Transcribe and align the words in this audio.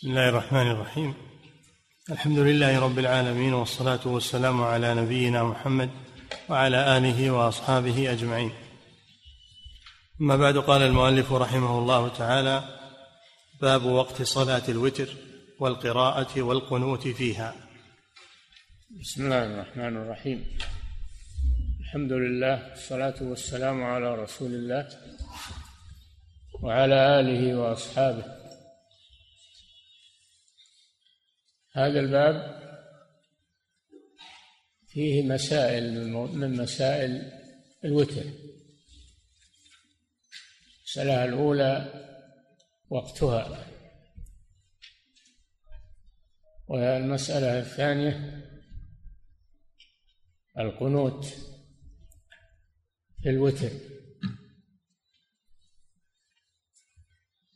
بسم 0.00 0.08
الله 0.08 0.28
الرحمن 0.28 0.70
الرحيم. 0.70 1.14
الحمد 2.10 2.38
لله 2.38 2.80
رب 2.80 2.98
العالمين 2.98 3.52
والصلاة 3.52 4.00
والسلام 4.04 4.62
على 4.62 4.94
نبينا 4.94 5.44
محمد 5.44 5.90
وعلى 6.48 6.96
آله 6.96 7.30
وأصحابه 7.30 8.12
أجمعين. 8.12 8.52
أما 10.20 10.36
بعد 10.36 10.58
قال 10.58 10.82
المؤلف 10.82 11.32
رحمه 11.32 11.78
الله 11.78 12.08
تعالى 12.08 12.78
باب 13.60 13.84
وقت 13.84 14.22
صلاة 14.22 14.62
الوتر 14.68 15.08
والقراءة 15.58 16.42
والقنوت 16.42 17.08
فيها. 17.08 17.54
بسم 19.00 19.24
الله 19.24 19.44
الرحمن 19.44 19.96
الرحيم. 19.96 20.44
الحمد 21.80 22.12
لله 22.12 22.68
والصلاة 22.70 23.18
والسلام 23.22 23.82
على 23.84 24.14
رسول 24.14 24.50
الله 24.50 24.88
وعلى 26.62 27.20
آله 27.20 27.58
وأصحابه. 27.58 28.39
هذا 31.72 32.00
الباب 32.00 32.60
فيه 34.88 35.22
مسائل 35.22 36.12
من 36.12 36.56
مسائل 36.56 37.32
الوتر. 37.84 38.24
المسألة 40.78 41.24
الأولى 41.24 41.92
وقتها. 42.90 43.66
والمسألة 46.68 47.58
الثانية 47.58 48.40
القنوت 50.58 51.24
في 53.22 53.28
الوتر. 53.28 53.70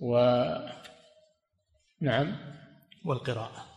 و 0.01 0.17
نعم. 2.01 2.55
والقراءة. 3.05 3.74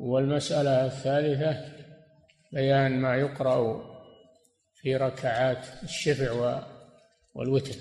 والمسألة 0.00 0.86
الثالثة 0.86 1.72
بيان 2.52 3.00
ما 3.00 3.16
يقرأ 3.16 3.82
في 4.74 4.96
ركعات 4.96 5.66
الشفع 5.82 6.60
والوتر. 7.34 7.74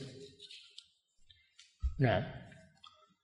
نعم. 1.99 2.23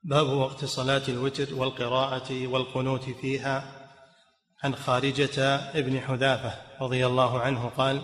باب 0.04 0.28
وقت 0.28 0.66
صلاة 0.66 1.02
الوتر 1.10 1.56
والقراءة 1.56 2.48
والقنوت 2.48 3.04
فيها 3.04 3.64
عن 4.64 4.76
خارجة 4.76 5.56
ابن 5.56 6.00
حذافة 6.00 6.54
رضي 6.82 7.06
الله 7.06 7.40
عنه 7.40 7.70
قال 7.70 8.02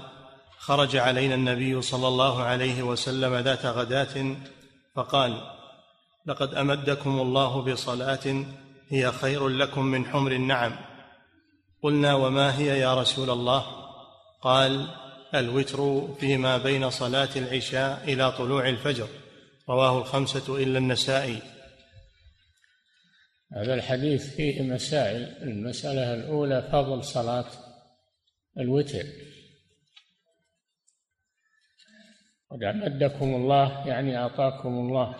خرج 0.58 0.96
علينا 0.96 1.36
النبي 1.36 1.82
صلى 1.82 2.08
الله 2.08 2.44
عليه 2.44 2.84
وسلم 2.84 3.36
ذات 3.36 3.66
غداة 3.66 4.36
فقال 4.96 5.42
لقد 6.26 6.54
أمدكم 6.54 7.20
الله 7.20 7.62
بصلاة 7.62 8.46
هي 8.92 9.12
خير 9.12 9.48
لكم 9.48 9.86
من 9.86 10.06
حمر 10.06 10.32
النعم. 10.32 10.76
قلنا 11.84 12.14
وما 12.16 12.58
هي 12.58 12.80
يا 12.80 13.02
رسول 13.02 13.30
الله؟ 13.30 13.66
قال 14.42 14.88
الوتر 15.36 16.08
فيما 16.20 16.58
بين 16.58 16.90
صلاة 16.90 17.30
العشاء 17.36 18.04
إلى 18.04 18.32
طلوع 18.32 18.70
الفجر. 18.70 19.08
رواه 19.70 19.98
الخمسة 19.98 20.58
إلا 20.64 20.78
النسائي. 20.78 21.42
هذا 23.54 23.74
الحديث 23.74 24.36
فيه 24.36 24.62
مسائل. 24.62 25.24
المسألة 25.42 26.14
الأولى 26.14 26.70
فضل 26.72 27.04
صلاة 27.04 27.46
الوتر. 28.60 29.04
قد 32.52 32.64
أمدكم 32.64 33.36
الله 33.36 33.88
يعني 33.88 34.18
أعطاكم 34.18 34.70
الله 34.70 35.16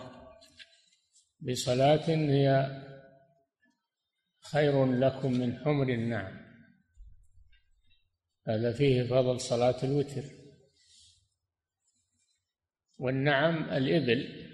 بصلاة 1.40 2.08
هي 2.08 2.82
خير 4.42 4.92
لكم 4.92 5.32
من 5.32 5.58
حمر 5.58 5.88
النعم. 5.88 6.42
هذا 8.48 8.72
فيه 8.72 9.02
فضل 9.02 9.40
صلاة 9.40 9.84
الوتر. 9.84 10.24
والنعم 12.98 13.64
الإبل 13.64 14.48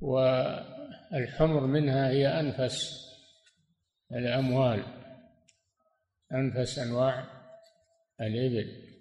والحمر 0.00 1.66
منها 1.66 2.10
هي 2.10 2.26
أنفس 2.40 3.06
الأموال 4.12 4.84
أنفس 6.32 6.78
أنواع 6.78 7.24
الإبل. 8.20 8.96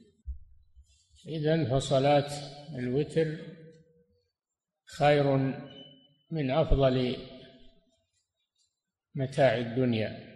إذا 1.28 1.70
فصلاة 1.70 2.32
الوتر 2.76 3.38
خير 4.86 5.38
من 6.32 6.52
أفضل 6.52 7.16
متاع 9.16 9.58
الدنيا. 9.58 10.36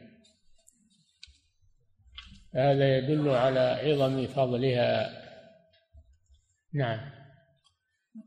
هذا 2.56 2.98
يدل 2.98 3.30
على 3.30 3.60
عظم 3.60 4.28
فضلها. 4.28 5.10
نعم. 6.74 7.00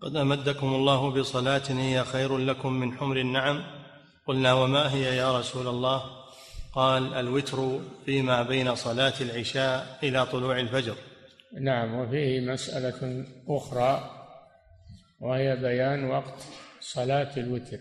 قد 0.01 0.17
أمدكم 0.17 0.75
الله 0.75 1.11
بصلاة 1.11 1.63
هي 1.69 2.05
خير 2.05 2.39
لكم 2.39 2.73
من 2.73 2.99
حمر 2.99 3.17
النعم. 3.17 3.65
قلنا 4.27 4.53
وما 4.53 4.95
هي 4.95 5.17
يا 5.17 5.39
رسول 5.39 5.69
الله؟ 5.69 6.03
قال 6.73 7.15
الوتر 7.15 7.81
فيما 8.05 8.43
بين 8.43 8.75
صلاة 8.75 9.13
العشاء 9.21 9.99
إلى 10.03 10.27
طلوع 10.27 10.61
الفجر. 10.61 10.97
نعم 11.61 11.95
وفيه 11.95 12.41
مسألة 12.41 13.27
أخرى 13.49 14.11
وهي 15.21 15.57
بيان 15.57 16.05
وقت 16.05 16.47
صلاة 16.81 17.37
الوتر. 17.37 17.79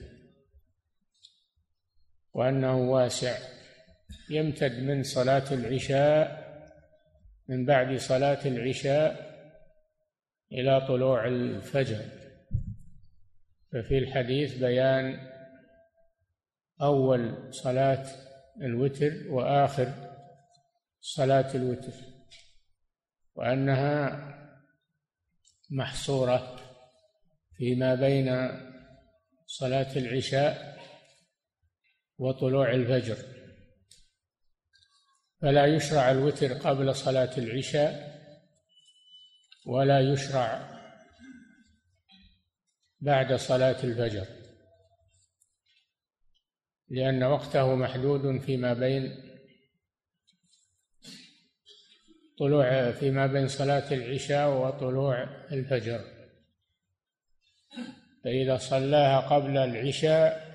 وأنه 2.34 2.78
واسع 2.78 3.38
يمتد 4.30 4.80
من 4.80 5.04
صلاة 5.04 5.54
العشاء 5.54 6.42
من 7.48 7.66
بعد 7.66 7.98
صلاة 7.98 8.46
العشاء 8.46 9.32
إلى 10.52 10.82
طلوع 10.88 11.28
الفجر. 11.28 12.06
ففي 13.72 13.98
الحديث 13.98 14.58
بيان 14.58 15.28
أول 16.82 17.54
صلاة 17.54 18.06
الوتر 18.62 19.14
وآخر 19.30 19.94
صلاة 21.02 21.56
الوتر 21.56 21.94
وأنها 23.36 24.28
محصورة 25.70 26.56
فيما 27.58 27.96
بين 27.96 28.50
صلاة 29.48 29.98
العشاء 29.98 30.71
وطلوع 32.22 32.72
الفجر. 32.72 33.18
فلا 35.42 35.66
يشرع 35.66 36.12
الوتر 36.12 36.54
قبل 36.54 36.96
صلاة 36.96 37.38
العشاء 37.38 38.22
ولا 39.66 40.00
يشرع 40.00 40.72
بعد 43.00 43.34
صلاة 43.34 43.84
الفجر 43.84 44.26
لأن 46.90 47.24
وقته 47.24 47.76
محدود 47.76 48.42
فيما 48.42 48.74
بين 48.74 49.32
طلوع 52.40 52.92
فيما 52.92 53.28
بين 53.28 53.48
صلاة 53.48 53.94
العشاء 53.94 54.50
وطلوع 54.50 55.24
الفجر. 55.52 56.02
فإذا 58.24 58.58
صلاها 58.58 59.20
قبل 59.20 59.58
العشاء 59.58 60.51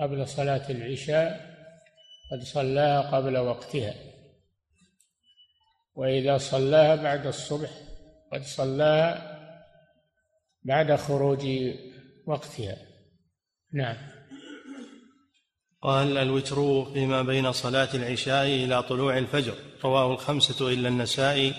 قبل 0.00 0.28
صلاة 0.28 0.70
العشاء 0.70 1.54
قد 2.32 2.42
صلاها 2.42 3.00
قبل 3.16 3.38
وقتها. 3.38 3.94
وإذا 5.94 6.38
صلاها 6.38 6.94
بعد 6.96 7.26
الصبح 7.26 7.70
قد 8.32 8.42
صلاها 8.42 9.34
بعد 10.62 10.94
خروج 10.94 11.46
وقتها. 12.26 12.76
نعم. 13.72 13.96
قال 15.82 16.18
الوتر 16.18 16.84
فيما 16.84 17.22
بين 17.22 17.52
صلاة 17.52 17.88
العشاء 17.94 18.46
إلى 18.46 18.82
طلوع 18.82 19.18
الفجر. 19.18 19.54
رواه 19.84 20.12
الخمسة 20.12 20.68
إلا 20.68 20.88
النسائي. 20.88 21.54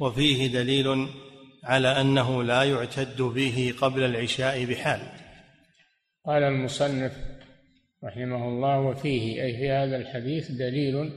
وفيه 0.00 0.46
دليل 0.46 1.08
على 1.64 2.00
أنه 2.00 2.42
لا 2.42 2.62
يعتد 2.62 3.22
به 3.22 3.74
قبل 3.80 4.04
العشاء 4.04 4.64
بحال. 4.64 5.00
قال 6.26 6.42
المصنف 6.42 7.35
رحمه 8.06 8.48
الله 8.48 8.80
وفيه 8.80 9.42
أي 9.42 9.56
في 9.56 9.70
هذا 9.70 9.96
الحديث 9.96 10.50
دليل 10.50 11.12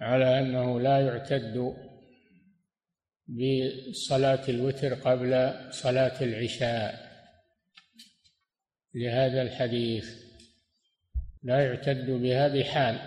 على 0.00 0.40
أنه 0.40 0.80
لا 0.80 1.00
يعتد 1.00 1.74
بصلاة 3.28 4.48
الوتر 4.48 4.94
قبل 4.94 5.54
صلاة 5.70 6.22
العشاء. 6.22 7.14
لهذا 8.94 9.42
الحديث 9.42 10.24
لا 11.42 11.64
يعتد 11.64 12.10
بها 12.10 12.48
بحال 12.48 12.98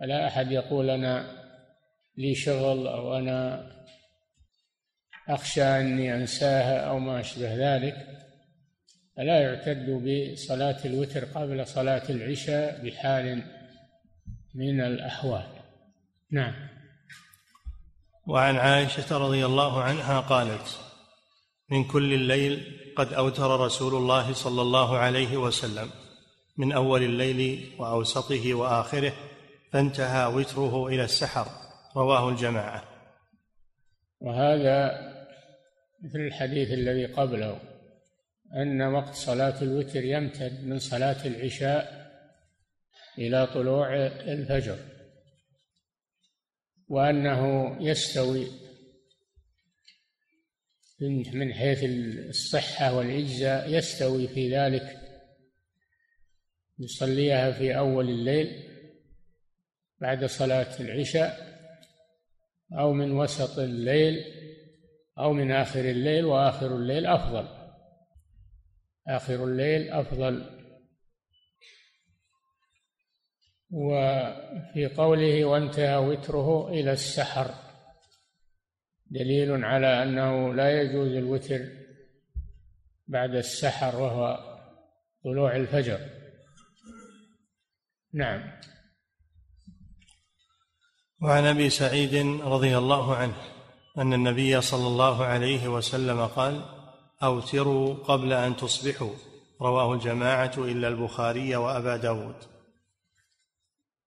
فلا 0.00 0.26
أحد 0.26 0.52
يقول 0.52 0.90
أنا 0.90 1.40
لي 2.16 2.34
شغل 2.34 2.86
أو 2.86 3.16
أنا 3.16 3.70
أخشى 5.28 5.62
أني 5.62 6.14
أنساها 6.14 6.80
أو 6.80 6.98
ما 6.98 7.20
أشبه 7.20 7.54
ذلك. 7.54 8.06
فلا 9.20 9.40
يعتد 9.40 9.90
بصلاة 9.90 10.76
الوتر 10.84 11.24
قبل 11.24 11.66
صلاة 11.66 12.10
العشاء 12.10 12.84
بحال 12.84 13.42
من 14.54 14.80
الأحوال. 14.80 15.46
نعم. 16.32 16.54
وعن 18.26 18.56
عائشة 18.56 19.18
رضي 19.18 19.46
الله 19.46 19.82
عنها 19.82 20.20
قالت 20.20 20.80
من 21.70 21.84
كل 21.84 22.14
الليل 22.14 22.78
قد 22.96 23.12
أوتر 23.12 23.60
رسول 23.60 23.94
الله 23.94 24.32
صلى 24.32 24.62
الله 24.62 24.98
عليه 24.98 25.36
وسلم 25.36 25.90
من 26.56 26.72
أول 26.72 27.02
الليل 27.02 27.70
وأوسطه 27.78 28.54
وآخره 28.54 29.12
فانتهى 29.72 30.26
وتره 30.26 30.86
إلى 30.88 31.04
السحر. 31.04 31.46
رواه 31.96 32.28
الجماعة. 32.28 32.84
وهذا 34.20 34.90
مثل 36.04 36.18
الحديث 36.18 36.70
الذي 36.72 37.06
قبله. 37.06 37.69
أن 38.56 38.82
وقت 38.82 39.14
صلاة 39.14 39.62
الوتر 39.62 40.04
يمتد 40.04 40.64
من 40.64 40.78
صلاة 40.78 41.26
العشاء 41.26 42.00
إلى 43.18 43.46
طلوع 43.46 44.06
الفجر 44.06 44.78
وأنه 46.88 47.76
يستوي 47.80 48.46
من 51.32 51.54
حيث 51.54 51.84
الصحة 52.28 52.96
والإجزاء 52.96 53.70
يستوي 53.70 54.28
في 54.28 54.56
ذلك. 54.56 55.00
يصليها 56.78 57.52
في 57.52 57.78
أول 57.78 58.08
الليل 58.08 58.70
بعد 60.00 60.24
صلاة 60.24 60.80
العشاء 60.80 61.50
أو 62.78 62.92
من 62.92 63.12
وسط 63.12 63.58
الليل 63.58 64.24
أو 65.18 65.32
من 65.32 65.52
آخر 65.52 65.80
الليل 65.80 66.24
وآخر 66.24 66.76
الليل 66.76 67.06
أفضل. 67.06 67.59
آخر 69.08 69.44
الليل 69.44 69.92
أفضل. 69.92 70.60
وفي 73.70 74.86
قوله 74.96 75.44
وانتهى 75.44 75.96
وتره 75.96 76.68
إلى 76.68 76.92
السحر. 76.92 77.54
دليل 79.06 79.64
على 79.64 80.02
أنه 80.02 80.54
لا 80.54 80.82
يجوز 80.82 81.12
الوتر 81.12 81.68
بعد 83.06 83.34
السحر 83.34 83.96
وهو 83.96 84.38
طلوع 85.24 85.56
الفجر. 85.56 86.00
نعم. 88.14 88.60
وعن 91.22 91.44
أبي 91.44 91.70
سعيد 91.70 92.14
رضي 92.40 92.78
الله 92.78 93.16
عنه 93.16 93.34
أن 93.98 94.12
النبي 94.12 94.60
صلى 94.60 94.86
الله 94.86 95.24
عليه 95.24 95.68
وسلم 95.68 96.26
قال 96.26 96.79
اوتروا 97.22 97.94
قبل 97.94 98.32
أن 98.32 98.56
تصبحوا. 98.56 99.14
رواه 99.60 99.94
الجماعة 99.94 100.52
إلا 100.58 100.88
البخاري 100.88 101.56
وأبا 101.56 101.96
داود. 101.96 102.34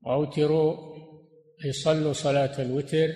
اوتروا 0.07 0.95
أي 1.65 1.71
صلوا 1.71 2.13
صلاة 2.13 2.61
الوتر 2.61 3.13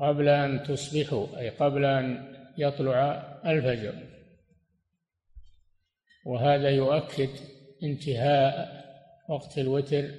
قبل 0.00 0.28
أن 0.28 0.62
تصبحوا 0.62 1.38
أي 1.38 1.48
قبل 1.48 1.84
أن 1.84 2.34
يطلع 2.58 3.02
الفجر. 3.46 3.94
وهذا 6.26 6.70
يؤكد 6.70 7.30
انتهاء 7.82 8.78
وقت 9.28 9.58
الوتر 9.58 10.10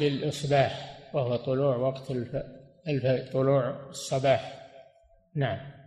بالإصباح 0.00 0.98
وهو 1.14 1.36
طلوع 1.36 1.76
وقت 1.76 2.10
الف... 2.10 2.36
الف... 2.88 3.32
طلوع 3.32 3.88
الصباح. 3.88 4.70
نعم. 5.34 5.77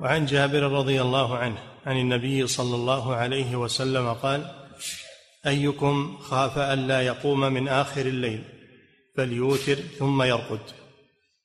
وعن 0.00 0.26
جابر 0.26 0.62
رضي 0.62 1.02
الله 1.02 1.36
عنه 1.36 1.58
عن 1.86 1.96
النبي 1.96 2.46
صلى 2.46 2.74
الله 2.74 3.14
عليه 3.14 3.56
وسلم 3.56 4.12
قال 4.12 4.50
أيكم 5.46 6.16
خاف 6.20 6.58
ألا 6.58 7.02
يقوم 7.02 7.40
من 7.40 7.68
آخر 7.68 8.06
الليل 8.06 8.44
فليوتر 9.16 9.74
ثم 9.74 10.22
يرقد 10.22 10.60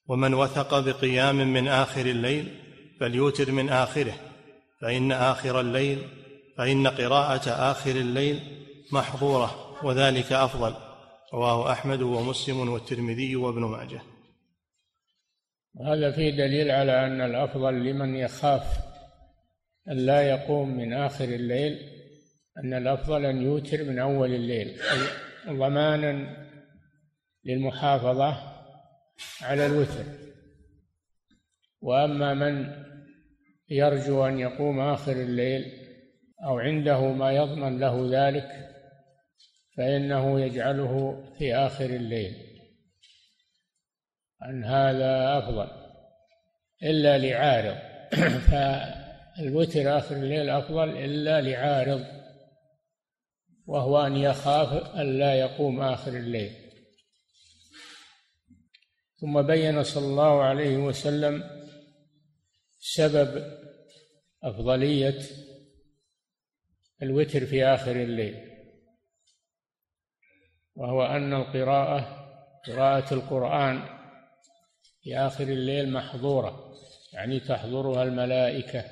ومن 0.08 0.34
وثق 0.34 0.80
بقيام 0.80 1.54
من 1.54 1.68
آخر 1.68 2.06
الليل 2.06 2.60
فليوتر 3.00 3.52
من 3.52 3.70
آخره 3.70 4.14
فإن 4.82 5.12
آخر 5.12 5.60
الليل 5.60 6.08
فإن 6.58 6.88
قراءة 6.88 7.50
آخر 7.50 7.92
الليل 7.92 8.40
محضورة 8.92 9.76
وذلك 9.84 10.32
أفضل 10.32 10.74
رواه 11.34 11.72
أحمد 11.72 12.02
ومسلم 12.02 12.70
والترمذي 12.70 13.36
وابن 13.36 13.62
ماجه. 13.62 14.02
هذا 15.82 16.12
فيه 16.12 16.30
دليل 16.30 16.72
على 16.72 17.06
أن 17.06 17.22
الأفضل 17.22 17.74
لمن 17.74 18.16
يخاف 18.16 18.80
أن 19.92 19.98
لا 19.98 20.22
يقوم 20.22 20.78
من 20.78 20.94
آخر 20.94 21.26
الليل 21.26 21.80
أن 22.64 22.74
الأفضل 22.74 23.26
أن 23.26 23.42
يوتر 23.42 23.84
من 23.84 24.00
أول 24.00 24.34
الليل 24.34 24.78
ضمانا 25.50 26.38
للمحافظة 27.46 28.38
على 29.42 29.66
الوتر. 29.66 30.04
وأما 31.82 32.34
من 32.34 32.72
يرجو 33.70 34.26
أن 34.26 34.40
يقوم 34.40 34.80
آخر 34.80 35.12
الليل 35.12 35.66
أو 36.46 36.60
عنده 36.60 37.14
ما 37.14 37.32
يضمن 37.32 37.80
له 37.80 38.10
ذلك 38.12 38.70
فإنه 39.78 40.42
يجعله 40.42 41.24
في 41.38 41.56
آخر 41.56 41.86
الليل. 41.86 42.55
أن 44.44 44.64
هذا 44.64 45.38
أفضل 45.38 45.68
إلا 46.84 47.18
لعارض. 47.18 47.78
فالوتر 48.48 49.98
آخر 49.98 50.16
الليل 50.16 50.50
أفضل 50.50 50.98
إلا 50.98 51.42
لعارض 51.42 52.06
وهو 53.66 54.06
أن 54.06 54.18
يخاف 54.18 54.96
أن 54.96 55.20
لا 55.20 55.34
يقوم 55.34 55.82
آخر 55.82 56.12
الليل. 56.12 56.52
ثم 59.22 59.42
بين 59.42 59.84
صلى 59.84 60.06
الله 60.06 60.44
عليه 60.44 60.78
وسلم 60.78 61.44
سبب 62.80 63.58
أفضلية 64.44 65.20
الوتر 67.02 67.46
في 67.46 67.66
آخر 67.66 67.92
الليل 67.92 68.36
وهو 70.76 71.06
أن 71.06 71.34
القراءة 71.34 72.26
قراءة 72.66 73.14
القرآن 73.14 73.95
في 75.06 75.18
آخر 75.18 75.44
الليل 75.44 75.92
محظورة 75.92 76.74
يعني 77.14 77.40
تحضرها 77.40 78.04
الملائكة 78.04 78.84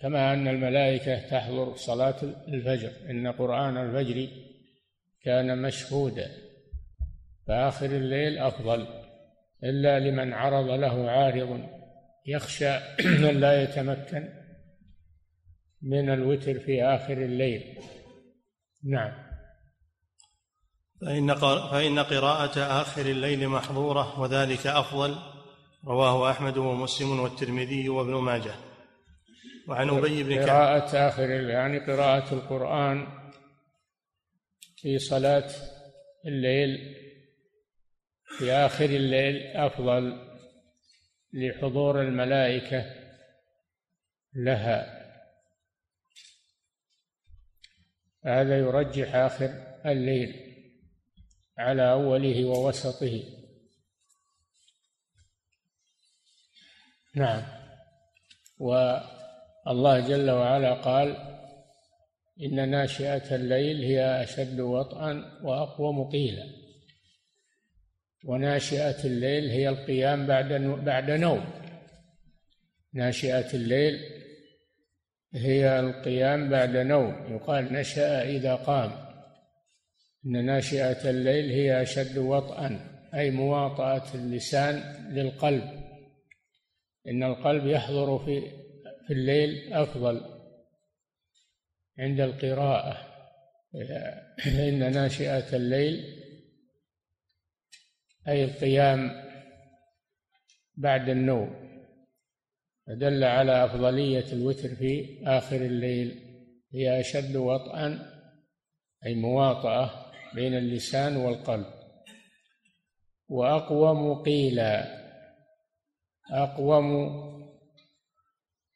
كما 0.00 0.32
أن 0.32 0.48
الملائكة 0.48 1.28
تحضر 1.28 1.76
صلاة 1.76 2.22
الفجر 2.48 2.92
إن 3.10 3.32
قرآن 3.32 3.76
الفجر 3.76 4.28
كان 5.22 5.62
مشهودا 5.62 6.30
فآخر 7.46 7.86
الليل 7.86 8.38
أفضل 8.38 8.86
إلا 9.64 9.98
لمن 9.98 10.32
عرض 10.32 10.70
له 10.70 11.10
عارض 11.10 11.68
يخشى 12.26 12.70
أن 13.30 13.40
لا 13.40 13.62
يتمكن 13.62 14.28
من 15.82 16.10
الوتر 16.10 16.58
في 16.58 16.84
آخر 16.84 17.12
الليل. 17.12 17.78
نعم. 18.84 19.25
فإن 21.00 21.34
فإن 21.70 21.98
قراءة 21.98 22.80
آخر 22.80 23.06
الليل 23.06 23.48
محظورة 23.48 24.20
وذلك 24.20 24.66
أفضل. 24.66 25.16
رواه 25.86 26.30
أحمد 26.30 26.56
ومسلم 26.56 27.20
والترمذي 27.20 27.88
وابن 27.88 28.14
ماجه. 28.14 28.54
وعن 29.68 29.90
أبي 29.90 30.22
بن 30.22 30.36
كعب 30.36 30.48
قراءة 30.48 31.08
آخر 31.08 31.30
يعني 31.30 31.78
قراءة 31.78 32.34
القرآن 32.34 33.06
في 34.76 34.98
صلاة 34.98 35.50
الليل 36.26 36.94
في 38.38 38.52
آخر 38.52 38.84
الليل 38.84 39.56
أفضل 39.56 40.26
لحضور 41.32 42.02
الملائكة 42.02 42.84
لها. 44.34 45.06
هذا 48.24 48.58
يرجح 48.58 49.14
آخر 49.14 49.50
الليل. 49.86 50.45
على 51.58 51.90
أوله 51.90 52.44
ووسطه. 52.44 53.22
نعم. 57.14 57.42
والله 58.58 60.00
جل 60.00 60.30
وعلا 60.30 60.74
قال 60.74 61.16
إن 62.42 62.68
ناشئة 62.68 63.34
الليل 63.34 63.84
هي 63.84 64.22
أشد 64.22 64.60
وطئا 64.60 65.40
وأقوم 65.42 66.10
قيلا. 66.10 66.46
وناشئة 68.24 69.04
الليل 69.04 69.50
هي 69.50 69.68
القيام 69.68 70.26
بعد 70.26 70.52
بعد 70.84 71.10
نوم. 71.10 71.44
ناشئة 72.92 73.54
الليل 73.54 74.00
هي 75.34 75.80
القيام 75.80 76.48
بعد 76.48 76.76
نوم. 76.76 77.34
يقال 77.34 77.72
نشأ 77.72 78.22
إذا 78.22 78.54
قام. 78.54 79.05
إن 80.26 80.44
ناشئة 80.44 81.10
الليل 81.10 81.50
هي 81.50 81.82
أشد 81.82 82.18
وطئا 82.18 82.98
أي 83.14 83.30
مواطأة 83.30 84.14
اللسان 84.14 85.06
للقلب. 85.14 85.86
إن 87.08 87.22
القلب 87.22 87.66
يحضر 87.66 88.18
في 88.18 88.40
في 89.06 89.12
الليل 89.12 89.72
أفضل 89.72 90.20
عند 91.98 92.20
القراءة. 92.20 93.16
فإن 94.44 94.92
ناشئة 94.92 95.56
الليل 95.56 96.04
أي 98.28 98.44
القيام 98.44 99.10
بعد 100.76 101.08
النوم 101.08 101.66
فدل 102.86 103.24
على 103.24 103.64
أفضلية 103.64 104.32
الوتر 104.32 104.74
في 104.74 105.22
آخر 105.26 105.56
الليل. 105.56 106.22
هي 106.74 107.00
أشد 107.00 107.36
وطئا 107.36 108.12
أي 109.06 109.14
مواطأة 109.14 110.05
بين 110.36 110.54
اللسان 110.54 111.16
والقلب. 111.16 111.66
وأقوم 113.28 114.22
قيلا 114.22 115.06
أقوم 116.30 116.86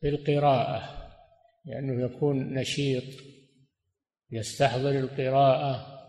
في 0.01 0.09
القراءة 0.09 1.11
لأنه 1.65 2.05
يكون 2.05 2.55
نشيط 2.55 3.05
يستحضر 4.31 4.91
القراءة. 4.91 6.01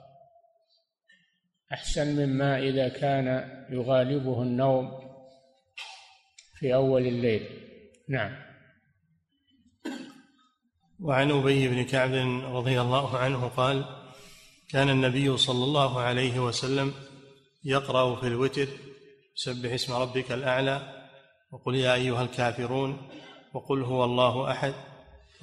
أحسن 1.73 2.15
مما 2.15 2.59
إذا 2.59 2.89
كان 2.89 3.27
يغالبه 3.69 4.41
النوم 4.41 4.91
في 6.59 6.73
أول 6.73 7.07
الليل. 7.07 7.45
نعم. 8.09 8.51
وعن 10.99 11.31
أبي 11.31 11.67
بن 11.67 11.83
كعب 11.83 12.13
رضي 12.55 12.81
الله 12.81 13.17
عنه 13.17 13.47
قال 13.47 14.00
كان 14.71 14.89
النبي 14.89 15.37
صلى 15.37 15.63
الله 15.63 15.99
عليه 15.99 16.39
وسلم 16.39 16.93
يقرأ 17.63 18.15
في 18.15 18.27
الوتر 18.27 18.67
سبح 19.35 19.71
اسم 19.71 19.93
ربك 19.93 20.31
الأعلى 20.31 20.81
وقل 21.51 21.75
يا 21.75 21.93
أيها 21.93 22.23
الكافرون 22.23 23.09
وقل 23.53 23.81
هو 23.83 24.03
الله 24.03 24.51
أحد 24.51 24.73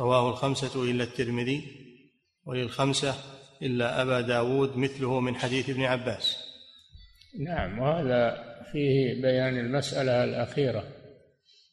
رواه 0.01 0.31
الخمسة 0.31 0.91
إلا 0.91 1.05
الترمذي 1.05 1.63
وللخمسة 2.45 3.15
إلا 3.63 4.03
أبا 4.03 4.21
داود 4.21 4.77
مثله 4.77 5.21
من 5.21 5.37
حديث 5.37 5.71
ابن 5.71 5.83
عباس. 5.83 6.37
نعم 7.41 7.79
وهذا 7.79 8.45
فيه 8.73 9.23
بيان 9.23 9.59
المسألة 9.59 10.25
الأخيرة 10.25 10.85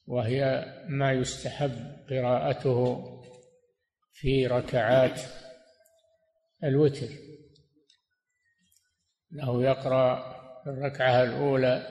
وهي 0.07 0.65
ما 0.89 1.13
يستحب 1.13 1.71
قراءته 2.09 3.03
في 4.13 4.47
ركعات 4.47 5.21
الوتر. 6.63 7.24
انه 9.35 9.63
يقرأ 9.63 10.15
في 10.63 10.69
الركعة 10.69 11.23
الأولى. 11.23 11.87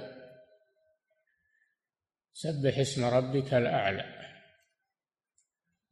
سبح 2.32 2.78
اسم 2.78 3.04
ربك 3.04 3.54
الأعلى. 3.54 4.04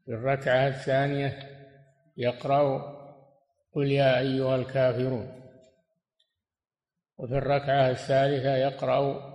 في 0.04 0.10
الركعة 0.10 0.68
الثانية 0.68 1.38
يقرأ 2.16 2.92
قل 3.74 3.92
يا 3.92 4.18
أيها 4.18 4.56
الكافرون. 4.56 5.42
وفي 7.16 7.34
الركعة 7.34 7.90
الثالثة 7.90 8.56
يقرأ 8.56 9.32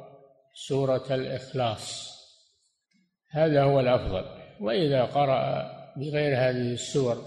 سورة 0.53 1.13
الإخلاص. 1.13 2.17
هذا 3.31 3.63
هو 3.63 3.79
الأفضل. 3.79 4.25
وإذا 4.59 5.03
قرأ 5.03 5.71
بغير 5.97 6.37
هذه 6.37 6.73
السور 6.73 7.17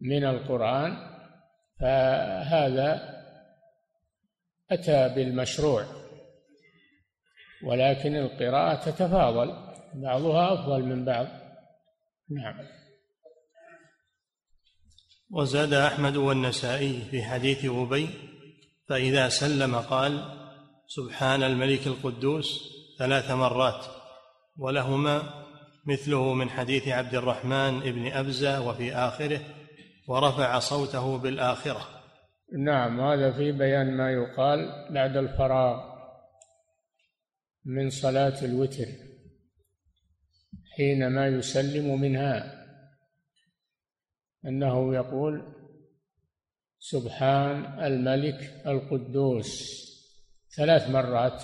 من 0.00 0.24
القرآن 0.24 0.96
فهذا 1.80 3.13
أتى 4.70 5.14
بالمشروع 5.14 5.84
ولكن 7.64 8.16
القراءة 8.16 8.90
تتفاضل 8.90 9.74
بعضها 9.94 10.54
أفضل 10.54 10.82
من 10.82 11.04
بعض. 11.04 11.26
نعم. 12.30 12.54
وزاد 15.30 15.72
أحمد 15.72 16.16
والنسائي 16.16 17.00
في 17.10 17.22
حديث 17.22 17.64
أبي 17.64 18.08
فإذا 18.88 19.28
سلم 19.28 19.76
قال 19.76 20.24
سبحان 20.86 21.42
الملك 21.42 21.86
القدوس 21.86 22.74
ثلاث 22.98 23.30
مرات 23.30 23.86
ولهما 24.58 25.44
مثله 25.86 26.34
من 26.34 26.50
حديث 26.50 26.88
عبد 26.88 27.14
الرحمن 27.14 27.80
بن 27.80 28.06
أبزة 28.06 28.68
وفي 28.68 28.94
آخره 28.94 29.40
ورفع 30.08 30.58
صوته 30.58 31.18
بالآخرة. 31.18 32.03
نعم 32.52 33.00
هذا 33.00 33.32
في 33.32 33.52
بيان 33.52 33.96
ما 33.96 34.12
يقال 34.12 34.88
بعد 34.90 35.16
الفراغ 35.16 35.94
من 37.64 37.90
صلاة 37.90 38.44
الوتر 38.44 38.86
حينما 40.76 41.26
يسلم 41.26 42.00
منها. 42.00 42.64
أنه 44.46 44.94
يقول 44.94 45.54
سبحان 46.78 47.84
الملك 47.84 48.62
القدوس. 48.66 49.84
ثلاث 50.56 50.90
مرات 50.90 51.42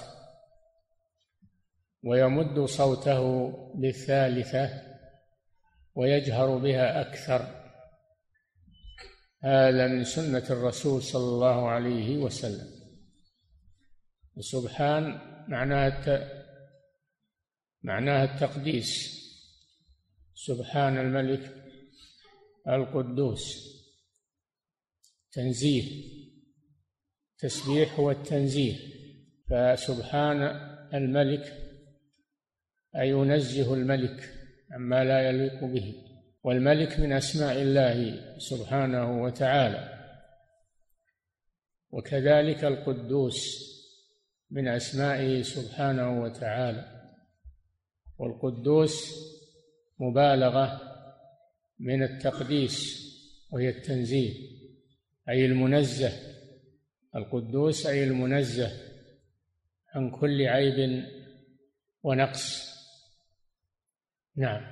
ويمد 2.03 2.65
صوته 2.65 3.51
بالثالثة 3.75 4.83
ويجهر 5.95 6.57
بها 6.57 7.01
أكثر. 7.01 7.60
هذا 9.43 9.87
من 9.87 10.05
سنة 10.05 10.45
الرسول 10.51 11.03
صلى 11.03 11.29
الله 11.29 11.69
عليه 11.69 12.19
وسلم. 12.19 12.81
سبحان 14.41 15.05
معناها 15.49 16.29
معناها 17.83 18.35
التقديس. 18.35 19.21
سبحان 20.35 20.99
الملك 20.99 21.55
القدوس. 22.69 23.71
تنزيه. 25.33 26.11
تسبيح 27.39 28.01
هو 28.01 28.11
التنزيه 28.11 28.77
فسبحان 29.51 30.43
الملك 30.95 31.57
أي 32.97 33.09
ينزه 33.09 33.75
الملك 33.75 34.35
عما 34.71 35.05
لا 35.05 35.29
يليق 35.29 35.65
به. 35.65 36.10
والملك 36.43 37.01
من 37.01 37.13
أسماء 37.13 37.63
الله 37.63 38.21
سبحانه 38.39 39.23
وتعالى. 39.23 40.01
وكذلك 41.91 42.65
القدوس 42.65 43.71
من 44.51 44.69
أسمائه 44.69 45.43
سبحانه 45.43 46.23
وتعالى. 46.23 47.01
والقدوس 48.19 49.15
مبالغة 49.99 50.81
من 51.79 52.03
التقديس 52.03 53.01
وهي 53.53 53.69
التنزيه 53.69 54.35
أي 55.29 55.47
المنزه. 55.47 56.13
القدوس 57.17 57.87
أي 57.87 58.05
المنزه 58.05 58.73
عن 59.95 60.11
كل 60.11 60.43
عيب 60.47 61.05
ونقص. 62.03 62.71
نعم. 64.37 64.70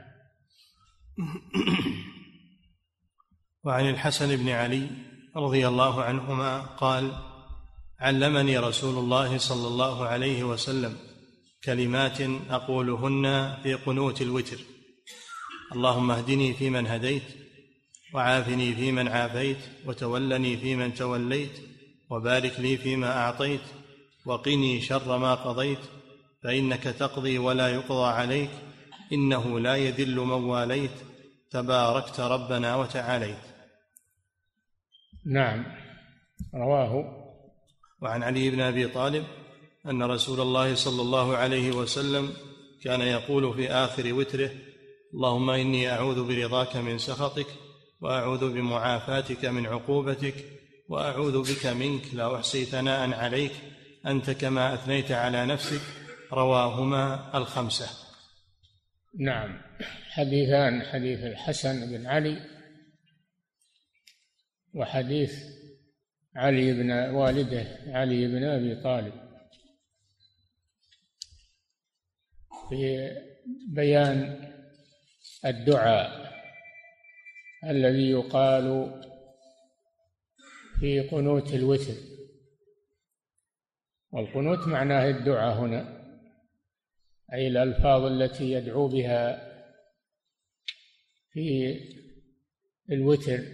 وعن 3.65 3.91
الحسن 3.91 4.37
بن 4.37 4.49
علي 4.49 4.87
رضي 5.37 5.69
الله 5.69 6.03
عنهما 6.03 6.61
قال 6.61 7.13
علمني 8.01 8.59
رسول 8.59 8.99
الله 8.99 9.39
صلى 9.39 9.69
الله 9.69 10.05
عليه 10.05 10.45
وسلم 10.45 10.97
كلمات 11.65 12.21
أقولهن 12.51 13.57
في 13.63 13.75
قنوت 13.75 14.23
الوتر. 14.23 14.59
اللهم 15.73 16.11
اهدني 16.11 16.55
فيمن 16.55 16.87
هديت 16.87 17.23
وعافني 18.15 18.75
فيمن 18.75 19.09
عافيت 19.09 19.59
وتولني 19.87 20.57
فيمن 20.57 20.95
توليت 20.95 21.61
وبارك 22.11 22.61
لي 22.61 22.77
فيما 22.77 23.17
أعطيت 23.17 23.61
وقني 24.25 24.81
شر 24.81 25.19
ما 25.19 25.35
قضيت 25.35 25.79
فإنك 26.43 26.83
تقضي 26.83 27.39
ولا 27.39 27.69
يقضى 27.69 28.07
عليك 28.07 28.51
إنه 29.13 29.61
لا 29.61 29.77
يذل 29.77 30.17
من 30.17 30.31
واليت. 30.31 31.08
تباركت 31.51 32.21
ربنا 32.21 32.77
وتعاليت. 32.77 33.45
نعم. 35.27 35.65
رواه. 36.55 37.19
وعن 38.03 38.23
علي 38.23 38.51
بن 38.51 38.61
أبي 38.61 38.89
طالب 38.89 39.25
أن 39.87 40.03
رسول 40.03 40.41
الله 40.41 40.75
صلى 40.75 41.03
الله 41.03 41.37
عليه 41.37 41.73
وسلم 41.73 42.33
كان 42.85 43.01
يقول 43.01 43.55
في 43.55 43.71
آخر 43.71 44.15
وتره 44.15 44.51
اللهم 45.15 45.51
إني 45.51 45.93
أعوذ 45.93 46.25
برضاك 46.29 46.77
من 46.77 46.99
سخطك 46.99 47.47
وأعوذ 48.01 48.53
بمعافاتك 48.53 49.45
من 49.45 49.67
عقوبتك 49.67 50.35
وأعوذ 50.89 51.43
بك 51.43 51.67
منك 51.67 52.03
لا 52.13 52.37
أحصي 52.37 52.65
ثناء 52.65 53.13
عليك 53.13 53.53
أنت 54.07 54.31
كما 54.31 54.75
أثنيت 54.75 55.13
على 55.13 55.47
نفسك. 55.47 55.81
رواهما 56.33 57.31
الخمسة. 57.35 58.08
نعم. 59.19 59.61
حديثان 60.11 60.83
حديث 60.83 61.25
الحسن 61.25 61.91
بن 61.91 62.07
علي 62.07 62.43
وحديث 64.75 65.45
علي 66.37 66.73
بن 66.73 66.91
والده 66.91 67.79
علي 67.87 68.27
بن 68.27 68.45
أبي 68.45 68.83
طالب. 68.83 69.13
في 72.69 73.11
بيان 73.69 74.49
الدعاء 75.47 76.33
الذي 77.65 78.11
يقال 78.11 78.95
في 80.81 81.01
قنوت 81.01 81.55
الوتر. 81.55 81.95
والقنوت 84.11 84.69
معناه 84.69 85.09
الدعاء 85.09 85.59
هنا. 85.59 85.98
أي 87.33 87.49
الألفاظ 87.49 88.05
التي 88.05 88.53
يدعو 88.53 88.89
بها 88.89 89.49
في 91.31 91.79
الوتر. 92.91 93.45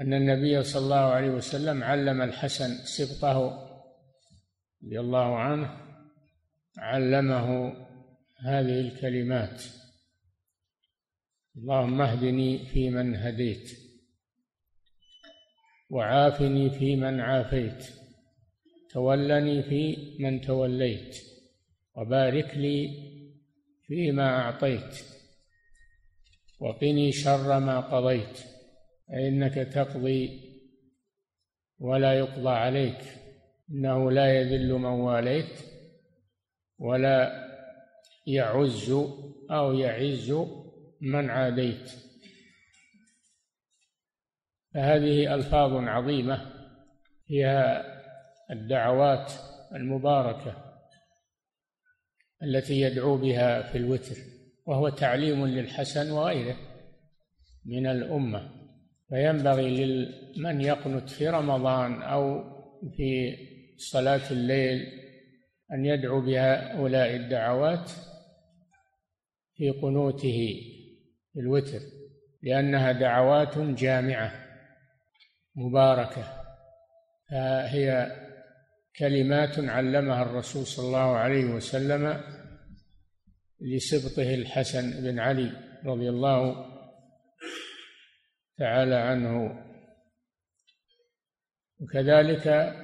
أن 0.00 0.14
النبي 0.14 0.62
صلى 0.62 0.82
الله 0.82 0.96
عليه 0.96 1.30
وسلم 1.30 1.84
علم 1.84 2.22
الحسن 2.22 2.74
سبطه 2.84 3.38
رضي 4.84 5.00
الله 5.00 5.38
عنه 5.38 5.88
علمه 6.78 7.76
هذه 8.40 8.80
الكلمات. 8.80 9.62
اللهم 11.56 12.00
اهدني 12.00 12.66
فيمن 12.66 13.16
هديت 13.16 13.70
وعافني 15.90 16.70
فيمن 16.70 17.20
عافيت 17.20 17.86
تولني 18.90 19.62
في 19.62 20.16
من 20.20 20.40
توليت. 20.40 21.27
وبارك 21.98 22.54
لي 22.54 22.88
فيما 23.86 24.40
أعطيت 24.40 25.04
وقني 26.60 27.12
شر 27.12 27.58
ما 27.58 27.80
قضيت 27.80 28.38
فإنك 29.08 29.54
تقضي 29.54 30.48
ولا 31.78 32.14
يقضى 32.18 32.50
عليك 32.50 33.00
إنه 33.70 34.10
لا 34.10 34.40
يذل 34.40 34.72
من 34.72 34.84
واليت 34.84 35.60
ولا 36.78 37.48
يعز 38.26 38.90
أو 39.50 39.72
يعز 39.72 40.34
من 41.00 41.30
عاديت. 41.30 41.92
فهذه 44.74 45.34
ألفاظ 45.34 45.72
عظيمة 45.72 46.52
فيها 47.26 47.84
الدعوات 48.50 49.32
المباركة 49.74 50.67
التي 52.42 52.80
يدعو 52.80 53.16
بها 53.16 53.62
في 53.62 53.78
الوتر 53.78 54.16
وهو 54.66 54.88
تعليم 54.88 55.46
للحسن 55.46 56.10
وغيره 56.10 56.56
من 57.64 57.86
الأمة. 57.86 58.50
فينبغي 59.08 59.84
لمن 59.84 60.60
يقنت 60.60 61.10
في 61.10 61.28
رمضان 61.28 62.02
أو 62.02 62.44
في 62.96 63.36
صلاة 63.76 64.30
الليل 64.30 64.86
أن 65.72 65.84
يدعو 65.84 66.20
بهؤلاء 66.20 67.16
الدعوات 67.16 67.90
في 69.54 69.70
قنوته 69.70 70.60
في 71.32 71.40
الوتر 71.40 71.80
لأنها 72.42 72.92
دعوات 72.92 73.58
جامعة 73.58 74.32
مباركة. 75.56 76.38
فهي 77.30 78.12
كلمات 78.98 79.58
علمها 79.58 80.22
الرسول 80.22 80.66
صلى 80.66 80.86
الله 80.86 81.16
عليه 81.16 81.44
وسلم 81.44 82.24
لسبطه 83.60 84.34
الحسن 84.34 85.02
بن 85.02 85.18
علي 85.18 85.52
رضي 85.84 86.08
الله 86.08 86.66
تعالى 88.58 88.94
عنه. 88.94 89.64
وكذلك 91.80 92.74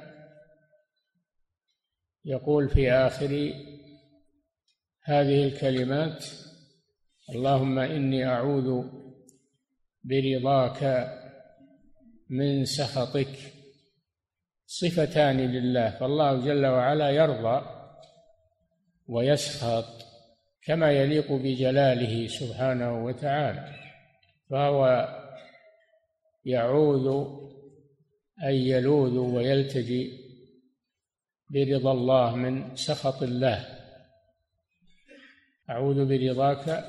يقول 2.25 2.68
في 2.68 2.92
آخر 2.92 3.52
هذه 5.02 5.44
الكلمات 5.44 6.26
اللهم 7.30 7.78
إني 7.78 8.26
أعوذ 8.26 8.85
برضاك 10.04 11.09
من 12.30 12.64
سخطك 12.64 13.53
صفتان 14.80 15.37
لله 15.37 15.91
فالله 15.91 16.41
جل 16.47 16.67
وعلا 16.67 17.10
يرضى 17.10 17.58
ويسخط 19.06 20.04
كما 20.63 20.93
يليق 20.93 21.32
بجلاله 21.32 22.26
سبحانه 22.26 23.04
وتعالى 23.04 23.75
فهو 24.50 25.08
يعوذ 26.45 27.06
أي 28.45 28.69
يلوذ 28.69 29.17
ويلتجي 29.19 30.25
برضا 31.50 31.93
الله 31.93 32.37
من 32.37 32.76
سخط 32.76 33.23
الله. 33.23 33.67
أعوذ 35.71 36.04
برضاك 36.04 36.84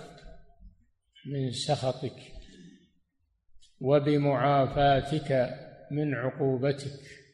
من 1.25 1.51
سخطك 1.51 2.19
وبمعافاتك 3.81 5.29
من 5.91 6.13
عقوبتك. 6.15 7.24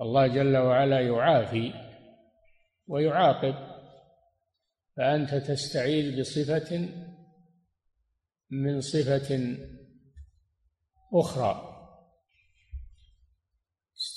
الله 0.00 0.26
جل 0.26 0.56
وعلا 0.56 1.00
يعافي 1.00 1.72
ويعاقب 2.86 3.54
فأنت 4.96 5.34
تستعيذ 5.34 6.20
بصفة 6.20 6.88
من 8.50 8.80
صفة 8.80 9.56
أخرى. 11.14 11.74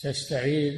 تستعيذ 0.03 0.73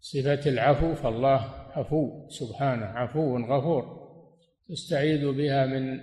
بصفة 0.00 0.50
العفو 0.50 0.94
فالله 0.94 1.40
عفو 1.76 2.28
سبحانه 2.28 2.86
عفو 2.86 3.38
غفور. 3.38 4.00
يستعيذ 4.70 5.32
بها 5.32 5.66
من 5.66 6.00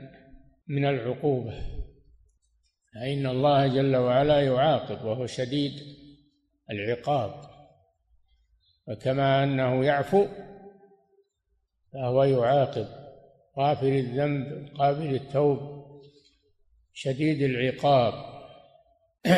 من 0.68 0.86
العقوبة 0.86 1.54
فإن 2.94 3.26
الله 3.28 3.68
جل 3.68 3.96
وعلا 3.96 4.42
يعاقب 4.42 5.06
وهو 5.06 5.26
شديد 5.26 5.97
العقاب. 6.72 7.58
وكما 8.88 9.44
أنه 9.44 9.86
يعفو 9.86 10.28
فهو 11.94 12.24
يعاقب. 12.24 12.88
غافر 13.58 13.88
الذنب 13.88 14.70
قابل 14.78 15.16
التوب 15.16 15.88
شديد 16.94 17.42
العقاب. 17.42 18.14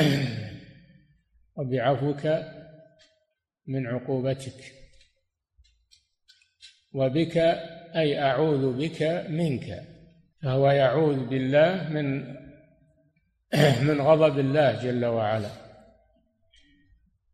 وبعفوك 1.55 2.27
من 3.67 3.87
عقوبتك. 3.87 4.73
وبك 6.93 7.37
أي 7.95 8.21
أعوذ 8.21 8.77
بك 8.77 9.25
منك. 9.29 9.83
فهو 10.43 10.71
يعوذ 10.71 11.25
بالله 11.25 11.89
من 11.89 12.35
من 13.87 14.01
غضب 14.01 14.39
الله 14.39 14.83
جل 14.83 15.05
وعلا. 15.05 15.68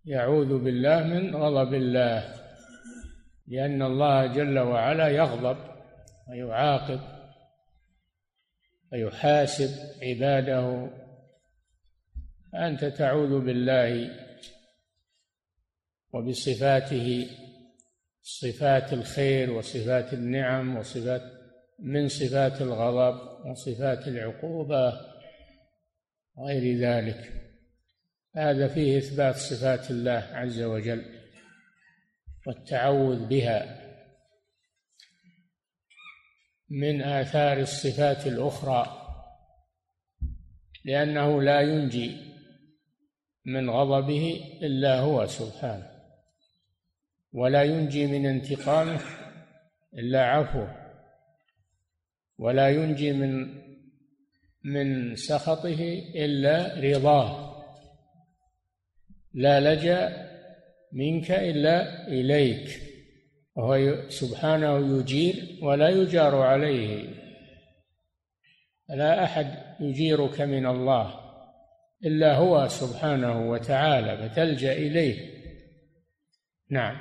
يعوذ 0.05 0.63
بالله 0.63 1.03
من 1.03 1.35
غضب 1.35 1.73
الله 1.73 2.35
لأن 3.47 3.81
الله 3.81 4.27
جل 4.27 4.59
وعلا 4.59 5.07
يغضب 5.07 5.57
ويعاقب 6.29 6.99
ويحاسب 8.91 9.69
عباده. 10.03 10.89
أنت 12.55 12.85
تعوذ 12.85 13.45
بالله 13.45 14.09
وبصفاته 16.13 17.27
صفات 18.21 18.93
الخير 18.93 19.51
وصفات 19.51 20.13
النعم 20.13 20.77
وصفات 20.77 21.21
من 21.79 22.07
صفات 22.07 22.61
الغضب 22.61 23.45
وصفات 23.45 24.07
العقوبة 24.07 24.93
وغير 26.35 26.77
ذلك. 26.79 27.44
هذا 28.35 28.67
فيه 28.67 28.97
إثبات 28.97 29.35
صفات 29.35 29.91
الله 29.91 30.29
عز 30.33 30.61
وجل 30.61 31.05
والتعوذ 32.47 33.25
بها 33.25 33.85
من 36.69 37.01
آثار 37.01 37.59
الصفات 37.59 38.27
الأخرى 38.27 39.01
لأنه 40.85 41.41
لا 41.41 41.61
ينجي 41.61 42.17
من 43.45 43.69
غضبه 43.69 44.41
إلا 44.61 44.99
هو 44.99 45.25
سبحانه 45.25 45.91
ولا 47.33 47.63
ينجي 47.63 48.07
من 48.07 48.25
انتقامه 48.25 49.01
إلا 49.93 50.25
عفوه 50.25 50.85
ولا 52.37 52.69
ينجي 52.69 53.13
من 53.13 53.65
من 54.63 55.15
سخطه 55.15 56.03
إلا 56.15 56.79
رضاه. 56.79 57.44
لا 59.35 59.59
لجأ 59.59 60.27
منك 60.93 61.31
إلا 61.31 62.07
إليك 62.07 62.81
وهو 63.55 64.09
سبحانه 64.09 64.99
يجير 64.99 65.59
ولا 65.61 65.89
يجار 65.89 66.35
عليه. 66.35 67.09
لا 68.89 69.23
أحد 69.23 69.47
يجيرك 69.79 70.41
من 70.41 70.65
الله 70.65 71.19
إلا 72.05 72.35
هو 72.35 72.67
سبحانه 72.67 73.49
وتعالى 73.49 74.17
فتلجأ 74.17 74.73
إليه. 74.73 75.35
نعم. 76.69 76.97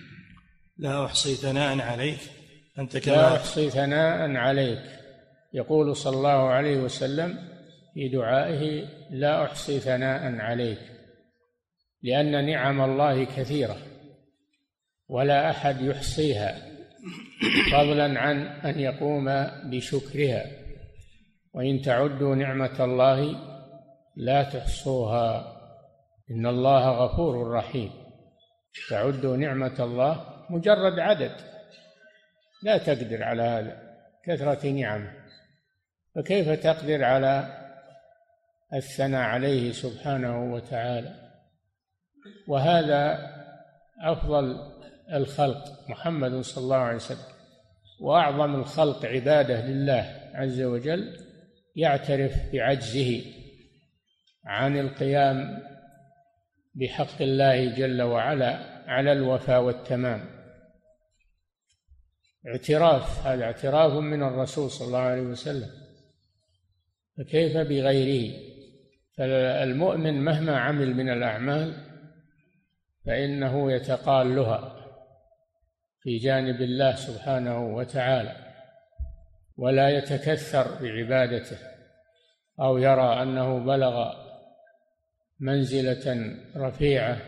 لا 0.78 1.04
أحصي 1.04 1.34
ثناء 1.34 1.80
عليك 1.80 2.20
أنت 2.78 2.96
كما 2.96 3.14
لا 3.14 3.36
أحصي 3.36 3.70
ثناء 3.70 4.36
عليك. 4.36 4.82
يقول 5.52 5.96
صلى 5.96 6.16
الله 6.16 6.48
عليه 6.48 6.76
وسلم 6.76 7.38
في 7.94 8.08
دعائه 8.08 8.88
لا 9.10 9.44
أحصي 9.44 9.80
ثناء 9.80 10.40
عليك. 10.40 10.93
لأن 12.04 12.46
نعم 12.46 12.80
الله 12.80 13.24
كثيرة 13.24 13.76
ولا 15.08 15.50
أحد 15.50 15.80
يحصيها 15.80 16.56
فضلا 17.72 18.20
عن 18.20 18.46
أن 18.46 18.80
يقوم 18.80 19.24
بشكرها. 19.64 20.44
وإن 21.54 21.82
تعدوا 21.82 22.34
نعمة 22.34 22.84
الله 22.84 23.36
لا 24.16 24.42
تحصوها. 24.42 25.54
إن 26.30 26.46
الله 26.46 26.90
غفور 26.90 27.50
رحيم. 27.50 27.90
تعدوا 28.90 29.36
نعمة 29.36 29.74
الله 29.80 30.26
مجرد 30.50 30.98
عدد. 30.98 31.32
لا 32.62 32.78
تقدر 32.78 33.22
على 33.22 33.42
هذا 33.42 33.82
كثرة 34.24 34.66
نعمه. 34.66 35.12
فكيف 36.14 36.48
تقدر 36.48 37.04
على 37.04 37.64
الثناء 38.74 39.22
عليه 39.22 39.72
سبحانه 39.72 40.52
وتعالى؟ 40.54 41.23
وهذا 42.48 43.30
أفضل 44.02 44.74
الخلق 45.12 45.64
محمد 45.88 46.40
صلى 46.40 46.64
الله 46.64 46.76
عليه 46.76 46.96
وسلم. 46.96 47.34
وأعظم 48.00 48.54
الخلق 48.54 49.06
عبادة 49.06 49.66
لله 49.66 50.30
عز 50.34 50.60
وجل 50.60 51.16
يعترف 51.76 52.52
بعجزه 52.52 53.22
عن 54.44 54.78
القيام 54.78 55.62
بحق 56.74 57.22
الله 57.22 57.74
جل 57.74 58.02
وعلا 58.02 58.56
على 58.90 59.12
الوفاء 59.12 59.62
والتمام. 59.62 60.20
اعتراف 62.46 63.26
هذا 63.26 63.44
اعتراف 63.44 63.92
من 63.92 64.22
الرسول 64.22 64.70
صلى 64.70 64.86
الله 64.86 64.98
عليه 64.98 65.22
وسلم. 65.22 65.70
فكيف 67.18 67.56
بغيره؟ 67.56 68.54
فالمؤمن 69.16 70.24
مهما 70.24 70.58
عمل 70.58 70.94
من 70.94 71.08
الأعمال 71.10 71.93
فإنه 73.06 73.72
يتقالها 73.72 74.84
في 76.00 76.18
جانب 76.18 76.60
الله 76.60 76.94
سبحانه 76.94 77.66
وتعالى 77.66 78.36
ولا 79.56 79.88
يتكثر 79.88 80.82
بعبادته 80.82 81.58
أو 82.60 82.78
يرى 82.78 83.22
أنه 83.22 83.58
بلغ 83.58 84.12
منزلة 85.40 86.36
رفيعة 86.56 87.20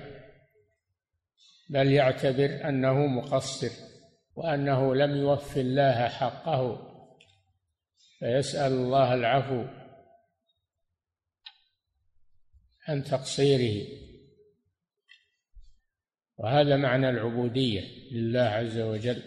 بل 1.70 1.92
يعتبر 1.92 2.68
أنه 2.68 3.06
مقصر 3.06 3.70
وأنه 4.36 4.94
لم 4.94 5.16
يوف 5.16 5.56
الله 5.56 6.08
حقه 6.08 6.92
فيسأل 8.18 8.72
الله 8.72 9.14
العفو 9.14 9.64
عن 12.88 13.04
تقصيره. 13.04 14.05
وهذا 16.36 16.76
معنى 16.76 17.10
العبودية 17.10 17.82
لله 18.12 18.40
عز 18.40 18.78
وجل. 18.78 19.22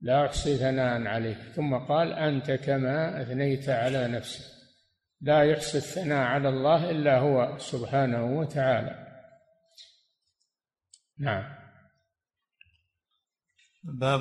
لا 0.00 0.26
أحصي 0.26 0.56
ثناء 0.56 1.06
عليك. 1.06 1.38
ثم 1.38 1.74
قال 1.74 2.12
أنت 2.12 2.50
كما 2.50 3.22
أثنيت 3.22 3.68
على 3.68 4.08
نفسك. 4.08 4.44
لا 5.20 5.44
يحصي 5.44 5.78
الثناء 5.78 6.26
على 6.26 6.48
الله 6.48 6.90
إلا 6.90 7.18
هو 7.18 7.58
سبحانه 7.58 8.38
وتعالى. 8.38 9.06
نعم. 11.18 11.60
باب 13.82 14.20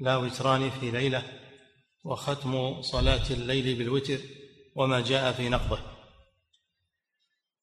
لا 0.00 0.16
وتران 0.16 0.70
في 0.70 0.90
ليلة 0.90 1.22
وختم 2.04 2.82
صلاة 2.82 3.30
الليل 3.30 3.78
بالوتر 3.78 4.18
وما 4.74 5.00
جاء 5.00 5.32
في 5.32 5.48
نقضه. 5.48 5.95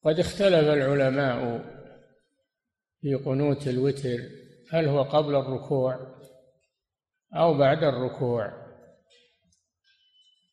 قد 0.04 0.18
اختلف 0.18 0.68
العلماء 0.68 1.64
في 3.00 3.14
قنوت 3.14 3.68
الوتر 3.68 4.18
هل 4.72 4.88
هو 4.88 5.02
قبل 5.02 5.34
الركوع 5.34 6.16
أو 7.36 7.58
بعد 7.58 7.84
الركوع؟ 7.84 8.64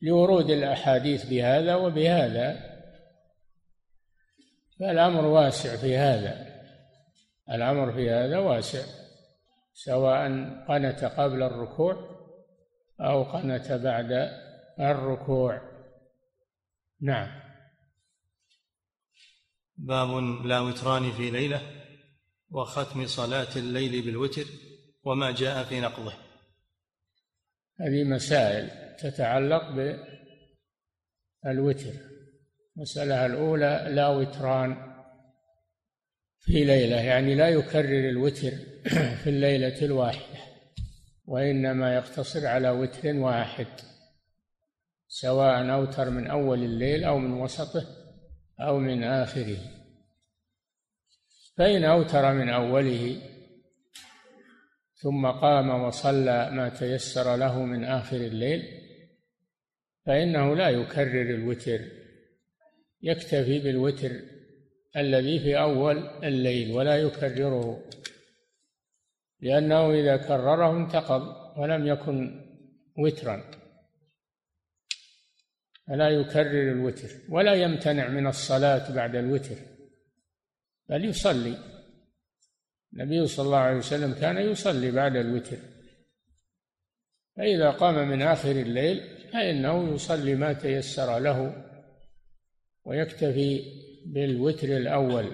لورود 0.01 0.49
الأحاديث 0.49 1.25
بهذا 1.25 1.75
وبهذا 1.75 2.71
فالأمر 4.79 5.25
واسع 5.25 5.75
في 5.75 5.97
هذا 5.97 6.51
الأمر 7.51 7.93
في 7.93 8.09
هذا 8.09 8.37
واسع 8.37 8.83
سواء 9.73 10.27
قنت 10.69 11.03
قبل 11.03 11.43
الركوع 11.43 12.21
أو 13.01 13.23
قنت 13.23 13.71
بعد 13.71 14.29
الركوع. 14.79 15.61
نعم. 17.01 17.40
باب 19.83 20.23
لا 20.45 20.59
وتران 20.59 21.11
في 21.11 21.31
ليلة 21.31 21.61
وختم 22.49 23.07
صلاة 23.07 23.55
الليل 23.55 24.01
بالوتر 24.01 24.45
وما 25.03 25.31
جاء 25.31 25.63
في 25.63 25.79
نقضه. 25.79 26.13
هذه 27.79 28.03
مسائل 28.03 28.69
تتعلق 28.99 29.69
بالوتر. 31.43 31.93
المسألة 32.77 33.25
الأولى 33.25 33.87
لا 33.89 34.07
وتران 34.07 34.75
في 36.39 36.63
ليلة 36.63 36.95
يعني 36.95 37.35
لا 37.35 37.49
يكرر 37.49 38.09
الوتر 38.09 38.51
في 39.23 39.29
الليلة 39.29 39.85
الواحدة 39.85 40.39
وإنما 41.25 41.95
يقتصر 41.95 42.47
على 42.47 42.69
وتر 42.69 43.15
واحد 43.15 43.67
سواء 45.07 45.73
أوتر 45.73 46.09
من 46.09 46.27
أول 46.27 46.63
الليل 46.63 47.03
أو 47.03 47.17
من 47.17 47.33
وسطه. 47.33 48.00
أو 48.67 48.80
من 48.80 49.04
آخره. 49.04 49.58
فإن 51.58 51.84
أوتر 51.84 52.34
من 52.34 52.50
أوله 52.50 53.21
ثم 54.93 55.28
قام 55.28 55.69
وصلى 55.69 56.52
ما 56.52 56.69
تيسر 56.69 57.36
له 57.36 57.63
من 57.65 57.84
آخر 57.84 58.17
الليل 58.17 58.63
فإنه 60.06 60.56
لا 60.56 60.69
يكرر 60.69 61.36
الوتر. 61.36 61.80
يكتفي 63.02 63.60
بالوتر 63.60 64.12
الذي 64.97 65.39
في 65.39 65.60
أول 65.60 65.97
الليل 66.24 66.71
ولا 66.71 66.95
يكرره 66.97 67.84
لأنه 69.39 69.91
إذا 69.91 70.17
كرره 70.17 70.78
انتقض 70.78 71.21
ولم 71.58 71.88
يكن 71.88 72.45
وترا. 72.97 73.61
فلا 75.91 76.10
يكرر 76.10 76.71
الوتر 76.71 77.10
ولا 77.30 77.54
يمتنع 77.54 78.08
من 78.08 78.27
الصلاة 78.27 78.95
بعد 78.95 79.15
الوتر 79.15 79.56
بل 80.89 81.06
يصلي. 81.06 81.58
النبي 82.93 83.27
صلى 83.27 83.45
الله 83.45 83.58
عليه 83.58 83.77
وسلم 83.77 84.13
كان 84.13 84.38
يصلي 84.38 84.91
بعد 84.91 85.15
الوتر. 85.15 85.58
فإذا 87.38 87.71
قام 87.71 88.10
من 88.10 88.21
آخر 88.21 88.51
الليل 88.51 89.01
فإنه 89.34 89.93
يصلي 89.93 90.36
ما 90.36 90.54
تيسر 90.54 91.19
له 91.19 91.65
ويكتفي 92.86 93.62
بالوتر 94.06 94.67
الأول 94.67 95.32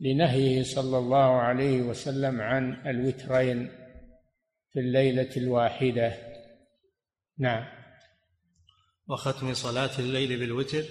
لنهيه 0.00 0.62
صلى 0.62 0.98
الله 0.98 1.40
عليه 1.40 1.82
وسلم 1.82 2.40
عن 2.40 2.86
الوترين 2.86 3.70
في 4.72 4.80
الليلة 4.80 5.30
الواحدة. 5.36 6.12
نعم. 7.38 7.77
وختم 9.08 9.54
صلاة 9.54 9.98
الليل 9.98 10.38
بالوتر. 10.38 10.84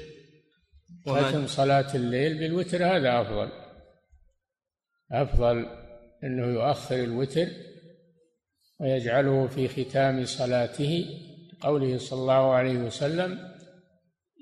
ختم 1.06 1.48
صلاة 1.48 1.96
الليل 1.96 2.40
بالوتر 2.40 2.86
هذا 2.86 3.22
أفضل. 3.22 3.52
أفضل 5.12 5.66
أنه 6.24 6.46
يؤخر 6.46 7.04
الوتر 7.04 7.48
ويجعله 8.80 9.48
في 9.48 9.68
ختام 9.68 10.26
صلاته 10.26 11.06
قوله 11.62 11.98
صلى 11.98 12.20
الله 12.20 12.54
عليه 12.54 12.78
وسلم 12.78 13.54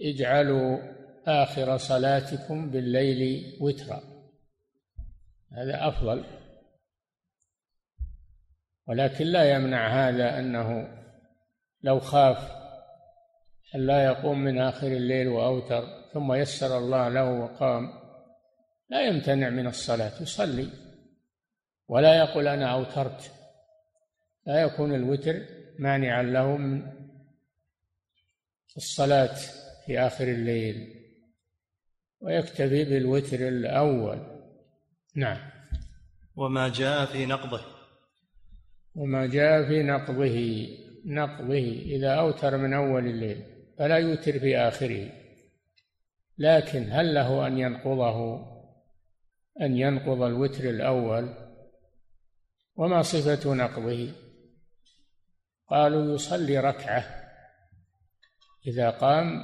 اجعلوا 0.01 0.79
آخر 1.27 1.77
صلاتكم 1.77 2.71
بالليل 2.71 3.43
وترا. 3.61 4.03
هذا 5.51 5.87
أفضل. 5.87 6.23
ولكن 8.87 9.25
لا 9.25 9.55
يمنع 9.55 10.09
هذا 10.09 10.39
أنه 10.39 10.87
لو 11.81 11.99
خاف 11.99 12.64
أن 13.75 13.85
لا 13.87 14.05
يقوم 14.05 14.43
من 14.43 14.59
آخر 14.59 14.87
الليل 14.87 15.27
وأوتر 15.27 15.83
ثم 16.13 16.33
يسر 16.33 16.77
الله 16.77 17.09
له 17.09 17.31
وقام. 17.31 17.89
لا 18.89 19.07
يمتنع 19.07 19.49
من 19.49 19.67
الصلاة 19.67 20.21
يصلي. 20.21 20.69
ولا 21.87 22.17
يقول 22.17 22.47
أنا 22.47 22.73
أوترت. 22.73 23.31
لا 24.45 24.61
يكون 24.61 24.95
الوتر 24.95 25.41
مانعا 25.79 26.23
له 26.23 26.57
من 26.57 26.91
الصلاة 28.77 29.35
في 29.85 29.99
آخر 29.99 30.23
الليل. 30.23 30.95
ويكتفي 32.19 32.85
بالوتر 32.85 33.47
الأول. 33.47 34.19
نعم. 35.15 35.51
وما 36.35 36.69
جاء 36.69 37.05
في 37.05 37.25
نقضه. 37.25 37.61
وما 38.95 39.25
جاء 39.25 39.67
في 39.67 39.83
نقضه. 39.83 40.67
نقضه 41.05 41.81
إذا 41.85 42.15
أوتر 42.15 42.57
من 42.57 42.73
أول 42.73 43.07
الليل. 43.07 43.54
فلا 43.77 43.97
يوتر 43.97 44.39
في 44.39 44.57
آخره. 44.57 45.09
لكن 46.37 46.91
هل 46.91 47.13
له 47.13 47.47
أن 47.47 47.57
ينقضه 47.57 48.45
أن 49.61 49.77
ينقض 49.77 50.21
الوتر 50.21 50.69
الأول؟ 50.69 51.33
وما 52.75 53.01
صفة 53.01 53.53
نقضه؟ 53.53 54.11
قالوا 55.69 56.15
يصلي 56.15 56.59
ركعة. 56.59 57.05
إذا 58.67 58.89
قام 58.89 59.43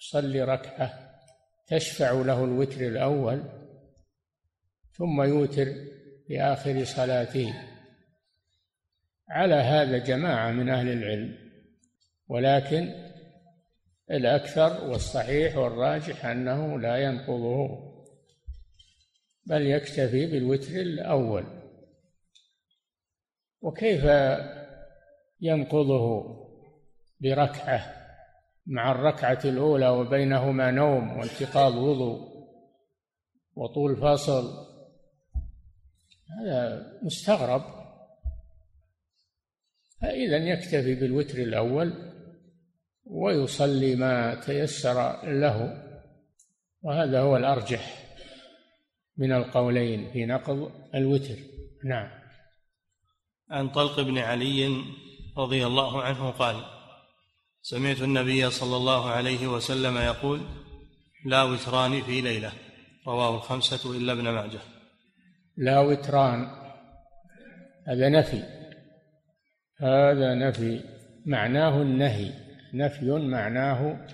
يصلي 0.00 0.42
ركعة 0.42 1.18
تشفع 1.66 2.10
له 2.12 2.44
الوتر 2.44 2.80
الأول 2.80 3.42
ثم 4.92 5.22
يوتر 5.22 5.66
في 6.26 6.40
آخر 6.40 6.84
صلاته. 6.84 7.54
على 9.32 9.54
هذا 9.54 9.98
جماعة 9.98 10.50
من 10.50 10.68
أهل 10.68 10.88
العلم 10.88 11.38
ولكن 12.28 13.11
الأكثر 14.12 14.84
والصحيح 14.84 15.56
والراجح 15.56 16.26
أنه 16.26 16.78
لا 16.78 16.96
ينقضه 16.96 17.92
بل 19.46 19.66
يكتفي 19.66 20.26
بالوتر 20.26 20.72
الأول. 20.72 21.44
وكيف 23.60 24.04
ينقضه؟ 25.40 26.32
بركعة 27.20 28.02
مع 28.66 28.92
الركعة 28.92 29.38
الأولى 29.44 29.88
وبينهما 29.88 30.70
نوم 30.70 31.18
وانتقاض 31.18 31.74
وضوء 31.74 32.32
وطول 33.54 33.96
فصل. 33.96 34.44
هذا 36.40 36.86
مستغرب. 37.02 37.62
فإذا 40.00 40.36
يكتفي 40.36 40.94
بالوتر 40.94 41.38
الأول 41.38 42.11
ويصلي 43.12 43.96
ما 43.96 44.34
تيسر 44.34 45.24
له. 45.24 45.82
وهذا 46.82 47.20
هو 47.20 47.36
الأرجح 47.36 48.02
من 49.16 49.32
القولين 49.32 50.10
في 50.12 50.26
نقض 50.26 50.72
الوتر. 50.94 51.36
نعم. 51.84 52.08
عن 53.50 53.68
طلق 53.68 54.00
بن 54.00 54.18
علي 54.18 54.84
رضي 55.38 55.66
الله 55.66 56.02
عنه 56.02 56.30
قال 56.30 56.56
سمعت 57.62 58.02
النبي 58.02 58.50
صلى 58.50 58.76
الله 58.76 59.10
عليه 59.10 59.46
وسلم 59.46 59.96
يقول 59.96 60.40
لا 61.26 61.42
وتران 61.42 62.02
في 62.02 62.20
ليلة. 62.20 62.52
رواه 63.06 63.36
الخمسة 63.36 63.96
إلا 63.96 64.12
ابن 64.12 64.28
ماجه. 64.28 64.60
لا 65.56 65.80
وتران. 65.80 66.46
هذا 67.88 68.08
نفي. 68.08 68.42
هذا 69.80 70.34
نفي. 70.34 70.80
معناه 71.26 71.82
النهي. 71.82 72.51
نفي 72.74 73.10
معناه 73.10 74.06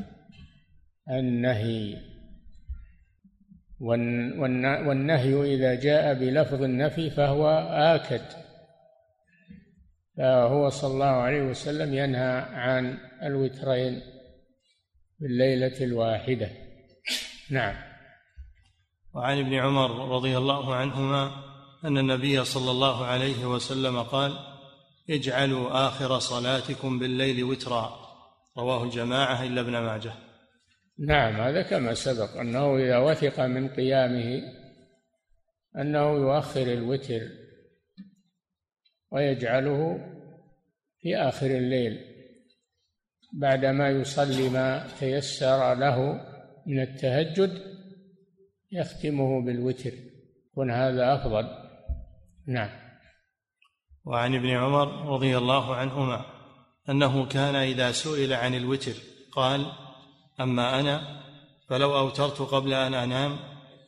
النهي. 1.11 1.97
والنهي 3.81 5.55
إذا 5.55 5.75
جاء 5.75 6.15
بلفظ 6.15 6.63
النفي 6.63 7.11
فهو 7.11 7.49
آكد. 7.71 8.23
فهو 10.17 10.69
صلى 10.69 10.93
الله 10.93 11.07
عليه 11.07 11.43
وسلم 11.43 11.95
ينهى 11.95 12.39
عن 12.41 12.99
الوترين 13.23 14.03
بالليلة 15.21 15.85
الواحدة. 15.85 16.51
نعم. 17.51 17.75
وعن 19.15 19.39
ابن 19.39 19.55
عمر 19.55 20.17
رضي 20.17 20.39
الله 20.39 20.75
عنهما 20.75 21.31
أن 21.85 21.99
النبي 21.99 22.45
صلى 22.45 22.71
الله 22.71 23.05
عليه 23.05 23.47
وسلم 23.47 24.03
قال 24.03 24.39
اجعلوا 25.11 25.89
آخر 25.89 26.19
صلاتكم 26.19 26.99
بالليل 26.99 27.45
وترا. 27.45 28.08
رواه 28.59 28.85
الجماعة 28.85 29.45
إلا 29.45 29.61
ابن 29.61 29.79
ماجه. 29.79 30.13
نعم 30.99 31.35
هذا 31.41 31.63
كما 31.63 31.95
سبق 31.95 32.37
أنه 32.37 32.77
إذا 32.77 32.99
وثق 32.99 33.41
من 33.41 33.69
قيامه 33.69 34.43
أنه 35.77 36.13
يؤخر 36.17 36.63
الوتر 36.63 37.21
ويجعله 39.11 40.01
في 41.01 41.17
آخر 41.17 41.47
الليل 41.47 41.99
بعدما 43.33 43.89
يصلي 43.91 44.49
ما 44.49 44.87
تيسر 44.99 45.75
له 45.75 46.21
من 46.67 46.81
التهجد 46.81 47.63
يختمه 48.73 49.45
بالوتر. 49.45 49.93
يكون 50.51 50.71
هذا 50.71 51.15
أفضل. 51.15 51.49
نعم. 52.47 52.71
وعن 54.05 54.35
ابن 54.35 54.49
عمر 54.49 55.15
رضي 55.15 55.39
الله 55.39 55.75
عنهما. 55.75 56.38
أنه 56.89 57.27
كان 57.27 57.55
إذا 57.55 57.93
سئل 57.93 58.33
عن 58.33 58.55
الوتر 58.55 58.95
قال 59.33 59.67
أما 60.41 60.81
أنا 60.81 61.23
فلو 61.69 61.99
أوترت 61.99 62.39
قبل 62.43 62.75
أن 62.75 62.95
أنام 62.95 63.37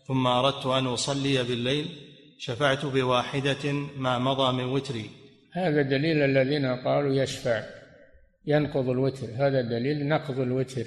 ثم 0.08 0.26
أردت 0.26 0.66
أن 0.66 0.86
أصلي 0.86 1.42
بالليل 1.42 1.86
شفعت 2.38 2.86
بواحدة 2.86 3.72
ما 3.96 4.18
مضى 4.18 4.52
من 4.52 4.64
وتري. 4.64 5.10
هذا 5.52 5.82
دليل 5.82 6.22
الذين 6.22 6.66
قالوا 6.66 7.14
يشفع 7.14 7.62
ينقض 8.46 8.88
الوتر. 8.88 9.26
هذا 9.34 9.60
دليل 9.60 10.08
نقض 10.08 10.38
الوتر. 10.38 10.84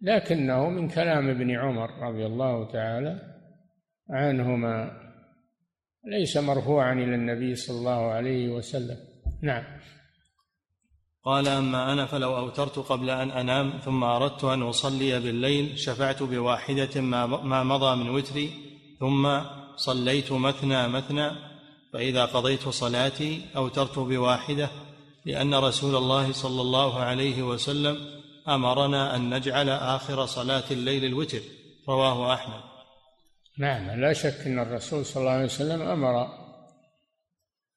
لكنه 0.00 0.68
من 0.70 0.88
كلام 0.88 1.28
ابن 1.28 1.50
عمر 1.50 1.90
رضي 1.90 2.26
الله 2.26 2.72
تعالى 2.72 3.20
عنهما 4.10 4.90
ليس 6.04 6.36
مرفوعا 6.36 6.92
إلى 6.92 7.14
النبي 7.14 7.54
صلى 7.54 7.78
الله 7.78 8.10
عليه 8.10 8.48
وسلم. 8.48 8.96
نعم. 9.42 9.64
قال 11.26 11.48
أما 11.48 11.92
أنا 11.92 12.06
فلو 12.06 12.36
أوترت 12.36 12.78
قبل 12.78 13.10
أن 13.10 13.30
أنام 13.30 13.78
ثم 13.84 14.04
أردت 14.04 14.44
أن 14.44 14.62
أصلي 14.62 15.20
بالليل 15.20 15.78
شفعت 15.78 16.22
بواحدة 16.22 17.00
ما 17.00 17.64
مضى 17.64 17.96
من 17.96 18.10
وتري 18.10 18.50
ثم 19.00 19.40
صليت 19.76 20.32
مثنى 20.32 20.88
مثنى 20.88 21.30
فإذا 21.92 22.24
قضيت 22.24 22.68
صلاتي 22.68 23.40
أوترت 23.56 23.98
بواحدة 23.98 24.70
لأن 25.24 25.54
رسول 25.54 25.96
الله 25.96 26.32
صلى 26.32 26.60
الله 26.62 26.98
عليه 26.98 27.42
وسلم 27.42 27.96
أمرنا 28.48 29.16
أن 29.16 29.34
نجعل 29.34 29.68
آخر 29.68 30.26
صلاة 30.26 30.64
الليل 30.70 31.04
الوتر. 31.04 31.40
رواه 31.88 32.34
أحمد. 32.34 32.60
نعم 33.58 34.00
لا 34.00 34.12
شك 34.12 34.46
أن 34.46 34.58
الرسول 34.58 35.06
صلى 35.06 35.20
الله 35.20 35.32
عليه 35.32 35.44
وسلم 35.44 35.82
أمر 35.82 36.26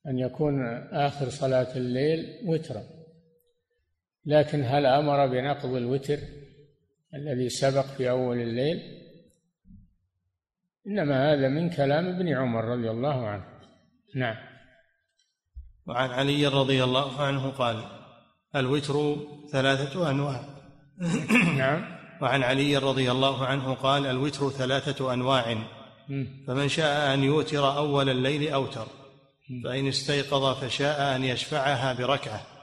أن 0.08 0.20
يكون 0.20 0.56
آخر 0.92 1.30
صلاة 1.30 1.78
الليل 1.78 2.26
وترا. 2.46 2.99
لكن 4.26 4.64
هل 4.64 4.86
أمر 4.86 5.28
بنقض 5.28 5.76
الوتر 5.76 6.18
الذي 7.14 7.50
سبق 7.50 7.86
في 7.86 8.10
أول 8.10 8.38
الليل؟ 8.38 9.00
إنما 10.88 11.34
هذا 11.34 11.48
من 11.48 11.70
كلام 11.70 12.08
ابن 12.08 12.28
عمر 12.28 12.66
رضي 12.66 12.90
الله 12.92 13.28
عنه. 13.28 13.46
نعم. 14.16 14.36
وعن 15.88 16.10
علي 16.10 16.48
رضي 16.48 16.84
الله 16.84 17.22
عنه 17.22 17.50
قال 17.50 17.84
الوتر 18.56 19.18
ثلاثة 19.52 20.10
أنواع. 20.10 20.42
نعم. 21.58 22.00
وعن 22.22 22.44
علي 22.44 22.78
رضي 22.78 23.12
الله 23.12 23.46
عنه 23.46 23.74
قال 23.74 24.06
الوتر 24.06 24.50
ثلاثة 24.50 25.14
أنواع. 25.14 25.58
فمن 26.48 26.68
شاء 26.68 27.14
أن 27.14 27.24
يوتر 27.24 27.78
أول 27.78 28.10
الليل 28.10 28.54
أوتر. 28.54 28.88
فإن 29.64 29.88
استيقظ 29.88 30.64
فشاء 30.64 31.16
أن 31.16 31.24
يشفعها 31.24 31.94
بركعة. 31.94 32.59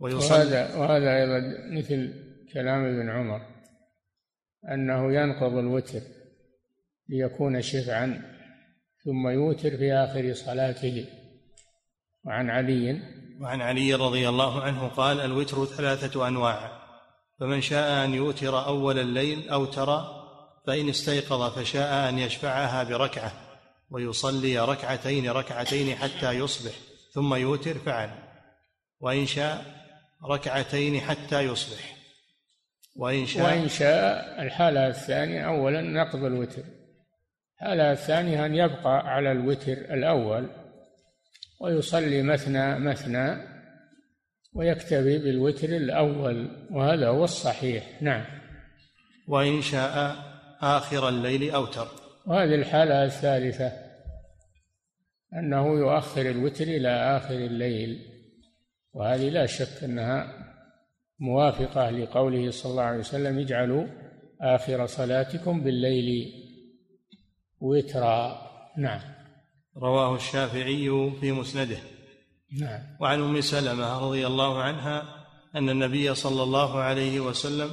ويصلي. 0.00 0.36
وهذا 0.36 0.76
وهذا 0.76 1.16
أيضا 1.16 1.40
مثل 1.70 2.12
كلام 2.54 2.84
ابن 2.84 3.10
عمر 3.10 3.40
أنه 4.72 5.14
ينقض 5.14 5.52
الوتر 5.52 6.00
ليكون 7.08 7.62
شفعا 7.62 8.22
ثم 9.04 9.28
يوتر 9.28 9.70
في 9.76 9.92
آخر 9.92 10.32
صلاته. 10.32 11.06
وعن 12.24 12.50
علي. 12.50 13.00
وعن 13.40 13.60
علي 13.60 13.94
رضي 13.94 14.28
الله 14.28 14.62
عنه 14.62 14.88
قال 14.88 15.20
الوتر 15.20 15.64
ثلاثة 15.64 16.28
أنواع. 16.28 16.84
فمن 17.40 17.60
شاء 17.60 18.04
أن 18.04 18.14
يوتر 18.14 18.66
أول 18.66 18.98
الليل 18.98 19.48
أوتر 19.48 20.00
فإن 20.66 20.88
استيقظ 20.88 21.58
فشاء 21.58 22.08
أن 22.08 22.18
يشفعها 22.18 22.84
بركعة 22.84 23.32
ويصلي 23.90 24.58
ركعتين 24.58 25.30
ركعتين 25.30 25.96
حتى 25.96 26.32
يصبح 26.32 26.72
ثم 27.12 27.34
يوتر 27.34 27.74
فعل. 27.74 28.10
وإن 29.00 29.26
شاء 29.26 29.83
ركعتين 30.24 31.00
حتى 31.00 31.40
يصبح. 31.40 31.96
وإن 32.96 33.26
شاء 33.26 33.44
وإن 33.44 33.68
شاء 33.68 34.42
الحالة 34.42 34.88
الثانية 34.88 35.40
أولا 35.40 35.80
نقض 35.80 36.24
الوتر. 36.24 36.62
الحالة 37.54 37.92
الثانية 37.92 38.46
أن 38.46 38.54
يبقى 38.54 39.14
على 39.14 39.32
الوتر 39.32 39.72
الأول 39.72 40.50
ويصلي 41.60 42.22
مثنى 42.22 42.78
مثنى 42.78 43.54
ويكتفي 44.54 45.18
بالوتر 45.18 45.68
الأول 45.68 46.66
وهذا 46.70 47.08
هو 47.08 47.24
الصحيح. 47.24 48.02
نعم. 48.02 48.24
وإن 49.28 49.62
شاء 49.62 50.16
آخر 50.60 51.08
الليل 51.08 51.50
أوتر 51.50 51.88
وهذه 52.26 52.54
الحالة 52.54 53.04
الثالثة 53.04 53.72
أنه 55.34 55.78
يؤخر 55.78 56.30
الوتر 56.30 56.64
إلى 56.64 56.88
آخر 56.88 57.34
الليل. 57.34 58.13
وهذه 58.94 59.28
لا 59.28 59.46
شك 59.46 59.84
أنها 59.84 60.26
موافقة 61.20 61.90
لقوله 61.90 62.50
صلى 62.50 62.70
الله 62.70 62.82
عليه 62.82 62.98
وسلم 62.98 63.38
اجعلوا 63.38 63.86
آخر 64.40 64.86
صلاتكم 64.86 65.60
بالليل 65.64 66.32
وترا. 67.60 68.44
نعم. 68.78 69.00
رواه 69.76 70.16
الشافعي 70.16 71.10
في 71.20 71.32
مسنده. 71.32 71.78
نعم. 72.60 72.80
وعن 73.00 73.20
أم 73.20 73.40
سلمة 73.40 73.98
رضي 73.98 74.26
الله 74.26 74.62
عنها 74.62 75.24
أن 75.56 75.70
النبي 75.70 76.14
صلى 76.14 76.42
الله 76.42 76.78
عليه 76.78 77.20
وسلم 77.20 77.70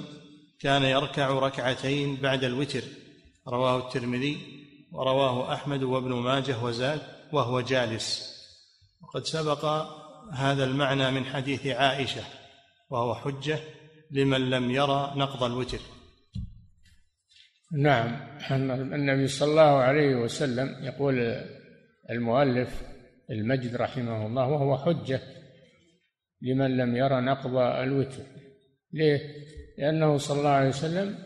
كان 0.60 0.84
يركع 0.84 1.29
ركعتين 1.29 2.15
بعد 2.15 2.43
الوتر. 2.43 2.84
رواه 3.47 3.77
الترمذي 3.77 4.38
ورواه 4.91 5.53
أحمد 5.53 5.84
وابن 5.84 6.13
ماجه 6.13 6.63
وزاد 6.63 7.01
وهو 7.34 7.62
جالس. 7.62 8.31
وقد 9.01 9.25
سبق 9.25 9.65
هذا 10.34 10.63
المعنى 10.63 11.12
من 11.12 11.25
حديث 11.25 11.67
عائشة 11.67 12.21
وهو 12.89 13.15
حجة 13.15 13.60
لمن 14.12 14.49
لم 14.49 14.71
يرى 14.71 15.13
نقض 15.15 15.43
الوتر. 15.43 15.79
نعم 17.71 18.38
النبي 18.93 19.27
صلى 19.27 19.51
الله 19.51 19.77
عليه 19.77 20.15
وسلم 20.15 20.84
يقول 20.84 21.43
المؤلف 22.10 22.81
المجد 23.29 23.75
رحمه 23.75 24.25
الله 24.25 24.47
وهو 24.47 24.77
حجة 24.77 25.21
لمن 26.41 26.77
لم 26.77 26.95
يرى 26.95 27.21
نقض 27.21 27.55
الوتر. 27.57 28.23
ليه؟ 28.93 29.19
لأنه 29.77 30.17
صلى 30.17 30.39
الله 30.39 30.49
عليه 30.49 30.69
وسلم 30.69 31.17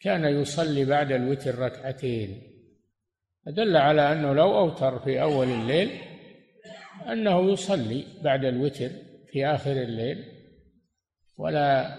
كان 0.00 0.24
يصلي 0.24 0.84
بعد 0.84 1.12
الوتر 1.12 1.58
ركعتين. 1.58 2.42
فدل 3.46 3.76
على 3.76 4.12
أنه 4.12 4.34
لو 4.34 4.58
أوتر 4.58 4.98
في 4.98 5.22
أول 5.22 5.48
الليل 5.48 6.09
أنه 7.08 7.52
يصلي 7.52 8.04
بعد 8.22 8.44
الوتر 8.44 8.90
في 9.32 9.46
آخر 9.46 9.72
الليل 9.72 10.24
ولا 11.38 11.96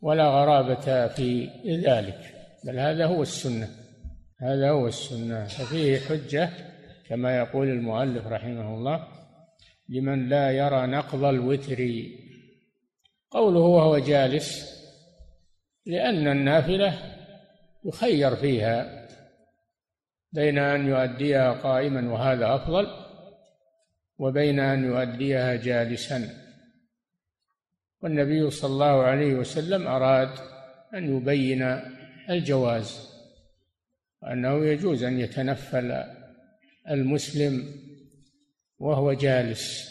ولا 0.00 0.24
غرابة 0.28 1.08
في 1.08 1.48
ذلك 1.86 2.34
بل 2.64 2.78
هذا 2.78 3.06
هو 3.06 3.22
السنة 3.22 3.68
هذا 4.40 4.70
هو 4.70 4.86
السنة. 4.86 5.44
ففيه 5.44 5.98
حجة 5.98 6.50
كما 7.08 7.36
يقول 7.36 7.68
المؤلف 7.68 8.26
رحمه 8.26 8.74
الله 8.74 9.06
لمن 9.88 10.28
لا 10.28 10.50
يرى 10.50 10.86
نقض 10.86 11.24
الوتر. 11.24 11.90
قوله 13.30 13.60
وهو 13.60 13.98
جالس 13.98 14.80
لأن 15.86 16.28
النافلة 16.28 16.98
يخير 17.84 18.36
فيها 18.36 19.08
بين 20.32 20.58
أن 20.58 20.88
يؤديها 20.88 21.52
قائما 21.52 22.12
وهذا 22.12 22.54
أفضل 22.54 22.99
وبين 24.20 24.60
أن 24.60 24.84
يؤديها 24.84 25.56
جالسا. 25.56 26.20
والنبي 28.02 28.50
صلى 28.50 28.72
الله 28.72 29.02
عليه 29.02 29.34
وسلم 29.34 29.86
أراد 29.86 30.32
أن 30.94 31.16
يبين 31.16 31.62
الجواز 32.30 33.08
وأنه 34.22 34.64
يجوز 34.66 35.02
أن 35.02 35.20
يتنفل 35.20 36.04
المسلم 36.90 37.54
وهو 38.78 39.12
جالس. 39.12 39.90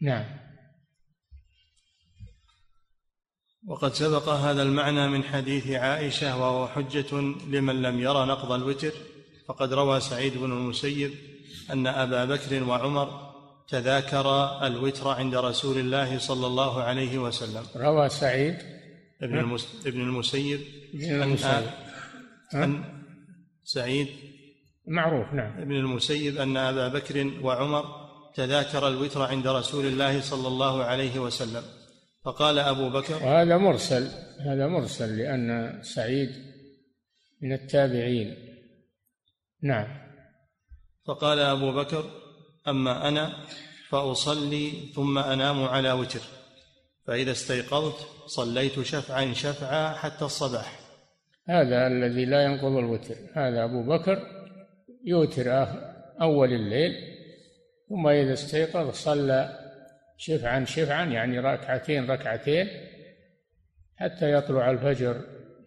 نعم. 0.00 0.24
وقد 3.66 3.94
سبق 3.94 4.28
هذا 4.28 4.62
المعنى 4.62 5.08
من 5.08 5.24
حديث 5.24 5.70
عائشة 5.70 6.36
وهو 6.36 6.68
حجة 6.68 7.14
لمن 7.50 7.82
لم 7.82 8.00
يرى 8.00 8.26
نقض 8.26 8.52
الوتر 8.52 8.92
فقد 9.48 9.72
روى 9.72 10.00
سعيد 10.00 10.38
بن 10.38 10.52
المسيب 10.52 11.10
أن 11.72 11.86
أبا 11.86 12.24
بكر 12.24 12.64
وعمر 12.64 13.28
تذاكر 13.68 14.58
الوتر 14.66 15.08
عند 15.08 15.34
رسول 15.34 15.78
الله 15.78 16.18
صلى 16.18 16.46
الله 16.46 16.82
عليه 16.82 17.18
وسلم. 17.18 17.64
روى 17.76 18.08
سعيد. 18.08 18.56
ابن 19.22 19.38
المس... 19.38 19.86
ابن 19.86 20.00
المسيب. 20.00 20.60
ابن 20.94 21.22
المسيب. 21.22 21.64
أن 22.54 22.84
سعيد. 23.64 24.08
معروف 24.86 25.32
نعم. 25.32 25.60
ابن 25.60 25.72
المسيب 25.72 26.36
أن 26.36 26.56
أبا 26.56 26.88
بكر 26.88 27.32
وعمر 27.42 27.84
تذاكر 28.34 28.88
الوتر 28.88 29.22
عند 29.22 29.46
رسول 29.46 29.86
الله 29.86 30.20
صلى 30.20 30.48
الله 30.48 30.84
عليه 30.84 31.18
وسلم. 31.18 31.62
فقال 32.24 32.58
أبو 32.58 32.90
بكر 32.90 33.14
وهذا 33.14 33.56
مرسل 33.56 34.08
هذا 34.40 34.66
مرسل 34.66 35.18
لأن 35.18 35.78
سعيد 35.82 36.30
من 37.42 37.52
التابعين. 37.52 38.36
نعم. 39.62 40.07
فقال 41.08 41.38
أبو 41.38 41.72
بكر 41.72 42.04
أما 42.68 43.08
أنا 43.08 43.32
فأصلي 43.88 44.70
ثم 44.94 45.18
أنام 45.18 45.64
على 45.64 45.92
وتر. 45.92 46.20
فإذا 47.06 47.30
استيقظت 47.30 48.06
صليت 48.26 48.80
شفعا 48.82 49.32
شفعا 49.32 49.92
حتى 49.92 50.24
الصباح. 50.24 50.80
هذا 51.48 51.86
الذي 51.86 52.24
لا 52.24 52.42
ينقض 52.42 52.76
الوتر. 52.76 53.14
هذا 53.34 53.64
أبو 53.64 53.82
بكر 53.82 54.18
يوتر 55.04 55.66
أول 56.20 56.52
الليل 56.52 56.92
ثم 57.88 58.08
إذا 58.08 58.32
استيقظ 58.32 58.90
صلى 58.90 59.58
شفعا 60.18 60.64
شفعا 60.64 61.04
يعني 61.04 61.38
ركعتين 61.38 62.10
ركعتين 62.10 62.68
حتى 63.96 64.32
يطلع 64.32 64.70
الفجر. 64.70 65.20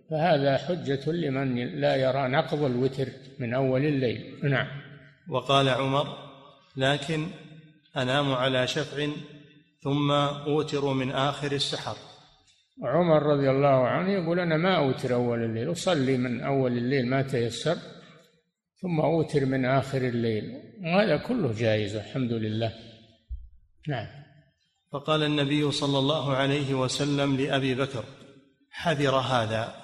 فهذا 0.09 0.57
حجة 0.57 1.11
لمن 1.11 1.81
لا 1.81 1.95
يرى 1.95 2.27
نقض 2.27 2.63
الوتر 2.63 3.07
من 3.39 3.53
أول 3.53 3.85
الليل. 3.85 4.39
نعم. 4.43 4.80
وقال 5.29 5.69
عمر 5.69 6.07
لكن 6.77 7.27
أنام 7.97 8.33
على 8.33 8.67
شفع 8.67 9.07
ثم 9.83 10.11
أوتر 10.11 10.93
من 10.93 11.11
آخر 11.11 11.51
السحر. 11.51 11.95
عمر 12.83 13.23
رضي 13.23 13.49
الله 13.49 13.87
عنه 13.87 14.11
يقول 14.11 14.39
أنا 14.39 14.57
ما 14.57 14.77
أوتر 14.77 15.13
أول 15.13 15.43
الليل 15.43 15.71
أصلي 15.71 16.17
من 16.17 16.41
أول 16.41 16.77
الليل 16.77 17.09
ما 17.09 17.21
تيسر 17.21 17.77
ثم 18.81 18.99
أوتر 18.99 19.45
من 19.45 19.65
آخر 19.65 19.97
الليل. 19.97 20.43
وهذا 20.83 21.17
كله 21.17 21.53
جائز 21.53 21.95
الحمد 21.95 22.31
لله. 22.31 22.73
نعم. 23.87 24.07
فقال 24.91 25.23
النبي 25.23 25.71
صلى 25.71 25.99
الله 25.99 26.35
عليه 26.35 26.73
وسلم 26.73 27.37
لأبي 27.37 27.75
بكر 27.75 28.03
حذر 28.71 29.15
هذا. 29.15 29.75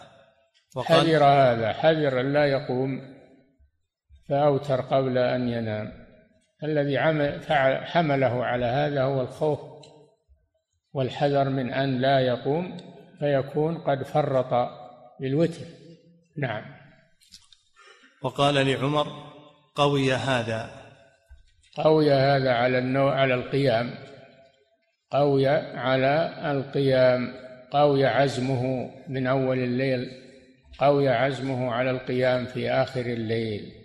وقال 0.75 1.07
حذر 1.07 1.23
هذا 1.23 1.73
حذر 1.73 2.21
لا 2.21 2.45
يقوم. 2.45 3.16
فأوتر 4.29 4.81
قبل 4.81 5.17
أن 5.17 5.49
ينام. 5.49 6.07
الذي 6.63 6.99
حمله 7.85 8.45
على 8.45 8.65
هذا 8.65 9.03
هو 9.03 9.21
الخوف 9.21 9.59
والحذر 10.93 11.49
من 11.49 11.73
أن 11.73 12.01
لا 12.01 12.19
يقوم 12.19 12.77
فيكون 13.19 13.77
قد 13.77 14.03
فرط 14.03 14.69
بالوتر 15.19 15.65
نعم. 16.37 16.63
وقال 18.23 18.55
لعمر 18.55 19.07
قوي 19.75 20.13
هذا. 20.13 20.69
قوي 21.75 22.11
هذا 22.11 22.53
على 22.53 22.77
النوع 22.77 23.19
على 23.19 23.33
القيام. 23.33 23.93
قوي 25.11 25.47
على 25.47 26.33
القيام. 26.51 27.33
قوي 27.71 28.05
عزمه 28.05 28.91
من 29.07 29.27
أول 29.27 29.59
الليل. 29.59 30.11
قوي 30.79 31.09
عزمه 31.09 31.71
على 31.71 31.91
القيام 31.91 32.45
في 32.45 32.71
آخر 32.71 33.01
الليل. 33.01 33.76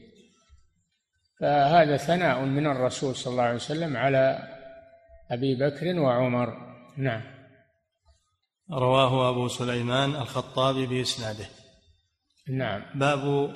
فهذا 1.42 1.96
ثناء 1.96 2.44
من 2.44 2.66
الرسول 2.66 3.16
صلى 3.16 3.32
الله 3.32 3.42
عليه 3.42 3.54
وسلم 3.54 3.96
على 3.96 4.48
أبي 5.30 5.54
بكر 5.54 6.00
وعمر. 6.00 6.56
نعم. 6.96 7.22
رواه 8.72 9.30
أبو 9.30 9.48
سليمان 9.48 10.10
الخطابي 10.10 10.86
بإسناده. 10.86 11.44
نعم. 12.48 12.82
باب 12.94 13.54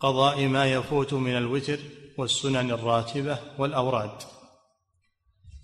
قضاء 0.00 0.46
ما 0.46 0.66
يفوت 0.66 1.14
من 1.14 1.36
الوتر 1.36 1.78
والسنن 2.18 2.70
الراتبة 2.70 3.38
والأوراد. 3.58 4.18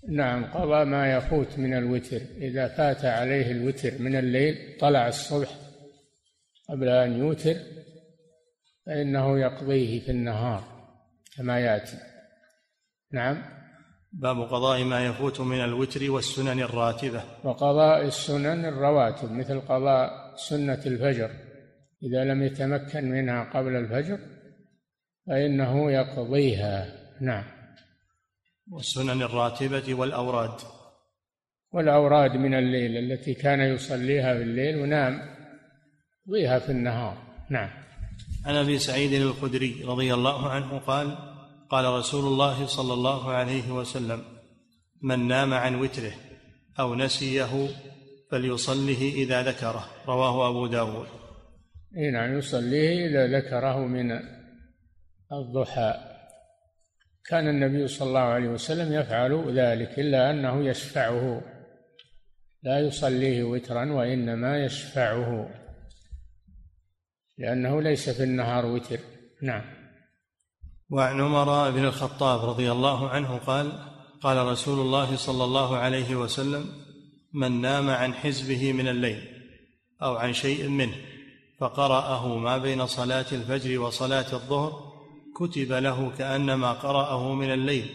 نعم 0.09 0.45
قضى 0.45 0.85
ما 0.85 1.13
يفوت 1.13 1.59
من 1.59 1.77
الوتر. 1.77 2.21
إذا 2.37 2.67
فات 2.67 3.05
عليه 3.05 3.51
الوتر 3.51 3.91
من 3.99 4.15
الليل 4.15 4.77
طلع 4.79 5.07
الصبح 5.07 5.49
قبل 6.69 6.89
أن 6.89 7.19
يوتر 7.19 7.55
فإنه 8.85 9.39
يقضيه 9.39 9.99
في 9.99 10.11
النهار. 10.11 10.78
كما 11.39 11.59
يأتي. 11.59 11.97
نعم. 13.11 13.43
باب 14.13 14.41
قضاء 14.41 14.83
ما 14.83 15.05
يفوت 15.05 15.41
من 15.41 15.63
الوتر 15.63 16.11
والسنن 16.11 16.59
الراتبة. 16.59 17.23
وقضاء 17.43 18.05
السنن 18.05 18.65
الرواتب 18.65 19.31
مثل 19.31 19.59
قضاء 19.61 20.35
سنة 20.35 20.81
الفجر. 20.85 21.31
إذا 22.03 22.23
لم 22.23 22.43
يتمكن 22.43 23.11
منها 23.11 23.43
قبل 23.43 23.75
الفجر 23.75 24.19
فإنه 25.27 25.91
يقضيها. 25.91 26.87
نعم. 27.21 27.43
والسنن 28.71 29.21
الراتبة 29.21 29.93
والأوراد. 29.93 30.59
والأوراد 31.71 32.31
من 32.31 32.53
الليل 32.53 33.11
التي 33.11 33.33
كان 33.33 33.59
يصليها 33.59 34.33
في 34.33 34.41
الليل 34.41 34.79
ونام 34.79 35.21
يقضيها 36.27 36.59
في 36.59 36.71
النهار. 36.71 37.17
نعم. 37.49 37.69
عن 38.45 38.55
أبي 38.55 38.79
سعيد 38.79 39.13
الخدري 39.13 39.83
رضي 39.83 40.13
الله 40.13 40.49
عنه 40.49 40.79
قال 40.79 41.28
قال 41.69 41.85
رسول 41.85 42.25
الله 42.25 42.65
صلى 42.65 42.93
الله 42.93 43.31
عليه 43.31 43.71
وسلم 43.71 44.23
من 45.01 45.27
نام 45.27 45.53
عن 45.53 45.75
وتره 45.75 46.13
أو 46.79 46.95
نسيه 46.95 47.67
فليصله 48.31 49.01
إذا 49.15 49.43
ذكره. 49.43 49.85
رواه 50.07 50.49
أبو 50.49 50.67
داود. 50.67 51.07
نعم 52.13 52.37
يصليه 52.37 53.07
إذا 53.07 53.37
ذكره 53.37 53.77
من 53.77 54.11
الضحى. 55.31 55.93
كان 57.25 57.47
النبي 57.47 57.87
صلى 57.87 58.07
الله 58.07 58.19
عليه 58.19 58.49
وسلم 58.49 58.93
يفعل 58.93 59.59
ذلك 59.59 59.99
إلا 59.99 60.31
أنه 60.31 60.65
يشفعه. 60.65 61.41
لا 62.63 62.79
يصليه 62.79 63.43
وترا 63.43 63.93
وإنما 63.93 64.65
يشفعه 64.65 65.49
لأنه 67.37 67.81
ليس 67.81 68.09
في 68.09 68.23
النهار 68.23 68.65
وتر. 68.65 68.99
نعم. 69.41 69.78
وعن 70.89 71.21
عمر 71.21 71.71
بن 71.71 71.85
الخطاب 71.85 72.49
رضي 72.49 72.71
الله 72.71 73.09
عنه 73.09 73.37
قال 73.37 73.71
قال 74.21 74.47
رسول 74.47 74.79
الله 74.79 75.15
صلى 75.15 75.43
الله 75.43 75.77
عليه 75.77 76.15
وسلم 76.15 76.65
من 77.33 77.61
نام 77.61 77.89
عن 77.89 78.13
حزبه 78.13 78.73
من 78.73 78.87
الليل 78.87 79.21
أو 80.01 80.15
عن 80.15 80.33
شيء 80.33 80.67
منه 80.67 80.95
فقرأه 81.59 82.37
ما 82.37 82.57
بين 82.57 82.85
صلاة 82.85 83.25
الفجر 83.31 83.79
وصلاة 83.79 84.33
الظهر 84.33 84.89
كتب 85.39 85.71
له 85.71 86.11
كأنما 86.17 86.71
قرأه 86.71 87.33
من 87.33 87.53
الليل. 87.53 87.89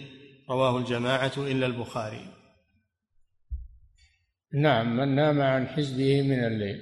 رواه 0.51 0.79
الجماعة 0.79 1.33
إلا 1.39 1.67
البخاري. 1.67 2.27
نعم 4.55 4.97
من 4.97 5.15
نام 5.15 5.41
عن 5.41 5.67
حزبه 5.67 6.23
من 6.23 6.45
الليل 6.45 6.81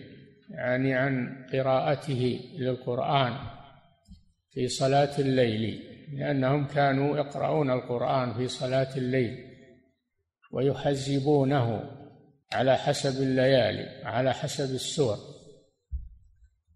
يعني 0.51 0.95
عن 0.95 1.47
قراءته 1.53 2.41
للقرآن 2.59 3.37
في 4.51 4.69
صلاة 4.69 5.19
الليل. 5.19 5.92
لأنهم 6.13 6.67
كانوا 6.67 7.17
يقرؤون 7.17 7.71
القرآن 7.71 8.35
في 8.35 8.49
صلاة 8.49 8.97
الليل 8.97 9.53
ويحزبونه 10.51 11.91
على 12.53 12.77
حسب 12.77 13.23
الليالي 13.23 14.05
على 14.05 14.35
حسب 14.35 14.75
السور. 14.75 15.17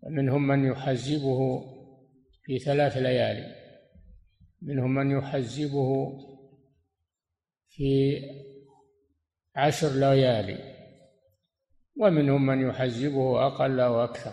ومنهم 0.03 0.47
من 0.47 0.65
يحزبه 0.65 1.61
في 2.45 2.59
ثلاث 2.59 2.97
ليالي 2.97 3.55
منهم 4.63 4.95
من 4.95 5.11
يحزبه 5.11 6.19
في 7.69 8.21
عشر 9.57 9.89
ليالي 9.89 10.77
ومنهم 11.97 12.47
من 12.47 12.69
يحزبه 12.69 13.47
أقل 13.47 13.81
وأكثر 13.81 14.33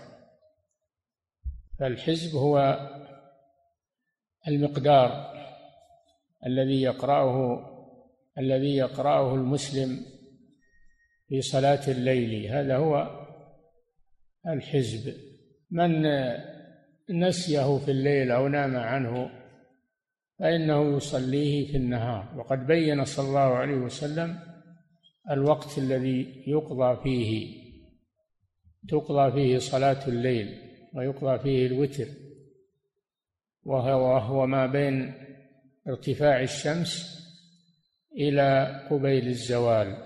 فالحزب 1.80 2.36
هو 2.36 2.58
المقدار 4.48 5.34
الذي 6.46 6.82
يقرأه 6.82 7.70
الذي 8.38 8.76
يقرأه 8.76 9.36
المسلم 9.36 10.06
في 11.30 11.42
صلاة 11.42 11.88
الليل. 11.88 12.52
هذا 12.52 12.78
هو 12.78 13.26
الحزب. 14.48 15.14
من 15.72 16.02
نسيه 17.10 17.78
في 17.78 17.92
الليل 17.92 18.32
أو 18.32 18.48
نام 18.48 18.76
عنه 18.76 19.30
فإنه 20.40 20.98
يصليه 20.98 21.72
في 21.72 21.78
النهار. 21.78 22.40
وقد 22.40 22.68
بين 22.68 23.06
صلى 23.06 23.28
الله 23.28 23.40
عليه 23.40 23.76
وسلم 23.76 24.40
الوقت 25.32 25.78
الذي 25.78 26.44
يقضى 26.48 27.04
فيه 27.04 27.64
تقضى 28.90 29.32
فيه 29.32 29.58
صلاة 29.58 30.08
الليل 30.08 30.60
ويقضى 30.94 31.40
فيه 31.40 31.68
الوتر. 31.68 32.08
وهو 33.66 34.46
ما 34.46 34.66
بين 34.66 35.14
ارتفاع 35.88 36.42
الشمس 36.42 37.20
إلى 38.18 38.80
قبيل 38.92 39.28
الزوال. 39.28 39.98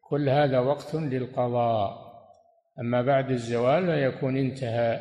كل 0.00 0.28
هذا 0.28 0.58
وقت 0.58 0.94
للقضاء. 0.94 2.08
أما 2.80 3.02
بعد 3.02 3.30
الزوال 3.30 3.86
فيكون 3.86 4.36
انتهى 4.36 5.00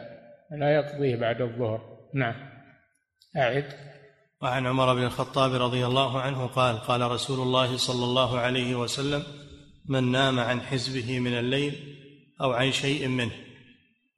لا 0.52 0.76
يقضيه 0.76 1.16
بعد 1.16 1.42
الظهر. 1.42 1.98
نعم. 2.14 2.36
أعد. 3.38 3.66
وعن 4.42 4.68
عمر 4.68 4.94
بن 4.94 5.04
الخطاب 5.04 5.54
رضي 5.54 5.86
الله 5.86 6.22
عنه 6.22 6.48
قال 6.48 6.78
قال 6.78 7.12
رسول 7.12 7.40
الله 7.40 7.78
صلى 7.78 8.04
الله 8.06 8.40
عليه 8.40 8.76
وسلم 8.76 9.24
من 9.90 10.12
نام 10.12 10.40
عن 10.40 10.62
حزبه 10.62 11.20
من 11.20 11.34
الليل 11.34 11.98
أو 12.42 12.52
عن 12.52 12.72
شيء 12.72 13.08
منه 13.08 13.32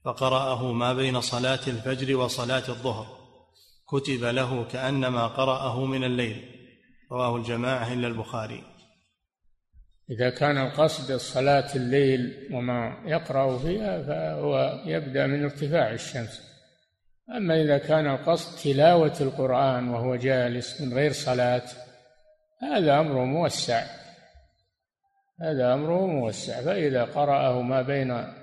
فقرأه 0.06 0.72
ما 0.72 0.94
بين 0.94 1.22
صلاة 1.22 1.60
الفجر 1.68 2.16
وصلاة 2.16 2.64
الظهر. 2.70 3.19
كتب 3.92 4.24
له 4.24 4.68
كأنما 4.68 5.28
قرأه 5.28 5.86
من 5.86 6.04
الليل. 6.04 6.56
رواه 7.12 7.36
الجماعة 7.36 7.94
إلا 7.94 8.08
البخاري. 8.08 8.64
إذا 10.10 10.30
كان 10.30 10.58
القصد 10.58 11.16
صلاة 11.16 11.76
الليل 11.76 12.50
وما 12.54 13.04
يقرأ 13.06 13.58
فيها 13.58 14.04
فهو 14.04 14.84
يبدأ 14.86 15.28
من 15.28 15.44
ارتفاع 15.44 15.92
الشمس. 15.92 16.42
أما 17.38 17.62
إذا 17.62 17.78
كان 17.78 18.08
القصد 18.08 18.64
تلاوة 18.64 19.18
القرآن 19.22 19.90
وهو 19.90 20.16
جالس 20.16 20.82
من 20.82 20.94
غير 20.94 21.12
صلاة 21.12 21.66
هذا 22.62 23.00
أمر 23.00 23.26
موسع. 23.26 23.84
هذا 25.42 25.74
امره 25.74 26.08
موسع. 26.08 26.62
فإذا 26.62 27.04
قرأه 27.04 27.62
ما 27.62 27.82
بين 27.82 28.34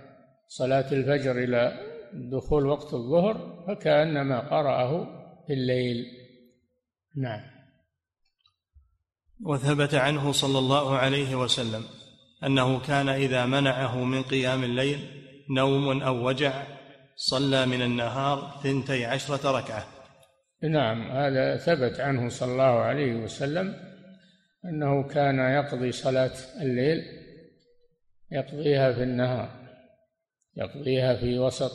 صلاة 0.49 0.93
الفجر 0.93 1.39
إلى 1.39 1.73
دخول 2.13 2.67
وقت 2.67 2.95
الظهر 2.95 3.65
فكأنما 3.69 4.39
قرأه 4.39 5.07
في 5.47 5.53
الليل. 5.53 6.07
نعم. 7.17 7.41
وثبت 9.45 9.95
عنه 9.95 10.33
صلى 10.33 10.59
الله 10.59 10.97
عليه 10.97 11.35
وسلم 11.35 11.85
أنه 12.45 12.81
كان 12.81 13.09
إذا 13.09 13.47
منعه 13.47 14.05
من 14.05 14.23
قيام 14.23 14.65
الليل 14.65 14.99
نوم 15.57 16.03
أو 16.03 16.27
وجع 16.27 16.67
صلى 17.17 17.67
من 17.67 17.83
النهار 17.83 18.61
ثنتي 18.63 19.05
عشرة 19.05 19.59
ركعة. 19.59 19.87
نعم 20.63 21.11
هذا 21.11 21.57
ثبت 21.57 22.01
عنه 22.01 22.29
صلى 22.29 22.53
الله 22.53 22.65
عليه 22.65 23.15
وسلم 23.15 23.75
أنه 24.65 25.09
كان 25.09 25.39
يقضي 25.39 25.93
صلاة 25.93 26.33
الليل 26.63 26.99
يقضيها 28.31 28.93
في 28.93 29.03
النهار 29.03 29.67
يقضيها 30.57 31.17
في 31.17 31.39
وسط 31.39 31.73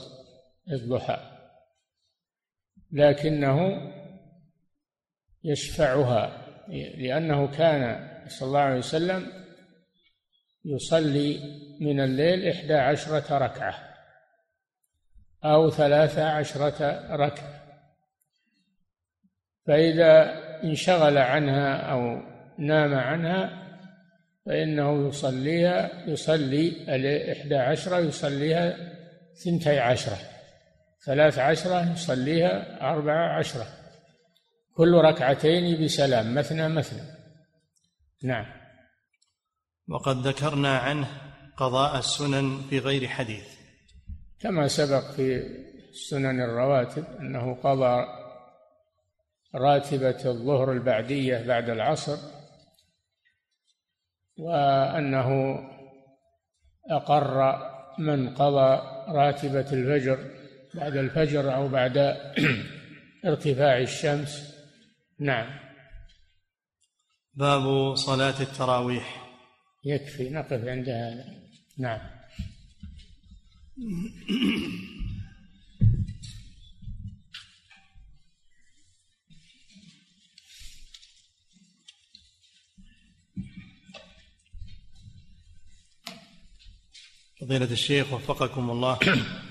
الضحى. 0.71 1.30
لكنه 2.91 3.91
يشفعها 5.43 6.47
لأنه 6.97 7.47
كان 7.47 8.07
صلى 8.27 8.47
الله 8.47 8.59
عليه 8.59 8.77
وسلم 8.77 9.27
يصلي 10.65 11.39
من 11.79 11.99
الليل 11.99 12.47
إحدى 12.47 12.73
عشرة 12.73 13.37
ركعة 13.37 13.91
أو 15.43 15.69
ثلاثة 15.69 16.23
عشرة 16.29 17.07
ركعة. 17.15 17.61
فإذا 19.67 20.41
انشغل 20.63 21.17
عنها 21.17 21.75
أو 21.75 22.21
نام 22.59 22.93
عنها 22.93 23.61
فإنه 24.45 25.07
يصليها 25.07 26.09
يصلي 26.09 26.95
الإحدى 26.95 27.55
عشرة 27.55 27.99
يصليها 27.99 28.77
ثنتي 29.45 29.79
عشرة. 29.79 30.17
ثلاث 31.05 31.39
عشرة 31.39 31.91
يصليها 31.91 32.81
أربع 32.91 33.37
عشرة. 33.37 33.67
كل 34.75 34.93
ركعتين 34.93 35.85
بسلام 35.85 36.35
مثنى 36.35 36.69
مثنى. 36.69 37.01
نعم. 38.23 38.45
وقد 39.87 40.27
ذكرنا 40.27 40.77
عنه 40.77 41.07
قضاء 41.57 41.99
السنن 41.99 42.61
في 42.69 42.79
غير 42.79 43.07
حديث. 43.07 43.47
كما 44.39 44.67
سبق 44.67 45.11
في 45.11 45.43
سنن 46.09 46.41
الرواتب 46.41 47.05
أنه 47.19 47.53
قضى 47.53 48.05
راتبة 49.55 50.25
الظهر 50.25 50.71
البعدية 50.71 51.47
بعد 51.47 51.69
العصر 51.69 52.17
وأنه 54.37 55.59
أقر 56.89 57.57
من 57.99 58.35
قضى 58.35 58.81
راتبة 59.07 59.73
الفجر 59.73 60.40
بعد 60.73 60.97
الفجر 60.97 61.55
أو 61.55 61.67
بعد 61.67 61.97
ارتفاع 63.25 63.77
الشمس. 63.77 64.55
نعم. 65.19 65.59
باب 67.33 67.95
صلاة 67.95 68.41
التراويح. 68.41 69.27
يكفي 69.85 70.29
نقف 70.29 70.65
عند 70.65 70.89
هذا. 70.89 71.25
نعم. 71.77 71.99
فضيلة 87.41 87.71
الشيخ 87.71 88.13
وفقكم 88.13 88.69
الله. 88.69 88.99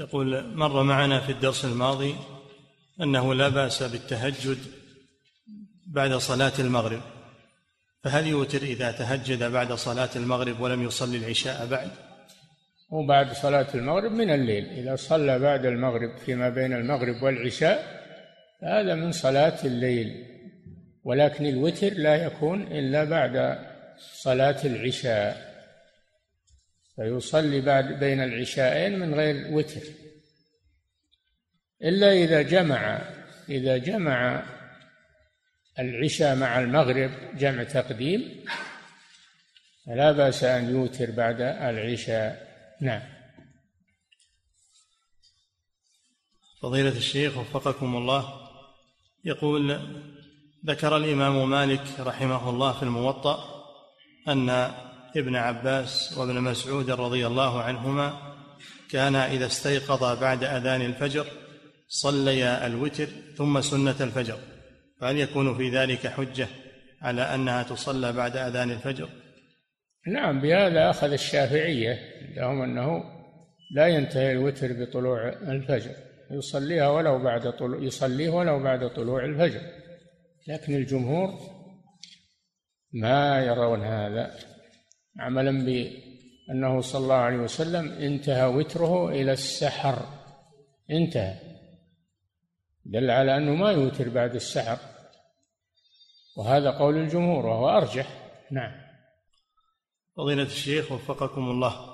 يقول 0.00 0.54
مر 0.54 0.82
معنا 0.82 1.20
في 1.20 1.32
الدرس 1.32 1.64
الماضي 1.64 2.14
أنه 3.00 3.34
لا 3.34 3.48
بأس 3.48 3.82
بالتهجد 3.82 4.58
بعد 5.86 6.14
صلاة 6.14 6.52
المغرب 6.58 7.00
فهل 8.04 8.26
يوتر 8.26 8.62
إذا 8.62 8.92
تهجد 8.92 9.42
بعد 9.42 9.72
صلاة 9.72 10.08
المغرب 10.16 10.60
ولم 10.60 10.82
يصلي 10.82 11.16
العشاء 11.16 11.66
بعد؟ 11.66 11.88
وبعد 12.90 13.32
صلاة 13.32 13.66
المغرب 13.74 14.12
من 14.12 14.30
الليل. 14.30 14.64
إذا 14.64 14.96
صلى 14.96 15.38
بعد 15.38 15.66
المغرب 15.66 16.16
فيما 16.16 16.48
بين 16.48 16.72
المغرب 16.72 17.22
والعشاء 17.22 18.00
هذا 18.62 18.94
من 18.94 19.12
صلاة 19.12 19.64
الليل. 19.64 20.26
ولكن 21.04 21.46
الوتر 21.46 21.92
لا 21.92 22.14
يكون 22.14 22.62
إلا 22.62 23.04
بعد 23.04 23.58
صلاة 23.98 24.56
العشاء. 24.64 25.49
فيصلي 27.00 27.60
بعد 27.60 27.84
بين 27.84 28.20
العشاءين 28.20 28.98
من 28.98 29.14
غير 29.14 29.54
وتر. 29.54 29.82
إلا 31.82 32.12
إذا 32.12 32.42
جمع 32.42 33.02
إذا 33.48 33.76
جمع 33.76 34.42
العشاء 35.78 36.36
مع 36.36 36.60
المغرب 36.60 37.10
جمع 37.36 37.64
تقديم 37.64 38.44
فلا 39.86 40.12
بأس 40.12 40.44
أن 40.44 40.70
يوتر 40.70 41.10
بعد 41.10 41.40
العشاء. 41.40 42.48
نعم. 42.80 43.02
فضيلة 46.62 46.96
الشيخ 46.96 47.38
وفقكم 47.38 47.96
الله 47.96 48.50
يقول 49.24 49.80
ذكر 50.66 50.96
الإمام 50.96 51.50
مالك 51.50 52.00
رحمه 52.00 52.50
الله 52.50 52.72
في 52.72 52.82
الموطأ 52.82 53.64
أن 54.28 54.50
ابن 55.16 55.36
عباس 55.36 56.18
وابن 56.18 56.40
مسعود 56.40 56.90
رضي 56.90 57.26
الله 57.26 57.62
عنهما 57.62 58.12
كان 58.90 59.14
إذا 59.16 59.46
استيقظ 59.46 60.20
بعد 60.20 60.44
أذان 60.44 60.82
الفجر 60.82 61.26
صليا 61.88 62.66
الوتر 62.66 63.08
ثم 63.36 63.60
سنة 63.60 63.96
الفجر. 64.00 64.38
فهل 65.00 65.16
يكون 65.16 65.56
في 65.56 65.70
ذلك 65.70 66.06
حجة 66.06 66.48
على 67.02 67.22
أنها 67.22 67.62
تصلى 67.62 68.12
بعد 68.12 68.36
أذان 68.36 68.70
الفجر؟ 68.70 69.08
نعم 70.06 70.40
بهذا 70.40 70.90
أخذ 70.90 71.12
الشافعية 71.12 71.98
لهم 72.36 72.62
أنه 72.62 73.04
لا 73.74 73.86
ينتهي 73.86 74.32
الوتر 74.32 74.72
بطلوع 74.72 75.28
الفجر. 75.28 75.94
يصليها 76.30 76.88
ولو 76.88 77.18
بعد 77.18 77.52
طلوع 77.52 77.82
يصليه 77.82 78.30
ولو 78.30 78.62
بعد 78.62 78.90
طلوع 78.90 79.24
الفجر. 79.24 79.60
لكن 80.48 80.74
الجمهور 80.74 81.38
ما 82.92 83.40
يرون 83.40 83.84
هذا. 83.84 84.34
عملا 85.18 85.64
بأنه 85.64 86.80
صلى 86.80 87.02
الله 87.02 87.14
عليه 87.14 87.36
وسلم 87.36 87.92
انتهى 87.92 88.46
وتره 88.46 89.08
إلى 89.08 89.32
السحر. 89.32 90.06
انتهى. 90.90 91.38
دل 92.84 93.10
على 93.10 93.36
أنه 93.36 93.54
ما 93.54 93.70
يوتر 93.70 94.08
بعد 94.08 94.34
السحر. 94.34 94.78
وهذا 96.36 96.70
قول 96.70 96.96
الجمهور 96.96 97.46
وهو 97.46 97.68
أرجح. 97.68 98.06
نعم. 98.50 98.72
فضيلة 100.16 100.42
الشيخ 100.42 100.92
وفقكم 100.92 101.50
الله. 101.50 101.90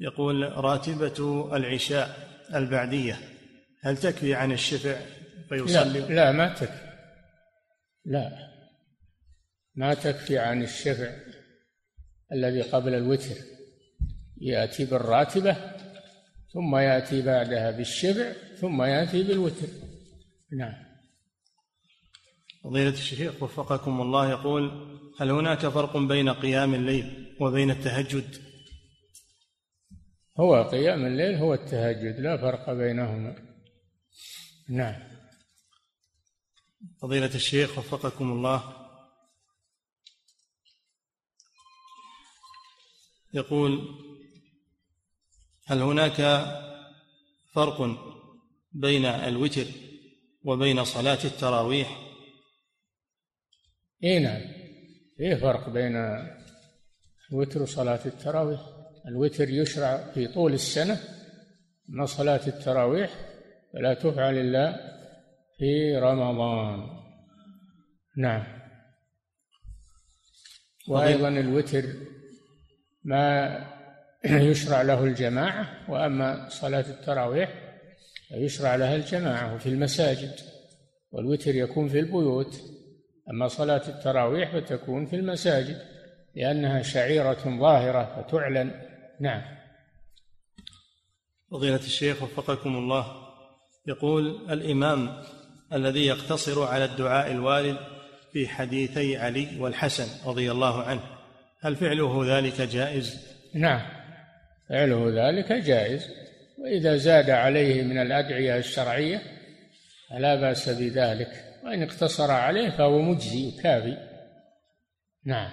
يقول 0.00 0.64
راتبة 0.64 1.48
العشاء 1.56 2.28
البعدية 2.54 3.18
هل 3.82 3.96
تكفي 3.96 4.34
عن 4.34 4.52
الشفع 4.52 5.00
فيصلي؟ 5.48 6.00
لا, 6.00 6.06
لا 6.06 6.32
ما 6.32 6.54
تكفي. 6.54 6.86
لا 8.04 8.30
ما 9.74 9.94
تكفي 9.94 10.38
عن 10.38 10.62
الشفع. 10.62 11.10
الذي 12.32 12.62
قبل 12.62 12.94
الوتر 12.94 13.34
يأتي 14.40 14.84
بالراتبة 14.84 15.56
ثم 16.52 16.76
يأتي 16.76 17.22
بعدها 17.22 17.70
بالشفع 17.70 18.32
ثم 18.60 18.82
يأتي 18.82 19.22
بالوتر. 19.22 19.68
نعم. 20.58 20.86
فضيلة 22.64 22.90
الشيخ 22.90 23.42
وفقكم 23.42 24.00
الله 24.00 24.30
يقول 24.30 24.70
هل 25.20 25.30
هناك 25.30 25.66
فرق 25.66 25.96
بين 25.96 26.28
قيام 26.28 26.74
الليل 26.74 27.36
وبين 27.40 27.70
التهجد؟ 27.70 28.36
هو 30.40 30.62
قيام 30.62 31.06
الليل 31.06 31.34
هو 31.34 31.54
التهجد 31.54 32.20
لا 32.20 32.36
فرق 32.36 32.72
بينهما. 32.72 33.36
نعم. 34.68 35.02
فضيلة 37.02 37.34
الشيخ 37.34 37.78
وفقكم 37.78 38.32
الله 38.32 38.75
يقول 43.36 43.88
هل 45.66 45.82
هناك 45.82 46.16
فرق 47.52 47.82
بين 48.72 49.04
الوتر 49.04 49.66
وبين 50.44 50.84
صلاة 50.84 51.18
التراويح؟ 51.24 51.98
إي 54.04 54.18
نعم 54.18 54.42
إيه 55.20 55.34
فرق 55.34 55.68
بين 55.68 55.96
الوتر 57.32 57.62
وصلاة 57.62 58.00
التراويح؟ 58.06 58.60
الوتر 59.08 59.48
يشرع 59.48 60.12
في 60.14 60.26
طول 60.26 60.52
السنة 60.52 61.00
أما 61.90 62.06
صلاة 62.06 62.46
التراويح 62.46 63.10
فلا 63.72 63.94
تفعل 63.94 64.38
إلا 64.38 64.96
في 65.58 65.96
رمضان. 65.96 66.86
نعم. 68.16 68.44
وأيضا 70.88 71.28
الوتر 71.28 71.84
ما 73.06 73.58
يشرع 74.50 74.82
له 74.82 75.04
الجماعة 75.04 75.68
وأما 75.88 76.48
صلاة 76.48 76.84
التراويح 76.90 77.50
فيشرع 78.28 78.76
لها 78.76 78.96
الجماعة 78.96 79.58
في 79.58 79.68
المساجد 79.68 80.34
والوتر 81.12 81.54
يكون 81.54 81.88
في 81.88 81.98
البيوت 81.98 82.60
أما 83.30 83.48
صلاة 83.48 83.82
التراويح 83.88 84.56
فتكون 84.56 85.06
في 85.06 85.16
المساجد 85.16 85.82
لأنها 86.34 86.82
شعيرة 86.82 87.58
ظاهرة 87.60 88.22
فتعلن. 88.22 88.70
نعم. 89.20 89.42
فضيلة 91.50 91.76
الشيخ 91.76 92.22
وفقكم 92.22 92.76
الله. 92.76 93.06
يقول 93.86 94.52
الإمام 94.52 95.22
الذي 95.72 96.06
يقتصر 96.06 96.66
على 96.66 96.84
الدعاء 96.84 97.32
الوارد 97.32 97.76
في 98.32 98.48
حديثي 98.48 99.16
علي 99.16 99.60
والحسن 99.60 100.28
رضي 100.28 100.50
الله 100.50 100.82
عنه. 100.82 101.15
هل 101.66 101.76
فعله 101.76 102.38
ذلك 102.38 102.60
جائز؟ 102.60 103.26
نعم. 103.54 103.80
فعله 104.68 105.08
ذلك 105.08 105.52
جائز. 105.52 106.06
وإذا 106.58 106.96
زاد 106.96 107.30
عليه 107.30 107.82
من 107.82 107.98
الأدعية 107.98 108.56
الشرعية 108.58 109.22
فلا 110.10 110.34
بأس 110.34 110.68
بذلك. 110.68 111.28
وإن 111.64 111.82
اقتصر 111.82 112.30
عليه 112.30 112.70
فهو 112.70 113.02
مجزي 113.02 113.50
كافي. 113.62 113.96
نعم. 115.24 115.50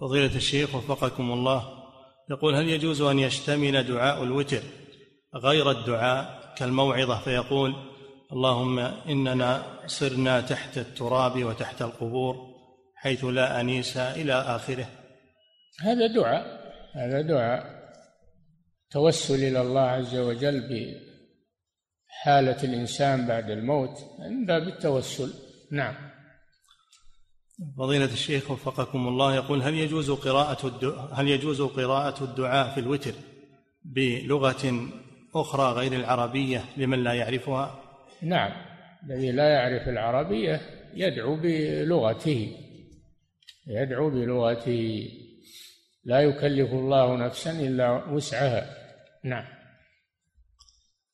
فضيلة 0.00 0.36
الشيخ 0.36 0.74
وفقكم 0.74 1.32
الله 1.32 1.64
يقول 2.30 2.54
هل 2.54 2.68
يجوز 2.68 3.02
أن 3.02 3.18
يشتمل 3.18 3.82
دعاء 3.82 4.22
الوتر 4.22 4.62
غير 5.34 5.70
الدعاء 5.70 6.54
كالموعظة؟ 6.56 7.20
فيقول 7.20 7.74
اللهم 8.32 8.78
إننا 8.78 9.62
صرنا 9.86 10.40
تحت 10.40 10.78
التراب 10.78 11.44
وتحت 11.44 11.82
القبور. 11.82 12.53
حيث 13.04 13.24
لا 13.24 13.60
أنيس 13.60 13.96
إلى 13.96 14.32
آخره. 14.32 14.86
هذا 15.80 16.06
دعاء 16.06 16.44
هذا 16.94 17.20
دعاء 17.20 17.84
توسل 18.90 19.34
إلى 19.34 19.60
الله 19.60 19.80
عز 19.80 20.16
وجل 20.16 20.94
حالة 22.08 22.64
الإنسان 22.64 23.26
بعد 23.26 23.50
الموت 23.50 23.98
من 24.20 24.46
باب 24.46 24.62
التوسل. 24.62 25.32
نعم. 25.72 25.94
فضيلة 27.78 28.12
الشيخ 28.12 28.50
وفقكم 28.50 29.08
الله 29.08 29.34
يقول 29.34 29.62
هل 29.62 29.74
يجوز 29.74 30.10
قراءة 30.10 30.66
الدعاء 30.66 31.14
هل 31.14 31.28
يجوز 31.28 31.62
قراءة 31.62 32.24
الدعاء 32.24 32.74
في 32.74 32.80
الوتر 32.80 33.12
بلغة 33.84 34.88
أخرى 35.34 35.72
غير 35.72 35.92
العربية 35.92 36.64
لمن 36.76 37.04
لا 37.04 37.12
يعرفها؟ 37.12 37.80
نعم. 38.22 38.52
الذي 39.04 39.32
لا 39.32 39.48
يعرف 39.48 39.88
العربية 39.88 40.60
يدعو 40.94 41.36
بلغته. 41.36 42.63
يدعو 43.66 44.10
بلغته. 44.10 45.08
لا 46.04 46.20
يكلف 46.20 46.70
الله 46.72 47.16
نفسا 47.16 47.50
إلا 47.50 48.04
وسعها. 48.04 48.76
نعم. 49.24 49.44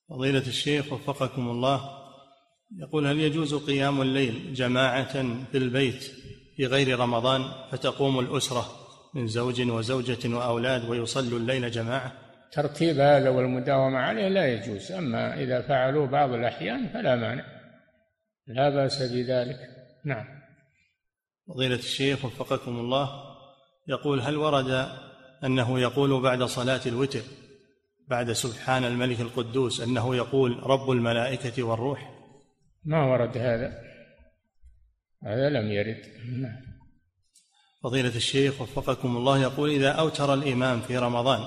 فضيلة 0.09 0.47
الشيخ 0.47 0.93
وفقكم 0.93 1.51
الله 1.51 2.01
يقول 2.79 3.07
هل 3.07 3.21
يجوز 3.21 3.55
قيام 3.55 4.03
الليل 4.03 4.55
جماعة 4.55 5.13
في 5.53 5.59
البيت 5.59 6.03
في 6.57 6.67
غير 6.67 6.99
رمضان 6.99 7.43
فتقوم 7.71 8.21
الأسرة 8.21 8.67
من 9.15 9.27
زوج 9.27 9.71
وزوجة 9.71 10.37
وأولاد 10.37 10.89
ويصلوا 10.89 11.39
الليل 11.39 11.71
جماعة؟ 11.71 12.13
ترتيب 12.53 12.99
هذا 12.99 13.29
والمداومة 13.29 13.99
عليه 13.99 14.29
لا 14.29 14.47
يجوز 14.47 14.93
أما 14.93 15.43
إذا 15.43 15.63
فعلوا 15.63 16.07
بعض 16.07 16.33
الأحيان 16.33 16.89
فلا 16.89 17.17
مانع. 17.17 17.45
لا 18.47 18.71
بأس 18.71 19.03
بذلك. 19.03 19.59
نعم. 20.05 20.40
فضيلة 21.55 21.75
الشيخ 21.75 22.25
وفقكم 22.25 22.79
الله 22.79 23.11
يقول 23.89 24.21
هل 24.21 24.37
ورد 24.37 24.89
أنه 25.45 25.81
يقول 25.81 26.23
بعد 26.23 26.43
صلاة 26.43 26.81
الوتر 26.87 27.23
بعد 28.09 28.33
سبحان 28.33 28.85
الملك 28.85 29.21
القدوس 29.21 29.81
أنه 29.81 30.17
يقول 30.17 30.63
رب 30.63 30.91
الملائكة 30.91 31.63
والروح؟ 31.63 32.11
ما 32.85 33.05
ورد 33.05 33.39
هذا. 33.39 33.73
هذا 35.25 35.51
لم 35.51 35.73
يرد. 35.73 36.03
نعم. 36.43 36.71
فضيلة 37.83 38.17
الشيخ 38.17 38.61
وفقكم 38.61 39.17
الله 39.17 39.39
يقول 39.39 39.71
إذا 39.71 39.91
أوتر 39.91 40.35
الإمام 40.35 40.81
في 40.81 40.99
رمضان 40.99 41.41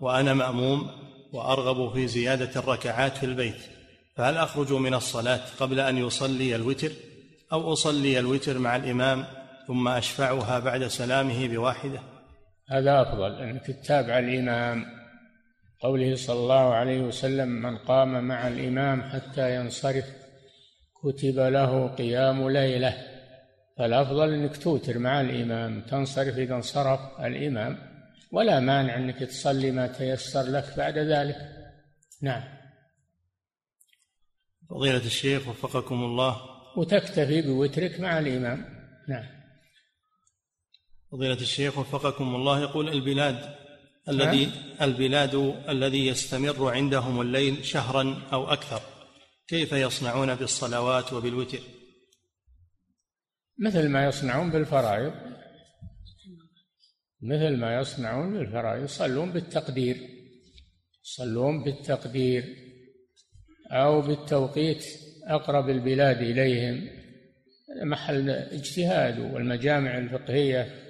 وأنا 0.00 0.34
مأموم 0.34 0.90
وأرغب 1.32 1.92
في 1.94 2.06
زيادة 2.06 2.60
الركعات 2.60 3.16
في 3.16 3.26
البيت 3.26 3.60
فهل 4.16 4.36
أخرج 4.36 4.72
من 4.72 4.94
الصلاة 4.94 5.40
قبل 5.60 5.80
أن 5.80 5.98
يصلي 5.98 6.56
الوتر 6.56 6.92
أو 7.52 7.72
أصلي 7.72 8.18
الوتر 8.18 8.58
مع 8.58 8.76
الإمام 8.76 9.41
ثم 9.66 9.88
أشفعها 9.88 10.58
بعد 10.58 10.86
سلامه 10.86 11.48
بواحدة. 11.48 12.00
هذا 12.68 13.02
أفضل 13.02 13.42
أنك 13.42 13.66
تتابع 13.66 14.18
الإمام 14.18 14.86
قوله 15.80 16.14
صلى 16.14 16.36
الله 16.36 16.74
عليه 16.74 17.00
وسلم 17.00 17.48
من 17.48 17.76
قام 17.76 18.24
مع 18.24 18.48
الإمام 18.48 19.02
حتى 19.02 19.56
ينصرف 19.56 20.04
كتب 21.02 21.38
له 21.38 21.88
قيام 21.88 22.48
ليلة. 22.48 22.94
فالأفضل 23.78 24.32
أنك 24.32 24.56
توتر 24.56 24.98
مع 24.98 25.20
الإمام 25.20 25.80
تنصرف 25.80 26.38
إذا 26.38 26.54
انصرف 26.54 27.00
الإمام 27.20 27.78
ولا 28.32 28.60
مانع 28.60 28.96
أنك 28.96 29.18
تصلي 29.18 29.70
ما 29.70 29.86
تيسر 29.86 30.42
لك 30.42 30.74
بعد 30.76 30.98
ذلك. 30.98 31.36
نعم. 32.22 32.42
فضيلة 34.70 35.04
الشيخ 35.06 35.48
وفقكم 35.48 35.94
الله. 35.94 36.36
وتكتفي 36.76 37.42
بوترك 37.42 38.00
مع 38.00 38.18
الإمام. 38.18 38.64
نعم. 39.08 39.41
فضيلة 41.12 41.34
الشيخ 41.34 41.78
وفقكم 41.78 42.34
الله 42.34 42.60
يقول 42.62 42.88
البلاد 42.88 43.54
الذي. 44.08 44.50
البلاد 44.82 45.34
الذي 45.68 46.06
يستمر 46.06 46.70
عندهم 46.74 47.20
الليل 47.20 47.64
شهرا 47.64 48.22
أو 48.32 48.52
أكثر 48.52 48.80
كيف 49.48 49.72
يصنعون 49.72 50.34
بالصلوات 50.34 51.12
وبالوتر 51.12 51.58
مثل 53.58 53.88
ما 53.88 54.06
يصنعون 54.06 54.50
بالفرائض 54.50 55.12
مثل 57.22 57.56
ما 57.56 57.80
يصنعون 57.80 58.38
بالفرائض 58.38 58.84
يصلون 58.84 59.32
بالتقدير 59.32 59.96
يصلون 61.04 61.64
بالتقدير 61.64 62.56
أو 63.70 64.00
بالتوقيت 64.00 64.84
أقرب 65.28 65.70
البلاد 65.70 66.16
إليهم 66.16 66.88
محل 67.84 68.30
اجتهاد 68.30 69.18
والمجامع 69.18 69.98
الفقهية 69.98 70.81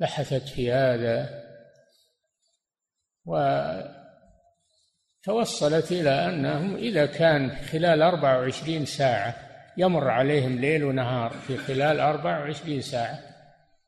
بحثت 0.00 0.48
في 0.48 0.72
هذا 0.72 1.46
وتوصلت 5.24 5.92
إلى 5.92 6.10
أنهم 6.10 6.76
إذا 6.76 7.06
كان 7.06 7.56
خلال 7.56 8.02
24 8.02 8.84
ساعة 8.84 9.34
يمر 9.76 10.10
عليهم 10.10 10.58
ليل 10.58 10.84
ونهار 10.84 11.30
في 11.30 11.56
خلال 11.56 12.00
24 12.00 12.80
ساعة 12.80 13.18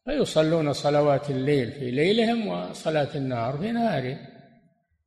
فيصلون 0.04 0.72
صلوات 0.72 1.30
الليل 1.30 1.72
في 1.72 1.90
ليلهم 1.90 2.46
وصلاة 2.46 3.09
النهار 3.14 3.59
في 3.59 3.72
نهارهم. 3.72 4.18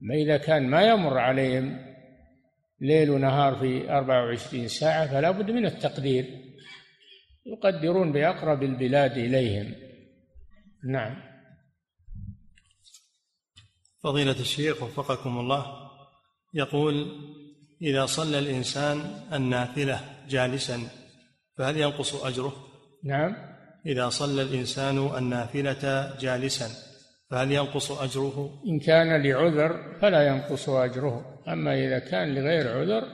ما 0.02 0.16
إذا 0.16 0.38
كان 0.38 0.68
ما 0.68 0.82
يمر 0.82 1.18
عليهم 1.18 1.78
ليل 2.82 3.10
ونهار 3.10 3.56
في 3.56 3.92
24 3.92 4.68
ساعة 4.68 5.08
فلا 5.08 5.32
بد 5.32 5.52
من 5.52 5.66
التقدير. 5.66 6.26
يقدرون 7.46 8.12
بأقرب 8.12 8.64
البلاد 8.64 9.18
إليهم. 9.18 9.91
نعم 10.84 11.16
فضيلة 14.04 14.40
الشيخ 14.40 14.84
وفقكم 14.84 15.40
الله 15.40 15.66
يقول 16.54 17.08
إذا 17.82 18.06
صلى 18.06 18.40
الإنسان 18.40 18.98
النافلة 19.34 20.00
جالسا 20.30 20.80
فهل 21.58 21.78
ينقص 21.78 22.24
أجره؟ 22.24 22.54
نعم 23.04 23.36
إذا 23.86 24.10
صلى 24.10 24.42
الإنسان 24.42 25.18
النافلة 25.18 26.14
جالسا 26.20 26.68
فهل 27.30 27.52
ينقص 27.52 27.92
أجره؟ 27.92 28.62
إن 28.68 28.80
كان 28.80 29.24
لعذر 29.24 30.00
فلا 30.02 30.28
ينقص 30.28 30.70
أجره 30.70 31.44
أما 31.48 31.74
إذا 31.74 32.00
كان 32.00 32.36
لغير 32.36 32.78
عذر 32.78 33.08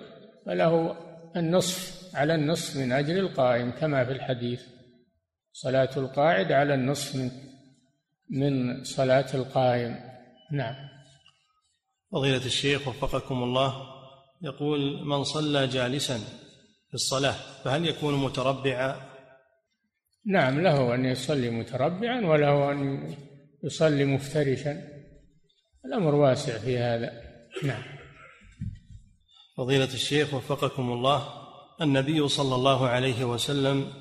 فله 0.46 0.96
النصف 1.36 1.98
على 2.16 2.36
النصف 2.36 2.78
من 2.78 2.92
أجر 2.92 3.18
القائم 3.18 3.72
كما 3.72 4.06
في 4.06 4.12
الحديث 4.12 4.62
صلاة 5.54 5.90
القاعد 5.98 6.52
على 6.52 6.74
النصف 6.74 7.16
من 7.16 7.32
من 8.30 8.84
صلاة 8.84 9.34
القائم. 9.34 9.96
نعم. 10.52 10.76
فضيلة 12.12 12.46
الشيخ 12.46 12.88
وفقكم 12.88 13.44
الله 13.44 13.74
يقول 14.42 15.06
من 15.06 15.24
صلى 15.24 15.68
جالسا 15.68 16.18
في 16.88 16.94
الصلاة 16.94 17.36
فهل 17.64 17.88
يكون 17.88 18.24
متربعا؟ 18.24 18.96
نعم 20.26 20.60
له 20.62 20.96
أن 20.96 21.06
يصلي 21.06 21.50
متربعا 21.50 22.26
وله 22.26 22.72
أن 22.72 23.10
يصلي 23.64 24.06
مفترشا. 24.06 24.84
الأمر 25.86 26.16
واسع 26.16 26.58
في 26.58 26.78
هذا. 26.78 27.12
نعم. 27.64 27.84
فضيلة 29.58 29.94
الشيخ 29.94 30.34
وفقكم 30.34 30.92
الله 30.92 31.48
النبي 31.82 32.28
صلى 32.28 32.56
الله 32.56 32.88
عليه 32.88 33.24
وسلم 33.26 33.94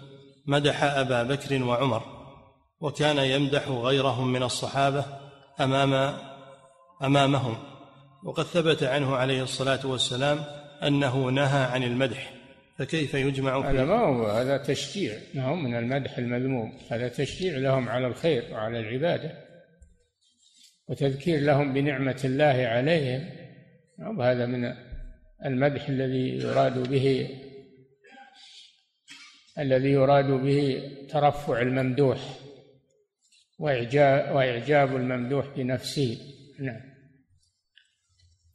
مدح 0.47 0.83
أبا 0.83 1.23
بكر 1.23 1.65
وعمر 1.65 2.16
وكان 2.87 3.19
يمدح 3.19 3.69
غيرهم 3.69 4.33
من 4.33 4.43
الصحابة 4.43 5.05
أمام 5.61 6.17
أمامهم. 7.03 7.57
وقد 8.25 8.45
ثبت 8.45 8.83
عنه 8.83 9.17
عليه 9.17 9.43
الصلاة 9.43 9.87
والسلام 9.87 10.39
أنه 10.83 11.31
نهى 11.31 11.65
عن 11.65 11.83
المدح 11.83 12.33
فكيف 12.79 13.15
يجمع 13.15 13.71
هذا 13.71 13.85
ما 13.85 13.99
هو 13.99 14.27
هذا 14.27 14.57
تشجيع. 14.57 15.15
ما 15.35 15.45
هو 15.45 15.55
من 15.55 15.77
المدح 15.77 16.19
المذموم؟ 16.19 16.79
هذا 16.91 17.09
تشجيع 17.09 17.59
لهم 17.59 17.89
على 17.89 18.07
الخير 18.07 18.45
وعلى 18.53 18.81
العبادة 18.81 19.33
وتذكير 20.89 21.41
لهم 21.41 21.75
بنعمة 21.75 22.21
الله 22.25 22.67
عليهم. 22.67 23.31
هذا 24.21 24.47
من 24.47 24.75
المدح 25.45 25.89
الذي 25.89 26.39
يراد 26.39 26.89
به 26.91 27.29
الذي 29.59 29.91
يراد 29.91 30.31
به 30.31 30.91
ترفع 31.11 31.61
الممدوح؟ 31.61 32.46
وإعجاب, 33.59 34.37
وإعجاب 34.37 34.97
الممدوح 34.97 35.47
بنفسه 35.57 36.19
نعم. 36.61 36.81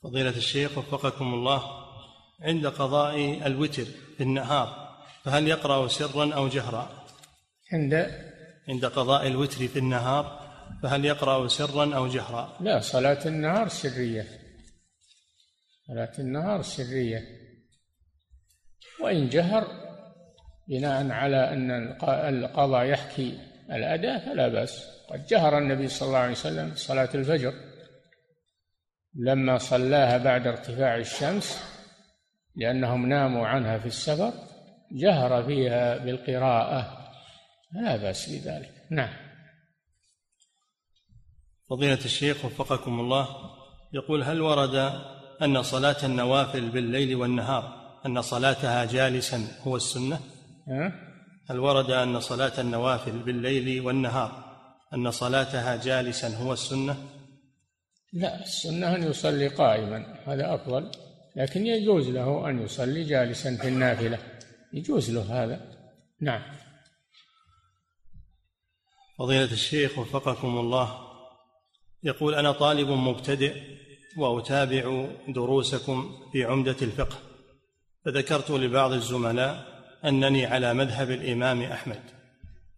فضيلة 0.04 0.38
الشيخ 0.38 0.78
وفقكم 0.78 1.34
الله 1.34 1.64
عند 2.42 2.68
قضاء 2.68 3.48
الوتر 3.48 3.86
في 4.18 4.24
النهار 4.24 4.98
فهل 5.24 5.48
يقرأ 5.48 5.88
سرا 5.88 6.34
أو 6.34 6.48
جهرا؟ 6.48 7.06
عند 7.74 7.94
عند 8.70 8.86
قضاء 8.86 9.28
الوتر 9.28 9.68
في 9.68 9.80
النهار 9.80 10.52
فهل 10.84 11.06
يقرأ 11.06 11.48
سرا 11.48 11.96
أو 11.96 12.08
جهرا؟ 12.08 12.58
لا 12.60 12.80
صلاة 12.80 13.28
النهار 13.28 13.68
سرية. 13.68 14.28
صلاة 15.88 16.12
النهار 16.20 16.62
سرية. 16.62 17.22
وإن 19.02 19.30
جهر 19.30 19.68
بناء 20.70 21.12
على 21.12 21.54
أن 21.54 21.72
القضاء 22.04 22.86
يحكي 22.86 23.51
الأداء 23.72 24.26
فلا 24.26 24.48
بأس. 24.48 24.88
قد 25.10 25.26
جهر 25.26 25.58
النبي 25.58 25.88
صلى 25.88 26.08
الله 26.08 26.20
عليه 26.20 26.32
وسلم 26.32 26.72
صلاة 26.76 27.10
الفجر. 27.16 27.54
لما 29.16 29.58
صلاها 29.58 30.18
بعد 30.18 30.48
ارتفاع 30.48 30.98
الشمس 30.98 31.64
لأنهم 32.56 33.06
ناموا 33.06 33.48
عنها 33.48 33.78
في 33.78 33.86
السفر 33.86 34.34
جهر 34.92 35.44
فيها 35.44 35.98
بالقراءة. 35.98 36.98
لا 37.74 37.96
بأس 37.96 38.30
بذلك. 38.30 38.72
نعم. 38.90 39.14
فضيلة 41.70 42.06
الشيخ 42.06 42.46
وفقكم 42.46 43.00
الله 43.00 43.28
يقول 43.94 44.24
هل 44.24 44.42
ورد 44.42 44.76
أن 45.42 45.64
صلاة 45.64 46.06
النوافل 46.06 46.70
بالليل 46.70 47.16
والنهار 47.16 47.82
أن 48.06 48.22
صلاتها 48.22 48.86
جالسا 48.86 49.48
هو 49.64 49.76
السنة؟ 49.76 50.20
هل 51.50 51.60
ورد 51.60 51.92
أن 51.92 52.20
صلاة 52.20 52.62
النوافل 52.62 53.20
بالليل 53.20 53.82
والنهار 53.82 54.52
أن 54.94 55.12
صلاتها 55.12 55.76
جالسا 55.76 56.38
هو 56.38 56.54
السنة؟ 56.54 56.96
لا 58.14 58.44
السنة 58.44 58.96
أن 58.96 59.04
يصلي 59.04 59.48
قائما 59.48 60.16
هذا 60.26 60.56
أفضل 60.56 60.92
لكن 61.36 61.68
يجوز 61.68 62.10
له 62.10 62.50
أن 62.50 62.64
يصلي 62.64 63.04
جالسا 63.04 63.56
في 63.56 63.68
النافلة. 63.68 64.20
يجوز 64.74 65.12
له 65.12 65.44
هذا. 65.44 65.62
نعم. 66.22 66.42
فضيلة 69.20 69.52
الشيخ 69.52 70.00
وفقكم 70.00 70.58
الله 70.58 71.12
يقول 72.04 72.36
أنا 72.36 72.52
طالب 72.52 72.90
مبتدئ 72.90 73.62
وأتابع 74.18 75.06
دروسكم 75.28 76.12
في 76.32 76.44
عمدة 76.44 76.76
الفقه 76.82 77.18
فذكرت 78.06 78.52
لبعض 78.52 78.92
الزملاء 78.92 79.81
أنني 80.06 80.46
على 80.46 80.74
مذهب 80.74 81.12
الإمام 81.12 81.62
أحمد 81.62 82.02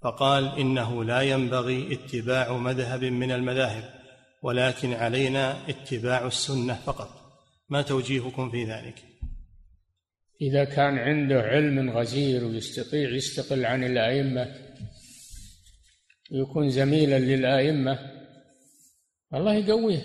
فقال 0.02 0.60
إنه 0.60 1.04
لا 1.04 1.22
ينبغي 1.22 1.94
اتباع 1.94 2.58
مذهب 2.58 3.04
من 3.04 3.32
المذاهب 3.32 3.90
ولكن 4.42 4.94
علينا 4.94 5.70
اتباع 5.70 6.28
السنة 6.28 6.74
فقط. 6.74 7.24
ما 7.70 7.82
توجيهكم 7.82 8.52
في 8.52 8.64
ذلك؟ 8.64 8.96
إذا 10.42 10.64
كان 10.64 10.98
عنده 10.98 11.42
علم 11.42 11.90
غزير 11.90 12.46
ويستطيع 12.46 13.10
يستقل 13.10 13.66
عن 13.66 13.84
الأئمة 13.84 14.56
ويكون 16.32 16.70
زميلا 16.70 17.20
للأئمة 17.20 18.00
الله 19.34 19.54
يقويه. 19.54 20.02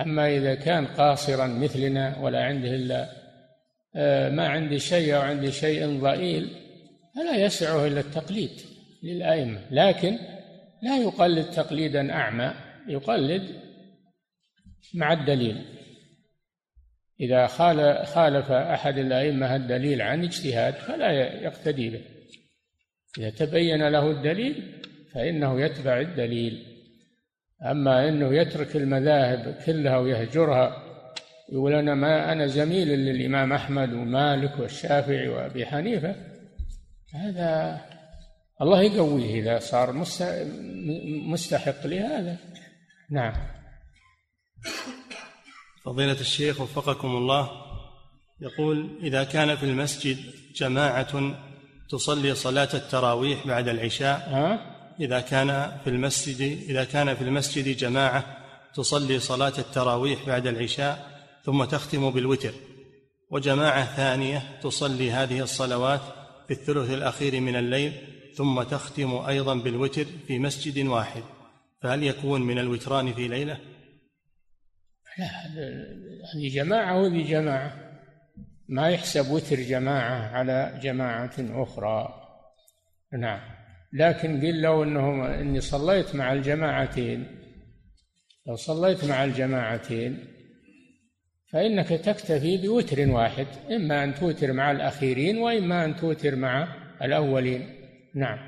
أما 0.00 0.36
إذا 0.36 0.54
كان 0.54 0.86
قاصرا 0.86 1.46
مثلنا 1.46 2.18
ولا 2.18 2.44
عنده 2.44 2.68
آه، 2.68 3.19
ما 4.30 4.48
عندي 4.48 4.78
شيء 4.78 5.16
أو 5.16 5.20
عندي 5.20 5.52
شيء 5.52 6.00
ضئيل 6.00 6.50
فلا 7.14 7.36
يسعه 7.36 7.86
إلا 7.86 8.00
التقليد 8.00 8.50
للأئمة. 9.02 9.60
لكن 9.70 10.18
لا 10.82 10.98
يقلد 10.98 11.50
تقليدا 11.50 12.12
أعمى 12.12 12.54
يقلد 12.88 13.42
مع 14.94 15.12
الدليل. 15.12 15.64
إذا 17.20 17.46
خالف 18.04 18.50
أحد 18.52 18.98
الأئمة 18.98 19.56
الدليل 19.56 20.02
عن 20.02 20.24
اجتهاد 20.24 20.74
فلا 20.74 21.10
يقتدي 21.42 21.90
به. 21.90 22.00
إذا 23.18 23.30
تبين 23.30 23.88
له 23.88 24.10
الدليل 24.10 24.82
فإنه 25.12 25.60
يتبع 25.60 26.00
الدليل. 26.00 26.66
أما 27.70 28.08
أنه 28.08 28.34
يترك 28.34 28.76
المذاهب 28.76 29.54
كلها 29.66 29.98
ويهجرها 29.98 30.89
يقول 31.52 31.74
أنا 31.74 31.94
ما 31.94 32.32
أنا 32.32 32.46
زميل 32.46 32.88
للإمام 32.88 33.52
أحمد 33.52 33.92
ومالك 33.92 34.58
والشافعي 34.58 35.28
وأبي 35.28 35.66
حنيفة. 35.66 36.14
هذا 37.14 37.80
الله 38.62 38.82
يقويه 38.82 39.40
إذا 39.40 39.58
صار 39.58 39.92
مستحق 41.26 41.86
لهذا. 41.86 42.36
نعم. 43.10 43.32
فضيلة 45.84 46.20
الشيخ 46.20 46.60
وفقكم 46.60 47.08
الله 47.08 47.50
يقول 48.40 48.98
إذا 49.02 49.24
كان 49.24 49.56
في 49.56 49.62
المسجد 49.66 50.18
جماعة 50.56 51.34
تصلي 51.88 52.34
صلاة 52.34 52.68
التراويح 52.74 53.46
بعد 53.46 53.68
العشاء 53.68 54.28
ها؟ 54.30 54.76
إذا 55.00 55.20
كان 55.20 55.78
في 55.84 55.90
المسجد 55.90 56.40
إذا 56.68 56.84
كان 56.84 57.14
في 57.14 57.22
المسجد 57.24 57.76
جماعة 57.76 58.36
تصلي 58.74 59.18
صلاة 59.18 59.52
التراويح 59.58 60.26
بعد 60.26 60.46
العشاء 60.46 61.19
ثم 61.44 61.64
تختم 61.64 62.10
بالوتر. 62.10 62.52
وجماعة 63.30 63.96
ثانية 63.96 64.42
تصلي 64.62 65.10
هذه 65.10 65.40
الصلوات 65.40 66.00
في 66.46 66.50
الثلث 66.50 66.90
الأخير 66.90 67.40
من 67.40 67.56
الليل 67.56 67.92
ثم 68.34 68.62
تختم 68.62 69.14
أيضا 69.14 69.54
بالوتر 69.54 70.04
في 70.26 70.38
مسجد 70.38 70.86
واحد. 70.86 71.22
فهل 71.82 72.02
يكون 72.02 72.42
من 72.42 72.58
الوتران 72.58 73.12
في 73.12 73.28
ليلة؟ 73.28 73.58
لا 75.18 75.26
هذه 76.34 76.54
جماعة 76.54 77.00
وهذه 77.00 77.30
جماعة. 77.30 77.90
ما 78.68 78.88
يحسب 78.88 79.30
وتر 79.30 79.56
جماعة 79.56 80.36
على 80.36 80.78
جماعة 80.82 81.34
أخرى. 81.38 82.08
نعم. 83.18 83.40
لكن 83.92 84.40
قل 84.40 84.60
لو 84.60 84.82
انه 84.82 85.34
إني 85.40 85.60
صليت 85.60 86.14
مع 86.14 86.32
الجماعتين. 86.32 87.40
لو 88.46 88.56
صليت 88.56 89.04
مع 89.04 89.24
الجماعتين 89.24 90.29
فإنك 91.52 91.88
تكتفي 91.88 92.56
بوتر 92.56 93.10
واحد 93.10 93.46
إما 93.70 94.04
أن 94.04 94.14
توتر 94.14 94.52
مع 94.52 94.70
الأخيرين 94.70 95.38
وإما 95.38 95.84
أن 95.84 95.96
توتر 95.96 96.36
مع 96.36 96.68
الأولين. 97.02 97.68
نعم. 98.14 98.38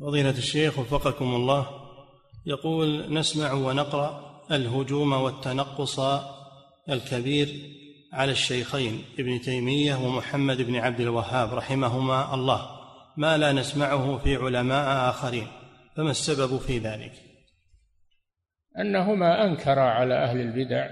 فضيلة 0.00 0.30
الشيخ 0.30 0.78
وفقكم 0.78 1.34
الله 1.34 1.66
يقول 2.46 3.14
نسمع 3.14 3.52
ونقرأ 3.52 4.42
الهجوم 4.50 5.12
والتنقص 5.12 6.00
الكبير 6.88 7.48
على 8.12 8.32
الشيخين 8.32 9.04
ابن 9.18 9.40
تيمية 9.40 9.94
ومحمد 9.94 10.62
بن 10.62 10.76
عبد 10.76 11.00
الوهاب 11.00 11.54
رحمهما 11.54 12.34
الله 12.34 12.70
ما 13.16 13.38
لا 13.38 13.52
نسمعه 13.52 14.18
في 14.18 14.36
علماء 14.36 15.10
آخرين 15.10 15.46
فما 15.96 16.10
السبب 16.10 16.58
في 16.58 16.78
ذلك؟ 16.78 17.27
أنهما 18.80 19.44
أنكرا 19.44 19.82
على 19.82 20.14
أهل 20.14 20.40
البدع. 20.40 20.90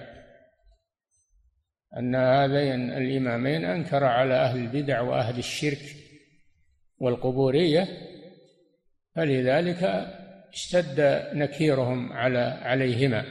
أن 1.99 2.15
هذين 2.15 2.91
الإمامين 2.91 3.65
أنكرا 3.65 4.09
على 4.09 4.35
أهل 4.35 4.59
البدع 4.59 5.01
وأهل 5.01 5.39
الشرك 5.39 5.97
والقبورية 6.99 7.89
فلذلك 9.15 9.83
اشتد 10.53 11.29
نكيرهم 11.35 12.13
على 12.13 12.39
عليهما 12.63 13.25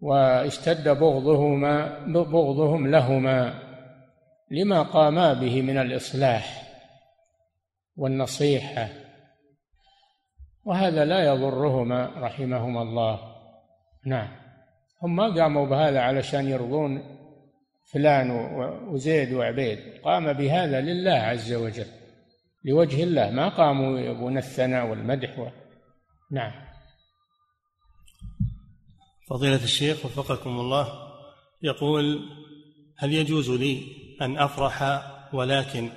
واشتد 0.00 0.88
بغضهما 0.88 1.98
بغضهم 2.06 2.86
لهما 2.86 3.62
لما 4.50 4.82
قاما 4.82 5.32
به 5.32 5.62
من 5.62 5.78
الإصلاح 5.78 6.62
والنصيحة 7.96 8.88
وهذا 10.66 11.04
لا 11.04 11.24
يضرهما 11.32 12.12
رحمهما 12.16 12.82
الله. 12.82 13.20
نعم. 14.06 14.28
هم 15.02 15.16
ما 15.16 15.34
قاموا 15.34 15.66
بهذا 15.66 16.00
علشان 16.00 16.48
يرضون 16.48 17.02
فلان 17.92 18.30
وزيد 18.88 19.32
وعبيد. 19.32 19.78
قام 20.04 20.32
بهذا 20.32 20.80
لله 20.80 21.12
عز 21.12 21.52
وجل 21.52 21.86
لوجه 22.64 23.02
الله. 23.02 23.30
ما 23.30 23.48
قاموا 23.48 23.98
يبون 23.98 24.38
الثناء 24.38 24.86
والمدح 24.86 25.38
و... 25.38 25.48
نعم. 26.30 26.52
فضيلة 29.30 29.64
الشيخ 29.64 30.04
وفقكم 30.04 30.50
الله 30.50 30.88
يقول 31.62 32.20
هل 32.98 33.12
يجوز 33.12 33.50
لي 33.50 33.82
أن 34.22 34.38
أفرح 34.38 35.02
ولكن 35.34 35.90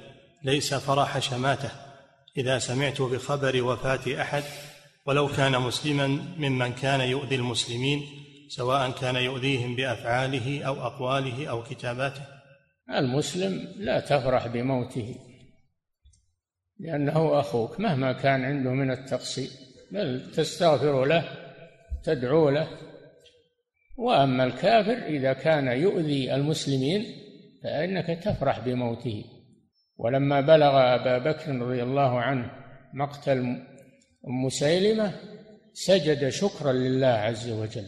ليس 0.43 0.73
فرح 0.73 1.19
شماتة؟ 1.19 1.88
إذا 2.37 2.59
سمعت 2.59 3.01
بخبر 3.01 3.63
وفاة 3.63 4.21
أحد 4.21 4.43
ولو 5.05 5.27
كان 5.27 5.61
مسلما 5.61 6.07
ممن 6.37 6.73
كان 6.73 7.01
يؤذي 7.01 7.35
المسلمين 7.35 8.05
سواء 8.49 8.91
كان 8.91 9.15
يؤذيهم 9.15 9.75
بأفعاله 9.75 10.63
أو 10.63 10.73
أقواله 10.73 11.47
أو 11.47 11.63
كتاباته. 11.63 12.21
المسلم 12.89 13.67
لا 13.77 13.99
تفرح 13.99 14.47
بموته 14.47 15.15
لأنه 16.79 17.39
أخوك 17.39 17.79
مهما 17.79 18.13
كان 18.13 18.45
عنده 18.45 18.69
من 18.69 18.91
التقصير 18.91 19.49
بل 19.91 20.31
تستغفر 20.31 21.05
له 21.05 21.25
تدعو 22.03 22.49
له. 22.49 22.67
وأما 23.97 24.43
الكافر 24.43 25.05
إذا 25.05 25.33
كان 25.33 25.67
يؤذي 25.67 26.35
المسلمين 26.35 27.05
فإنك 27.63 28.23
تفرح 28.23 28.59
بموته. 28.59 29.38
ولما 29.99 30.41
بلغ 30.41 30.95
أبا 30.95 31.17
بكر 31.17 31.55
رضي 31.55 31.83
الله 31.83 32.19
عنه 32.19 32.51
مقتل 32.93 33.65
مسيلمة 34.23 35.13
سجد 35.73 36.29
شكرا 36.29 36.73
لله 36.73 37.07
عز 37.07 37.49
وجل. 37.49 37.87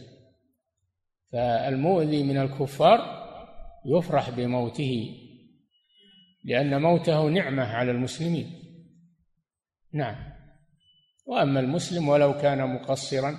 فالمؤذي 1.32 2.22
من 2.22 2.38
الكفار 2.38 3.22
يفرح 3.86 4.30
بموته 4.30 5.18
لأن 6.44 6.82
موته 6.82 7.28
نعمة 7.28 7.62
على 7.62 7.90
المسلمين. 7.90 8.50
نعم. 9.92 10.16
وأما 11.26 11.60
المسلم 11.60 12.08
ولو 12.08 12.38
كان 12.38 12.74
مقصرا 12.74 13.38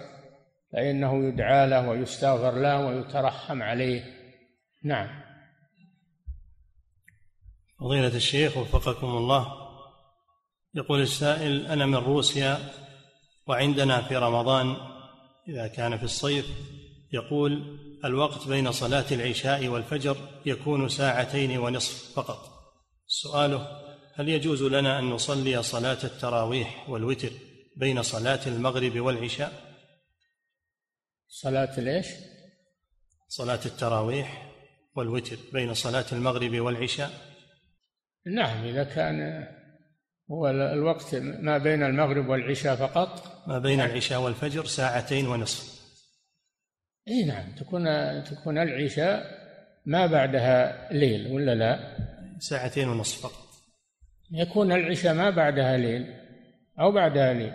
فإنه 0.74 1.28
يدعى 1.28 1.67
له 1.67 1.89
ويستغفر 1.89 2.59
له 2.59 2.86
ويترحم 2.86 3.63
عليه. 3.63 4.03
نعم. 4.84 5.22
فضيلة 7.80 8.15
الشيخ 8.15 8.57
وفقكم 8.57 9.07
الله. 9.07 9.63
يقول 10.76 11.01
السائل 11.01 11.65
أنا 11.65 11.86
من 11.86 11.95
روسيا 11.95 12.74
وعندنا 13.47 14.01
في 14.01 14.15
رمضان 14.17 14.76
إذا 15.47 15.67
كان 15.67 15.97
في 15.97 16.03
الصيف 16.03 16.45
يقول 17.13 17.80
الوقت 18.05 18.47
بين 18.47 18.71
صلاة 18.71 19.05
العشاء 19.11 19.67
والفجر 19.67 20.17
يكون 20.45 20.89
ساعتين 20.89 21.57
ونصف 21.57 22.13
فقط. 22.15 22.53
سؤاله 23.07 23.84
هل 24.15 24.30
يجوز 24.30 24.63
لنا 24.63 24.99
أن 24.99 25.09
نصلي 25.09 25.63
صلاة 25.63 25.97
التراويح 26.03 26.89
والوتر 26.89 27.32
بين 27.78 28.03
صلاة 28.03 28.47
المغرب 28.47 28.99
والعشاء؟ 28.99 29.76
صلاة 31.28 31.80
ليش؟ 31.80 32.07
صلاة 33.28 33.59
التراويح 33.65 34.51
والوتر 34.95 35.38
بين 35.53 35.74
صلاة 35.74 36.05
المغرب 36.11 36.59
والعشاء. 36.59 37.33
نعم 38.26 38.63
إذا 38.63 38.84
كان 38.84 39.47
هو 40.32 40.49
الوقت 40.49 41.15
ما 41.15 41.57
بين 41.57 41.84
المغرب 41.84 42.30
والعشاء 42.30 42.76
فقط. 42.76 43.24
ما 43.47 43.59
بين 43.59 43.82
العشاء 43.82 44.21
والفجر 44.21 44.65
ساعتين 44.65 45.28
ونصف. 45.28 45.84
إي 47.07 47.24
نعم 47.26 47.55
تكون 47.55 47.84
تكون 48.24 48.57
العشاء 48.57 49.24
ما 49.86 50.05
بعدها 50.05 50.88
ليل 50.93 51.32
ولا 51.32 51.55
لا؟ 51.55 51.97
ساعتين 52.39 52.89
ونصف 52.89 53.21
فقط. 53.21 53.47
يكون 54.32 54.71
العشاء 54.71 55.13
ما 55.13 55.30
بعدها 55.30 55.78
ليل 55.78 56.13
أو 56.80 56.91
بعدها 56.91 57.34
ليل. 57.34 57.53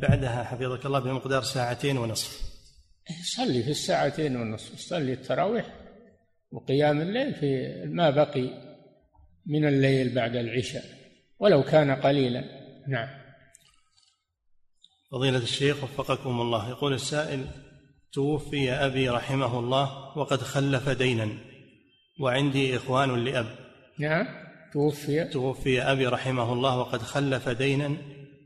بعدها 0.00 0.44
حفظك 0.44 0.86
الله 0.86 0.98
بمقدار 1.00 1.42
ساعتين 1.42 1.98
ونصف. 1.98 2.46
صلي 3.22 3.62
في 3.62 3.70
الساعتين 3.70 4.36
ونصف 4.36 4.78
صلي 4.78 5.12
التراويح 5.12 5.66
وقيام 6.50 7.00
الليل 7.00 7.34
في 7.34 7.82
ما 7.84 8.10
بقي. 8.10 8.65
من 9.46 9.68
الليل 9.68 10.14
بعد 10.14 10.36
العشاء 10.36 10.84
ولو 11.38 11.62
كان 11.62 11.90
قليلا. 11.90 12.44
نعم. 12.88 13.08
فضيلة 15.12 15.38
الشيخ 15.38 15.84
وفقكم 15.84 16.40
الله. 16.40 16.68
يقول 16.68 16.94
السائل 16.94 17.44
توفي 18.12 18.72
أبي 18.72 19.08
رحمه 19.08 19.58
الله 19.58 20.18
وقد 20.18 20.40
خلف 20.40 20.88
دينا 20.88 21.28
وعندي 22.20 22.76
إخوان 22.76 23.24
لأب. 23.24 23.46
نعم. 23.98 24.26
توفي. 24.72 25.24
توفي 25.24 25.82
أبي 25.82 26.06
رحمه 26.06 26.52
الله 26.52 26.78
وقد 26.78 27.02
خلف 27.02 27.48
دينا 27.48 27.96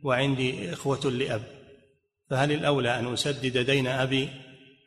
وعندي 0.03 0.73
إخوة 0.73 1.11
لأب. 1.11 1.43
فهل 2.31 2.53
الأولى 2.53 2.99
أن 2.99 3.13
أسدد 3.13 3.59
دين 3.59 3.87
أبي 3.87 4.29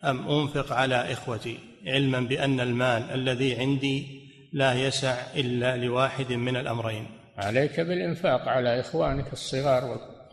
أم 0.04 0.30
أنفق 0.30 0.72
على 0.72 0.96
إخوتي؟ 0.96 1.60
علما 1.88 2.20
بأن 2.20 2.60
المال 2.60 3.04
الذي 3.04 3.56
عندي 3.56 4.23
لا 4.54 4.74
يسع 4.74 5.34
إلا 5.36 5.78
لواحد 5.78 6.34
من 6.34 6.58
الأمرين. 6.58 7.08
عليك 7.38 7.80
بالإنفاق 7.80 8.48
على 8.48 8.80
إخوانك 8.80 9.34
الصغار 9.34 9.84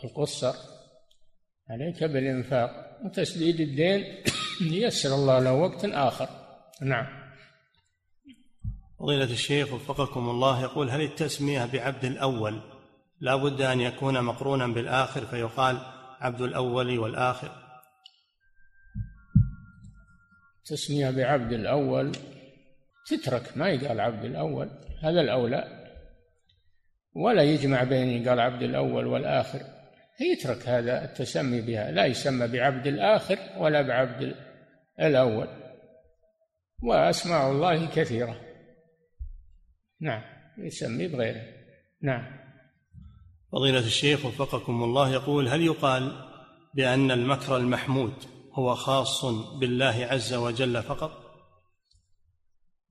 والقصر. 0.03 0.55
عليك 1.71 2.05
بالإنفاق 2.05 2.71
وتسديد 3.05 3.61
الدين 3.61 4.05
ييسر 4.61 5.15
الله 5.15 5.39
له 5.39 5.53
وقت 5.53 5.85
آخر. 5.85 6.29
نعم. 6.83 7.07
فضيلة 8.99 9.33
الشيخ 9.33 9.73
وفقكم 9.73 10.31
الله 10.31 10.63
يقول 10.63 10.91
هل 10.91 11.01
التسمية 11.01 11.65
بعبد 11.73 12.05
الأول 12.05 12.61
لا 13.21 13.37
بد 13.37 13.61
أن 13.63 13.81
يكون 13.81 14.25
مقرونا 14.25 14.67
بالآخر؟ 14.67 15.27
فيقال 15.27 15.79
عبد 16.21 16.41
الأول 16.41 16.99
والآخر. 16.99 17.51
تسمية 20.65 21.11
بعبد 21.11 21.53
الأول 21.53 22.13
تترك 23.11 23.57
ما 23.57 23.69
يقال 23.69 24.01
عبد 24.01 24.25
الأول 24.25 24.71
هذا 25.03 25.21
الأولى. 25.21 25.87
ولا 27.15 27.43
يجمع 27.43 27.83
بين 27.83 28.09
يقال 28.09 28.41
عبد 28.41 28.63
الأول 28.63 29.07
والآخر. 29.07 29.61
يترك 30.21 30.69
هذا 30.69 31.05
التسمي 31.05 31.61
بها 31.61 31.91
لا 31.91 32.07
يسمى 32.07 32.49
بعبد 32.49 32.87
الآخر 32.87 33.39
ولا 33.59 33.83
بعبد 33.83 34.35
الأول. 35.01 35.49
وأسماء 36.83 37.51
الله 37.51 37.87
كثيرة. 37.87 38.41
نعم 40.01 40.23
يسمي 40.59 41.09
بغيره. 41.09 41.43
نعم. 42.03 42.41
فضيلة 43.53 43.87
الشيخ 43.87 44.27
وفقكم 44.27 44.83
الله 44.83 45.13
يقول 45.13 45.49
هل 45.49 45.63
يقال 45.63 46.31
بأن 46.75 47.11
المكر 47.11 47.57
المحمود 47.57 48.15
هو 48.53 48.75
خاص 48.75 49.25
بالله 49.61 50.09
عز 50.11 50.35
وجل 50.35 50.83
فقط؟ 50.83 51.30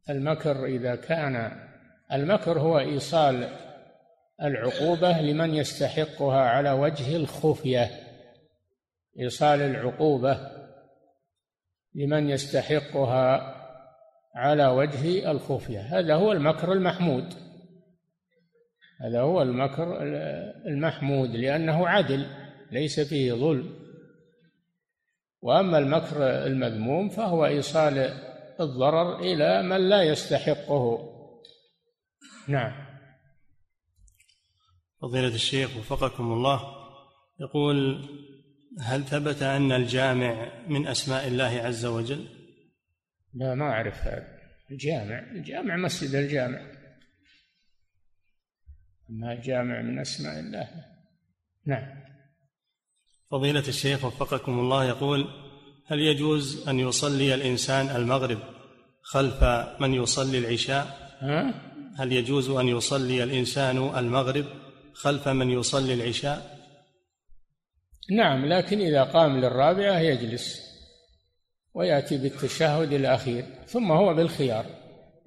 المكر 0.10 0.66
إذا 0.66 0.96
كان. 0.96 1.52
المكر 2.14 2.60
هو 2.60 2.80
إيصال 2.80 3.50
العقوبة 4.44 5.22
لمن 5.22 5.54
يستحقها 5.54 6.42
على 6.42 6.72
وجه 6.72 7.16
الخفية. 7.16 7.90
إيصال 9.20 9.62
العقوبة 9.62 10.40
لمن 11.96 12.30
يستحقها 12.30 13.56
على 14.36 14.68
وجه 14.68 15.32
الخفية. 15.32 15.80
هذا 15.80 16.16
هو 16.16 16.32
المكر 16.32 16.74
المحمود. 16.74 17.34
هذا 19.02 19.22
هو 19.22 19.42
المكر 19.42 20.02
المحمود 20.68 21.30
لأنه 21.30 21.88
عدل 21.88 22.26
ليس 22.72 23.00
فيه 23.00 23.34
ظلم. 23.34 23.80
وأما 25.42 25.78
المكر 25.78 26.24
المذموم 26.24 27.10
فهو 27.10 27.46
إيصال 27.46 28.29
الضرر 28.60 29.20
إلى 29.20 29.64
من 29.64 29.90
لا 29.90 30.04
يستحقه. 30.04 31.16
نعم. 32.48 32.90
فضيلة 35.02 35.36
الشيخ 35.36 35.78
وفقكم 35.78 36.34
الله 36.34 36.62
يقول 37.40 38.06
هل 38.80 39.06
ثبت 39.06 39.42
أن 39.44 39.72
الجامع 39.72 40.64
من 40.68 40.88
أسماء 40.88 41.28
الله 41.28 41.62
عز 41.64 41.86
وجل؟ 41.86 42.28
لا 43.34 43.56
ما 43.56 43.66
أعرف 43.66 43.98
هذا. 43.98 44.40
الجامع 44.72 45.20
الجامع 45.32 45.76
مسجد 45.76 46.16
الجامع. 46.16 46.72
أما 49.10 49.42
جامع 49.42 49.82
من 49.82 50.00
أسماء 50.00 50.40
الله. 50.40 50.70
نعم. 51.66 52.00
فضيلة 53.32 53.68
الشيخ 53.68 54.06
وفقكم 54.06 54.60
الله 54.60 54.86
يقول 54.86 55.49
هل 55.90 56.00
يجوز 56.00 56.68
أن 56.68 56.80
يصلي 56.80 57.34
الإنسان 57.34 57.96
المغرب 57.96 58.40
خلف 59.02 59.44
من 59.80 59.94
يصلي 59.94 60.38
العشاء؟ 60.38 60.98
ها؟ 61.20 61.54
هل 61.98 62.12
يجوز 62.12 62.50
أن 62.50 62.68
يصلي 62.68 63.24
الإنسان 63.24 63.78
المغرب 63.98 64.46
خلف 64.94 65.28
من 65.28 65.50
يصلي 65.50 65.94
العشاء؟ 65.94 66.60
نعم 68.12 68.46
لكن 68.46 68.80
إذا 68.80 69.04
قام 69.04 69.38
للرابعة 69.38 70.00
يجلس 70.00 70.62
ويأتي 71.74 72.18
بالتشهد 72.18 72.94
الأخير 72.94 73.46
ثم 73.68 73.92
هو 73.92 74.14
بالخيار 74.14 74.66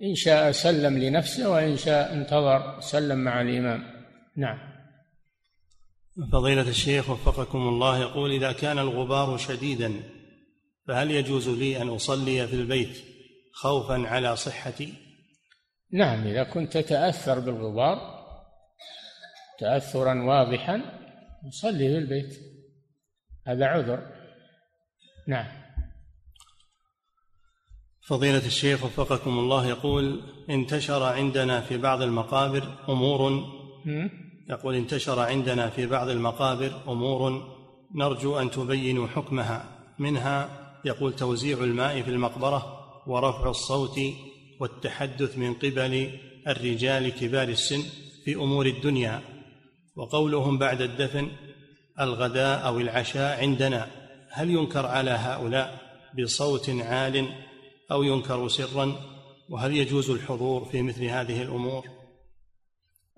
إن 0.02 0.14
شاء 0.14 0.52
سلم 0.52 0.98
لنفسه 0.98 1.50
وإن 1.50 1.76
شاء 1.76 2.12
انتظر 2.12 2.80
سلم 2.80 3.18
مع 3.18 3.40
الإمام. 3.40 3.82
نعم. 4.36 4.58
فضيلة 6.32 6.68
الشيخ 6.68 7.10
وفقكم 7.10 7.58
الله 7.58 7.98
يقول 7.98 8.32
إذا 8.32 8.52
كان 8.52 8.78
الغبار 8.78 9.36
شديدا 9.36 10.21
فهل 10.88 11.10
يجوز 11.10 11.48
لي 11.48 11.82
أن 11.82 11.88
أصلي 11.88 12.46
في 12.48 12.54
البيت 12.54 13.04
خوفا 13.52 14.08
على 14.08 14.36
صحتي؟ 14.36 14.94
نعم 15.92 16.26
إذا 16.26 16.42
كنت 16.42 16.72
تتأثر 16.72 17.38
بالغبار 17.38 18.22
تأثرا 19.58 20.22
واضحا 20.22 20.82
صلي 21.50 21.88
في 21.88 21.98
البيت. 21.98 22.38
هذا 23.46 23.66
عذر. 23.66 24.12
نعم. 25.28 25.46
فضيلة 28.06 28.46
الشيخ 28.46 28.84
وفقكم 28.84 29.38
الله 29.38 29.66
يقول 29.66 30.22
انتشر 30.50 31.02
عندنا 31.02 31.60
في 31.60 31.78
بعض 31.78 32.02
المقابر 32.02 32.84
أمور. 32.88 33.44
يقول 34.50 34.74
انتشر 34.74 35.20
عندنا 35.20 35.70
في 35.70 35.86
بعض 35.86 36.08
المقابر 36.08 36.82
أمور. 36.88 37.52
نرجو 37.94 38.38
أن 38.38 38.50
تبينوا 38.50 39.08
حكمها 39.08 39.64
منها 39.98 40.61
يقول 40.84 41.16
توزيع 41.16 41.58
الماء 41.58 42.02
في 42.02 42.10
المقبرة 42.10 42.78
ورفع 43.06 43.50
الصوت 43.50 44.00
والتحدث 44.60 45.38
من 45.38 45.54
قبل 45.54 46.18
الرجال 46.48 47.08
كبار 47.08 47.48
السن 47.48 47.82
في 48.24 48.34
أمور 48.34 48.66
الدنيا. 48.66 49.20
وقولهم 49.96 50.58
بعد 50.58 50.80
الدفن 50.80 51.28
الغداء 52.00 52.66
أو 52.66 52.80
العشاء 52.80 53.40
عندنا. 53.40 53.90
هل 54.30 54.50
ينكر 54.50 54.86
على 54.86 55.10
هؤلاء 55.10 55.80
بصوت 56.18 56.70
عال 56.70 57.28
أو 57.92 58.02
ينكر 58.02 58.48
سرا؟ 58.48 58.96
وهل 59.50 59.76
يجوز 59.76 60.10
الحضور 60.10 60.64
في 60.64 60.82
مثل 60.82 61.04
هذه 61.04 61.42
الأمور؟ 61.42 61.84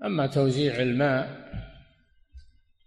أما 0.05 0.27
توزيع 0.27 0.77
الماء 0.83 1.45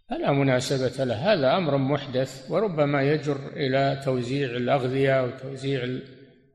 فلا 0.09 0.31
مناسبة 0.31 1.03
له. 1.03 1.33
هذا 1.33 1.57
أمر 1.57 1.77
محدث 1.77 2.51
وربما 2.51 3.01
يجر 3.01 3.47
إلى 3.47 4.01
توزيع 4.05 4.49
الأغذية 4.49 5.23
وتوزيع 5.23 5.99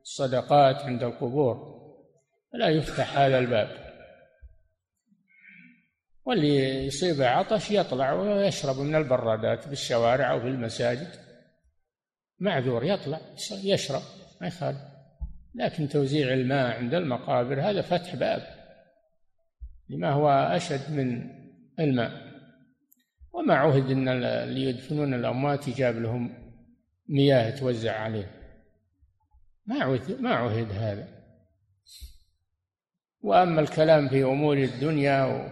الصدقات 0.01 0.75
عند 0.75 1.03
القبور. 1.03 1.73
فلا 2.53 2.69
يفتح 2.69 3.17
هذا 3.17 3.39
الباب. 3.39 3.83
واللي 6.25 6.85
يصيبه 6.85 7.27
عطش 7.27 7.71
يطلع 7.71 8.13
ويشرب 8.13 8.79
من 8.79 8.95
البرادات 8.95 9.67
بالشوارع 9.67 10.31
أو 10.31 10.39
في 10.39 10.47
المساجد. 10.47 11.07
معذور 12.39 12.83
يطلع 12.83 13.19
يشرب 13.63 14.01
ما 14.41 14.47
يخالف. 14.47 14.77
لكن 15.55 15.89
توزيع 15.89 16.33
الماء 16.33 16.77
عند 16.77 16.93
المقابر 16.93 17.61
هذا 17.61 17.81
فتح 17.81 18.15
باب 18.15 18.41
لما 19.89 20.11
هو 20.11 20.29
أشد 20.29 20.91
من 20.91 21.29
الماء. 21.79 22.22
وما 23.33 23.53
عهد 23.53 23.91
أن 23.91 24.07
اللي 24.07 24.63
يدفنون 24.63 25.13
الأموات 25.13 25.67
يجاب 25.67 25.95
لهم 25.95 26.33
مياه 27.09 27.49
توزع 27.49 27.99
عليهم 27.99 28.43
ما 29.65 29.83
عهد 29.83 30.21
ما 30.21 30.33
عهد 30.33 30.71
هذا. 30.71 31.07
وأما 33.21 33.61
الكلام 33.61 34.09
في 34.09 34.23
أمور 34.23 34.57
الدنيا 34.57 35.51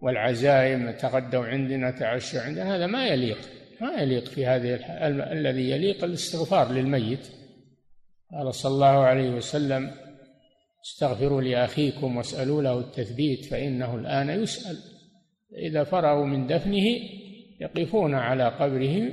والعزائم 0.00 0.90
تغدوا 0.90 1.46
عندنا 1.46 1.90
تعشوا 1.90 2.40
عندنا 2.40 2.76
هذا 2.76 2.86
ما 2.86 3.06
يليق. 3.06 3.38
ما 3.80 3.92
يليق 3.92 4.24
في 4.24 4.46
هذه 4.46 4.74
الذي 5.32 5.70
يليق 5.70 6.04
الاستغفار 6.04 6.72
للميت. 6.72 7.28
قال 8.32 8.54
صلى 8.54 8.74
الله 8.74 9.04
عليه 9.04 9.30
وسلم 9.30 9.90
استغفروا 10.84 11.42
لأخيكم 11.42 12.16
واسألوا 12.16 12.62
له 12.62 12.78
التثبيت 12.78 13.44
فإنه 13.44 13.94
الآن 13.94 14.42
يسأل. 14.42 14.93
إذا 15.58 15.84
فرغوا 15.84 16.26
من 16.26 16.46
دفنه 16.46 16.84
يقفون 17.60 18.14
على 18.14 18.48
قبره 18.48 19.12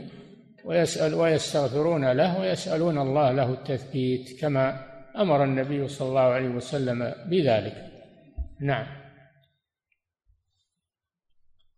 ويسأل 0.65 1.13
ويستغفرون 1.13 2.11
له 2.11 2.39
ويسألون 2.39 2.97
الله 2.97 3.31
له 3.31 3.53
التثبيت 3.53 4.41
كما 4.41 4.91
أمر 5.17 5.43
النبي 5.43 5.87
صلى 5.87 6.09
الله 6.09 6.21
عليه 6.21 6.49
وسلم 6.49 7.13
بذلك. 7.29 7.91
نعم. 8.61 8.87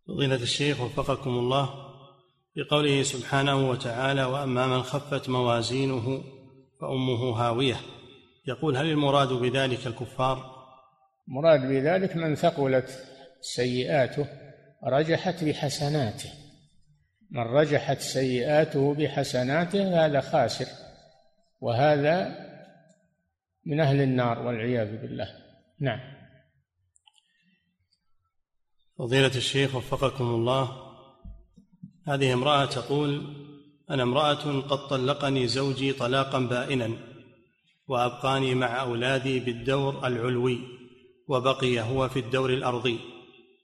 فضيلة 0.08 0.42
الشيخ 0.42 0.80
وفقكم 0.80 1.30
الله 1.30 1.70
بقوله 2.56 3.02
سبحانه 3.02 3.70
وتعالى 3.70 4.24
وأما 4.24 4.66
من 4.66 4.82
خفت 4.82 5.28
موازينه 5.28 6.22
فأمه 6.80 7.40
هاوية. 7.40 7.76
يقول 8.48 8.76
هل 8.76 8.86
المراد 8.86 9.28
بذلك 9.28 9.86
الكفار؟ 9.86 10.54
مراد 11.28 11.60
بذلك 11.60 12.16
من 12.16 12.34
ثقلت 12.34 12.88
سيئاته. 13.40 14.43
رجحت 14.84 15.44
بحسناته. 15.44 16.30
من 17.30 17.42
رجحت 17.42 18.00
سيئاته 18.00 18.94
بحسناته 18.94 20.06
هذا 20.06 20.20
خاسر 20.20 20.66
وهذا 21.60 22.44
من 23.66 23.80
أهل 23.80 24.00
النار 24.00 24.38
والعياذ 24.38 24.96
بالله. 24.96 25.28
نعم. 25.80 26.00
فضيلة 28.98 29.36
الشيخ 29.36 29.74
وفقكم 29.74 30.24
الله 30.24 30.84
هذه 32.06 32.32
امرأة 32.32 32.64
تقول 32.64 33.34
أنا 33.90 34.02
امرأة 34.02 34.60
قد 34.60 34.88
طلقني 34.88 35.46
زوجي 35.46 35.92
طلاقا 35.92 36.38
بائنا 36.38 36.90
وأبقاني 37.88 38.54
مع 38.54 38.80
أولادي 38.80 39.40
بالدور 39.40 40.06
العلوي 40.06 40.58
وبقي 41.28 41.80
هو 41.80 42.08
في 42.08 42.18
الدور 42.18 42.50
الأرضي. 42.50 43.13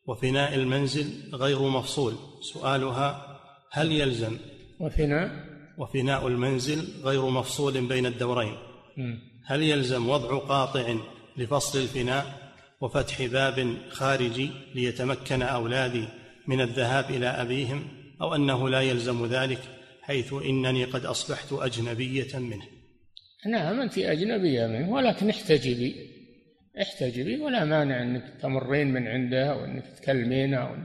وفناء 0.06 0.54
المنزل 0.54 1.34
غير 1.34 1.62
مفصول. 1.62 2.14
سؤالها 2.40 3.40
هل 3.72 3.92
يلزم؟ 3.92 4.38
وفناء؟ 4.80 5.30
وفناء 5.78 6.26
المنزل 6.26 6.88
غير 7.04 7.30
مفصول 7.30 7.86
بين 7.88 8.06
الدورين. 8.06 8.56
هل 9.46 9.62
يلزم 9.62 10.08
وضع 10.08 10.38
قاطع 10.38 10.94
لفصل 11.36 11.78
الفناء 11.78 12.52
وفتح 12.80 13.22
باب 13.22 13.76
خارجي 13.90 14.50
ليتمكن 14.74 15.42
أولادي 15.42 16.04
من 16.46 16.60
الذهاب 16.60 17.10
إلى 17.10 17.26
أبيهم 17.26 17.88
أو 18.20 18.34
أنه 18.34 18.68
لا 18.68 18.80
يلزم 18.80 19.26
ذلك 19.26 19.60
حيث 20.02 20.32
إنني 20.32 20.84
قد 20.84 21.04
أصبحت 21.04 21.52
أجنبية 21.52 22.38
منه؟ 22.38 22.64
نعم 23.46 23.80
أنت 23.80 23.98
أجنبية 23.98 24.66
منه 24.66 24.90
ولكن 24.90 25.30
احتجبي. 25.30 26.19
احتجبي 26.78 27.40
ولا 27.40 27.64
مانع 27.64 28.02
أنك 28.02 28.40
تمرين 28.42 28.92
من 28.92 29.08
عنده 29.08 29.56
وأنك 29.56 29.84
تكلمين 29.86 30.54
أو 30.54 30.76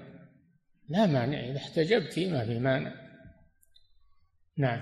لا 0.89 1.05
مانع 1.05 1.39
إذا 1.39 1.57
احتجبتي 1.57 2.31
ما 2.31 2.45
في 2.45 2.59
مانع. 2.59 2.93
نعم. 4.57 4.81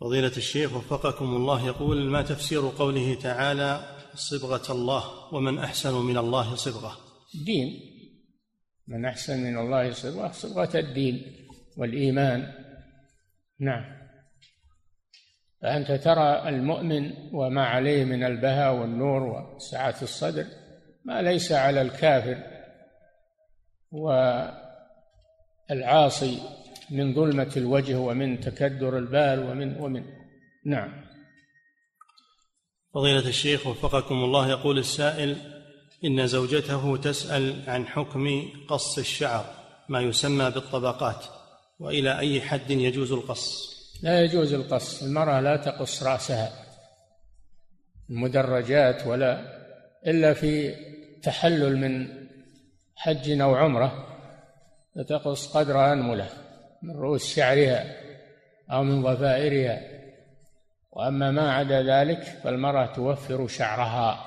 فضيلة 0.00 0.36
الشيخ 0.36 0.76
وفقكم 0.76 1.24
الله 1.24 1.66
يقول 1.66 2.10
ما 2.10 2.22
تفسير 2.22 2.60
قوله 2.60 3.14
تعالى 3.14 3.96
صبغة 4.14 4.72
الله 4.72 5.34
ومن 5.34 5.58
أحسن 5.58 5.94
من 5.94 6.18
الله 6.18 6.54
صبغة؟ 6.54 6.98
دين. 7.44 7.80
من 8.88 9.04
أحسن 9.04 9.40
من 9.40 9.58
الله 9.58 9.92
صبغة 9.92 10.32
صبغة 10.32 10.78
الدين 10.78 11.46
والإيمان. 11.76 12.52
نعم. 13.60 13.95
فأنت 15.66 15.92
ترى 15.92 16.48
المؤمن 16.48 17.12
وما 17.32 17.64
عليه 17.66 18.04
من 18.04 18.24
البهاء 18.24 18.74
والنور 18.74 19.22
وسعة 19.22 19.94
الصدر 20.02 20.44
ما 21.04 21.22
ليس 21.22 21.52
على 21.52 21.82
الكافر 21.82 22.38
والعاصي 25.70 26.38
من 26.90 27.14
ظلمة 27.14 27.52
الوجه 27.56 27.98
ومن 27.98 28.40
تكدر 28.40 28.98
البال 28.98 29.50
ومن 29.50 29.80
ومن. 29.80 30.04
نعم. 30.66 31.04
فضيلة 32.94 33.28
الشيخ 33.28 33.66
وفقكم 33.66 34.14
الله 34.14 34.50
يقول 34.50 34.78
السائل 34.78 35.36
إن 36.04 36.26
زوجته 36.26 36.96
تسأل 36.96 37.62
عن 37.66 37.86
حكم 37.86 38.48
قص 38.68 38.98
الشعر 38.98 39.44
ما 39.88 40.00
يسمى 40.00 40.50
بالطبقات 40.50 41.26
وإلى 41.80 42.18
أي 42.18 42.40
حد 42.40 42.70
يجوز 42.70 43.12
القص؟ 43.12 43.75
لا 44.02 44.20
يجوز 44.20 44.54
القص 44.54 45.02
المرأة 45.02 45.40
لا 45.40 45.56
تقص 45.56 46.02
رأسها. 46.02 46.66
المدرجات 48.10 49.06
ولا 49.06 49.56
إلا 50.06 50.34
في 50.34 50.74
تحلل 51.22 51.76
من 51.76 52.08
حج 52.96 53.40
أو 53.40 53.54
عمرة 53.54 54.06
فتقص 54.96 55.56
قدر 55.56 55.92
أنملة 55.92 56.28
من 56.82 56.96
رؤوس 56.96 57.34
شعرها 57.34 57.96
أو 58.70 58.82
من 58.82 59.02
ضفائرها 59.02 59.80
وأما 60.90 61.30
ما 61.30 61.52
عدا 61.52 61.82
ذلك 61.82 62.22
فالمرأة 62.22 62.86
توفر 62.86 63.46
شعرها 63.46 64.24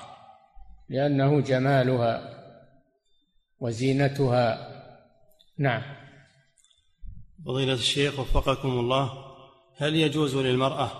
لأنه 0.88 1.40
جمالها 1.40 2.40
وزينتها. 3.60 4.70
نعم. 5.58 5.82
فضيلة 7.46 7.72
الشيخ 7.72 8.18
وفقكم 8.18 8.68
الله. 8.68 9.29
هل 9.80 9.96
يجوز 9.96 10.36
للمرأة 10.36 10.90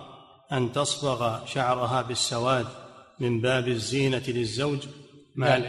أن 0.52 0.72
تصبغ 0.72 1.46
شعرها 1.46 2.02
بالسواد 2.02 2.66
من 3.18 3.40
باب 3.40 3.68
الزينة 3.68 4.22
للزوج؟ 4.28 4.78
مع 5.36 5.60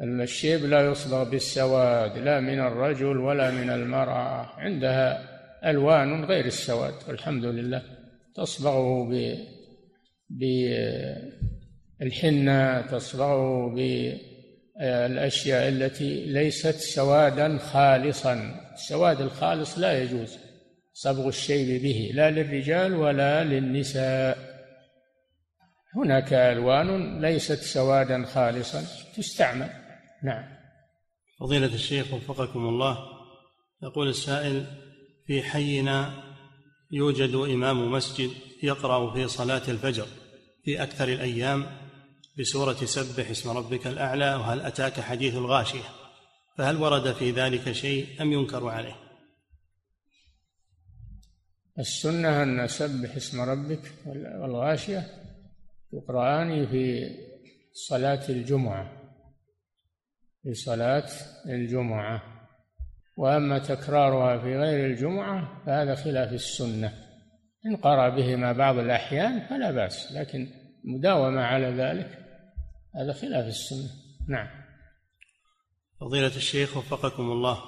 الشيب 0.00 0.64
لا 0.64 0.90
يصبغ 0.90 1.24
بالسواد 1.24 2.18
لا 2.18 2.40
من 2.40 2.60
الرجل 2.60 3.16
ولا 3.18 3.50
من 3.50 3.70
المرأة. 3.70 4.50
عندها 4.56 5.28
ألوان 5.70 6.24
غير 6.24 6.44
السواد 6.44 6.94
والحمد 7.08 7.44
لله. 7.44 7.82
تصبغه 8.34 9.08
ب 9.10 9.38
بالحنة 12.00 12.80
تصبغه 12.80 13.68
بالأشياء 14.80 15.68
التي 15.68 16.24
ليست 16.24 16.76
سوادا 16.76 17.58
خالصا. 17.58 18.60
السواد 18.74 19.20
الخالص 19.20 19.78
لا 19.78 20.02
يجوز. 20.02 20.43
صبغ 20.94 21.28
الشيب 21.28 21.82
به 21.82 22.10
لا 22.14 22.30
للرجال 22.30 22.94
ولا 22.94 23.44
للنساء. 23.44 24.54
هناك 25.96 26.32
ألوان 26.32 27.20
ليست 27.20 27.60
سوادا 27.62 28.24
خالصا 28.24 28.84
تستعمل. 29.16 29.70
نعم. 30.22 30.44
فضيلة 31.40 31.74
الشيخ 31.74 32.14
وفقكم 32.14 32.68
الله 32.68 32.98
يقول 33.82 34.08
السائل 34.08 34.66
في 35.26 35.42
حينا 35.42 36.10
يوجد 36.92 37.34
إمام 37.34 37.92
مسجد 37.92 38.30
يقرأ 38.62 39.14
في 39.14 39.28
صلاة 39.28 39.62
الفجر 39.68 40.06
في 40.64 40.82
أكثر 40.82 41.08
الأيام 41.08 41.66
بسورة 42.38 42.74
سبح 42.84 43.30
اسم 43.30 43.50
ربك 43.50 43.86
الأعلى 43.86 44.34
وهل 44.34 44.60
أتاك 44.60 45.00
حديث 45.00 45.34
الغاشية؟ 45.34 45.88
فهل 46.58 46.76
ورد 46.76 47.12
في 47.12 47.30
ذلك 47.30 47.72
شيء 47.72 48.06
أم 48.22 48.32
ينكر 48.32 48.68
عليه؟ 48.68 49.03
السنة 51.78 52.42
أن 52.42 52.64
نسبح 52.64 53.16
اسم 53.16 53.40
ربك 53.40 53.92
والغاشية 54.06 55.06
يقرآن 55.92 56.66
في 56.66 57.10
صلاة 57.72 58.28
الجمعة 58.28 59.04
في 60.44 60.54
صلاة 60.54 61.08
الجمعة. 61.46 62.22
وأما 63.16 63.58
تكرارها 63.58 64.38
في 64.38 64.56
غير 64.56 64.86
الجمعة 64.86 65.62
فهذا 65.66 65.94
خلاف 65.94 66.32
السنة. 66.32 66.92
إن 67.66 67.76
قرأ 67.76 68.08
بهما 68.08 68.52
بعض 68.52 68.78
الأحيان 68.78 69.46
فلا 69.46 69.70
بأس 69.70 70.12
لكن 70.12 70.48
مداومة 70.84 71.40
على 71.40 71.66
ذلك 71.66 72.18
هذا 72.94 73.12
خلاف 73.12 73.46
السنة. 73.46 73.90
نعم. 74.28 74.48
فضيلة 76.00 76.36
الشيخ 76.36 76.76
وفقكم 76.76 77.22
الله. 77.22 77.58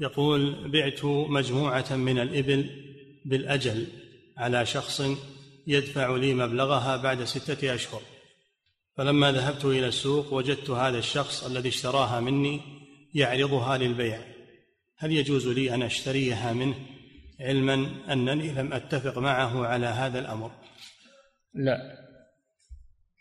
يقول 0.00 0.70
بعت 0.72 1.04
مجموعة 1.30 1.96
من 1.96 2.18
الإبل 2.18 2.70
بالأجل 3.24 3.86
على 4.36 4.66
شخص 4.66 5.02
يدفع 5.66 6.16
لي 6.16 6.34
مبلغها 6.34 6.96
بعد 6.96 7.24
ستة 7.24 7.74
أشهر. 7.74 8.02
فلما 8.96 9.32
ذهبت 9.32 9.64
إلى 9.64 9.88
السوق 9.88 10.32
وجدت 10.32 10.70
هذا 10.70 10.98
الشخص 10.98 11.44
الذي 11.44 11.68
اشتراها 11.68 12.20
مني 12.20 12.60
يعرضها 13.14 13.78
للبيع. 13.78 14.20
هل 14.96 15.12
يجوز 15.12 15.48
لي 15.48 15.74
أن 15.74 15.82
أشتريها 15.82 16.52
منه؟ 16.52 16.74
علما 17.40 18.12
أنني 18.12 18.52
لم 18.52 18.72
أتفق 18.72 19.18
معه 19.18 19.66
على 19.66 19.86
هذا 19.86 20.18
الأمر. 20.18 20.50
لا. 21.54 22.08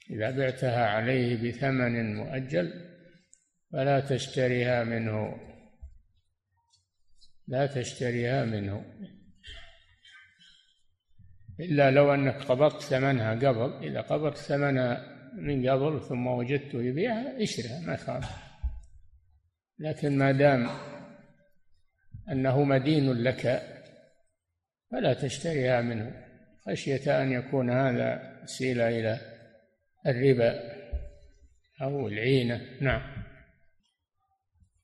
إذا 0.09 0.31
بعتها 0.31 0.85
عليه 0.85 1.35
بثمن 1.35 2.15
مؤجل 2.15 2.71
فلا 3.71 3.99
تشتريها 3.99 4.83
منه. 4.83 5.37
لا 7.47 7.65
تشتريها 7.65 8.45
منه. 8.45 8.85
إلا 11.59 11.91
لو 11.91 12.13
أنك 12.13 12.35
قبضت 12.43 12.81
ثمنها 12.81 13.35
قبل 13.35 13.83
إذا 13.83 14.01
قبضت 14.01 14.37
ثمنها 14.37 15.17
من 15.33 15.69
قبل 15.69 16.01
ثم 16.01 16.27
وجدته 16.27 16.83
يبيعها 16.83 17.43
اشترها 17.43 17.79
ما 17.79 17.93
يخالف. 17.93 18.29
لكن 19.79 20.17
ما 20.17 20.31
دام 20.31 20.69
أنه 22.31 22.63
مدين 22.63 23.13
لك 23.13 23.61
فلا 24.91 25.13
تشتريها 25.13 25.81
منه. 25.81 26.23
خشية 26.65 27.21
أن 27.21 27.31
يكون 27.31 27.69
هذا 27.69 28.39
وسيلة 28.43 28.89
إلى 28.89 29.19
الربا 30.07 30.59
أو 31.81 32.07
العينة. 32.07 32.61
نعم. 32.81 33.01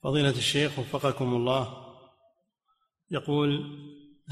فضيلة 0.03 0.29
الشيخ 0.29 0.79
وفقكم 0.79 1.25
الله 1.25 1.67
يقول 3.11 3.49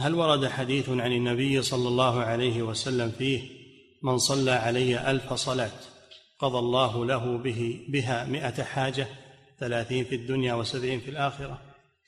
هل 0.02 0.14
ورد 0.14 0.47
حديث 0.47 0.89
عن 0.89 1.12
النبي 1.12 1.62
صلى 1.62 1.88
الله 1.88 2.24
عليه 2.24 2.62
وسلم 2.62 3.12
فيه 3.12 3.41
من 4.04 4.18
صلى 4.18 4.52
علي 4.52 5.12
ألف 5.12 5.34
صلاة 5.34 5.72
قضى 6.39 6.60
الله 6.60 7.06
له 7.06 7.38
به 7.38 7.86
بها 7.89 8.26
مئة 8.26 8.64
حاجة 8.64 9.08
ثلاثين 9.60 10.04
في 10.04 10.16
الدنيا 10.16 10.54
وسبعين 10.54 10.99
في 10.99 11.10
الآخرة؟ 11.10 11.62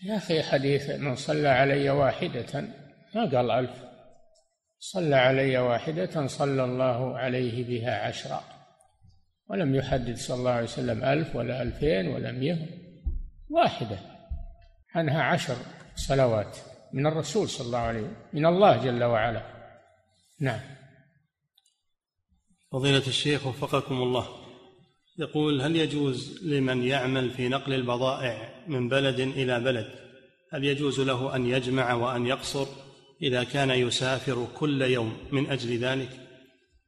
يا 0.04 0.18
أخي 0.18 0.44
حديث 0.44 0.89
من 0.89 1.16
صلى 1.16 1.48
علي 1.48 1.89
واحدة 1.89 2.62
ما 3.16 3.22
قال 3.22 3.52
ألف؟ 3.52 3.84
صلى 4.80 5.16
علي 5.16 5.58
واحدة 5.58 6.28
صلى 6.28 6.64
الله 6.64 7.18
عليه 7.18 7.64
بها 7.64 8.08
عشرا 8.08 8.44
ولم 9.50 9.76
يحدد 9.76 10.18
صلى 10.18 10.38
الله 10.38 10.52
عليه 10.52 10.64
وسلم 10.64 11.04
ألف 11.04 11.36
ولا 11.36 11.62
ألفين 11.62 12.08
ولا 12.08 12.32
مئة 12.32 12.58
واحدة. 13.50 13.98
عنها 14.96 15.24
عشر 15.24 15.56
صلوات. 15.96 16.58
من 16.94 17.08
الرسول 17.08 17.50
صلى 17.50 17.66
الله 17.66 17.78
عليه 17.78 18.00
وسلم 18.00 18.16
من 18.34 18.46
الله 18.46 18.84
جل 18.84 19.04
وعلا. 19.04 19.44
نعم. 20.39 20.60
فضيلة 22.72 23.08
الشيخ 23.08 23.48
وفقكم 23.48 23.96
الله. 23.96 24.28
يقول 25.18 25.62
هل 25.62 25.76
يجوز 25.76 26.44
لمن 26.44 26.84
يعمل 26.84 27.32
في 27.32 27.50
نقل 27.50 27.74
البضائع 27.74 28.64
من 28.68 28.89
بلد 28.89 29.20
إلى 29.20 29.60
بلد؟ 29.60 29.89
هل 30.54 30.64
يجوز 30.64 31.00
له 31.00 31.36
أن 31.36 31.46
يجمع 31.46 31.94
وأن 31.94 32.26
يقصر 32.26 32.68
إذا 33.22 33.44
كان 33.44 33.70
يسافر 33.70 34.48
كل 34.56 34.82
يوم 34.82 35.18
من 35.32 35.50
أجل 35.50 35.78
ذلك؟ 35.78 36.10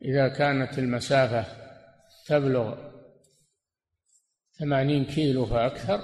إذا 0.01 0.27
كانت 0.37 0.79
المسافة 0.79 1.45
تبلغ 2.27 2.75
ثمانين 4.59 5.05
كيلو 5.05 5.45
فأكثر 5.45 5.99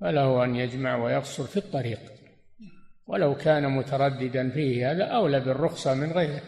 فله 0.00 0.44
أن 0.44 0.56
يجمع 0.56 0.96
ويقصر 0.96 1.44
في 1.44 1.56
الطريق. 1.56 2.11
ولو 3.06 3.34
كان 3.34 3.76
مترددا 3.76 4.50
فيه 4.50 4.92
هذا 4.92 5.04
أولى 5.04 5.40
بالرخصة 5.40 5.94
من 5.94 6.12
غيره. 6.12 6.42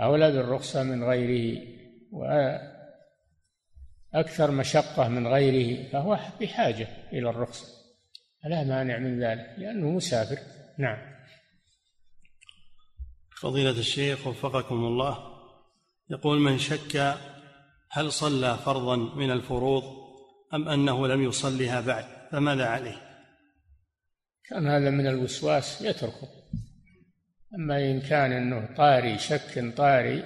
أولى 0.00 0.32
بالرخصة 0.32 0.82
من 0.82 1.04
غيره 1.04 1.62
وأكثر 4.12 4.50
مشقة 4.50 5.08
من 5.08 5.26
غيره 5.26 5.90
فهو 5.92 6.18
بحاجة 6.40 6.88
إلى 7.12 7.30
الرخصة. 7.30 7.66
لا 8.44 8.64
مانع 8.64 8.98
من 8.98 9.22
ذلك 9.22 9.54
لأنه 9.58 9.90
مسافر. 9.90 10.38
نعم. 10.78 10.98
فضيلة 13.40 13.78
الشيخ 13.78 14.26
وفقكم 14.26 14.74
الله. 14.74 15.30
يقول 16.10 16.40
من 16.40 16.58
شك 16.58 17.16
هل 17.90 18.12
صلى 18.12 18.56
فرضا 18.56 18.96
من 18.96 19.30
الفروض 19.30 19.82
أم 20.54 20.68
أنه 20.68 21.06
لم 21.06 21.22
يصلها 21.22 21.80
بعد 21.80 22.04
فماذا 22.32 22.66
عليه؟ 22.66 23.09
كان 24.50 24.68
هذا 24.68 24.90
من 24.90 25.06
الوسواس؟ 25.06 25.82
يتركه. 25.82 26.28
أما 27.54 27.90
إن 27.90 28.00
كان 28.00 28.32
أنه 28.32 28.68
طاري 28.76 29.18
شك 29.18 29.72
طاري 29.76 30.22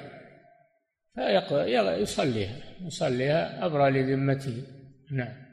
فيصليها 1.15 2.57
يصليها. 2.87 3.67
أبرى 3.67 3.91
لذمته. 3.91 4.63
نعم. 5.11 5.45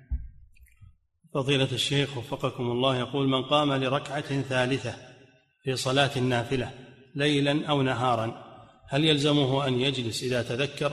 فضيلة 1.33 1.71
الشيخ 1.71 2.17
وفقكم 2.17 2.63
الله 2.63 2.99
يقول 2.99 3.27
من 3.27 3.43
قام 3.43 3.73
لركعة 3.73 4.41
ثالثة 4.41 4.95
في 5.63 5.75
صلاة 5.75 6.11
النافلة 6.17 6.71
ليلا 7.15 7.67
أو 7.69 7.81
نهارا 7.81 8.51
هل 8.89 9.03
يلزمه 9.05 9.67
أن 9.67 9.79
يجلس 9.79 10.23
إذا 10.23 10.41
تذكر 10.41 10.91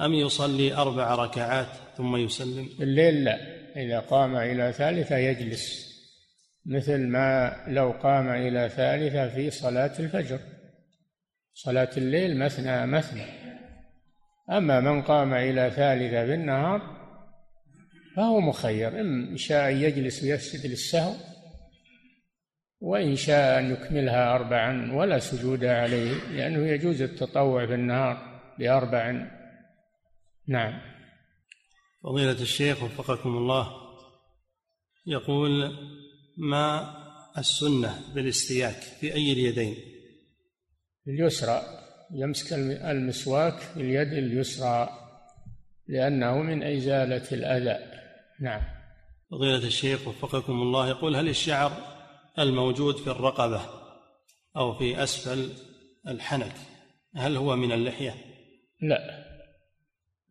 أم 0.00 0.14
يصلي 0.14 0.74
أربع 0.74 1.14
ركعات 1.14 1.68
ثم 1.96 2.16
يسلم؟ 2.16 2.68
الليل 2.80 3.24
لا. 3.24 3.38
إذا 3.76 4.00
قام 4.00 4.36
إلى 4.36 4.72
ثالثة 4.72 5.16
يجلس. 5.16 5.91
مثل 6.66 7.06
ما 7.06 7.56
لو 7.68 7.90
قام 7.90 8.28
إلى 8.28 8.68
ثالثة 8.68 9.28
في 9.28 9.50
صلاة 9.50 9.98
الفجر. 9.98 10.40
صلاة 11.54 11.90
الليل 11.96 12.38
مثنى 12.38 12.86
مثنى. 12.86 13.26
أما 14.50 14.80
من 14.80 15.02
قام 15.02 15.34
إلى 15.34 15.70
ثالثة 15.70 16.26
بالنهار 16.26 16.80
فهو 18.16 18.40
مخير. 18.40 19.00
إن 19.00 19.36
شاء 19.36 19.70
يجلس 19.70 20.22
ويسجد 20.22 20.70
للسهو 20.70 21.12
وإن 22.82 23.16
شاء 23.16 23.58
أن 23.58 23.72
يكملها 23.72 24.34
أربعا 24.34 24.92
ولا 24.92 25.18
سجود 25.18 25.64
عليه 25.64 26.12
لأنه 26.30 26.66
يجوز 26.66 27.02
التطوع 27.02 27.66
في 27.66 27.74
النهار 27.74 28.42
بأربع 28.58 29.26
نعم. 30.48 30.80
فضيلة 32.02 32.42
الشيخ 32.42 32.82
وفقكم 32.82 33.28
الله 33.28 33.68
يقول 35.06 35.76
ما 36.36 36.96
السنة 37.38 38.00
بالاستياك 38.14 38.76
في 38.76 39.14
أي 39.14 39.32
اليدين؟ 39.32 39.76
اليسرى 41.08 41.62
يمسك 42.14 42.52
المسواك 42.52 43.58
في 43.58 43.80
اليد 43.80 44.12
اليسرى 44.12 44.88
لأنه 45.88 46.38
من 46.38 46.62
إزالة 46.62 47.32
الأذى. 47.32 47.78
نعم. 48.40 48.62
فضيلة 49.30 49.66
الشيخ 49.66 50.08
وفقكم 50.08 50.52
الله 50.52 50.88
يقول 50.88 51.16
هل 51.16 51.28
الشعر 51.28 51.72
الموجود 52.38 52.96
في 52.96 53.10
الرقبة 53.10 53.60
أو 54.56 54.78
في 54.78 55.02
أسفل 55.02 55.50
الحنك 56.08 56.54
هل 57.16 57.36
هو 57.36 57.56
من 57.56 57.72
اللحية؟ 57.72 58.14
لا. 58.82 59.21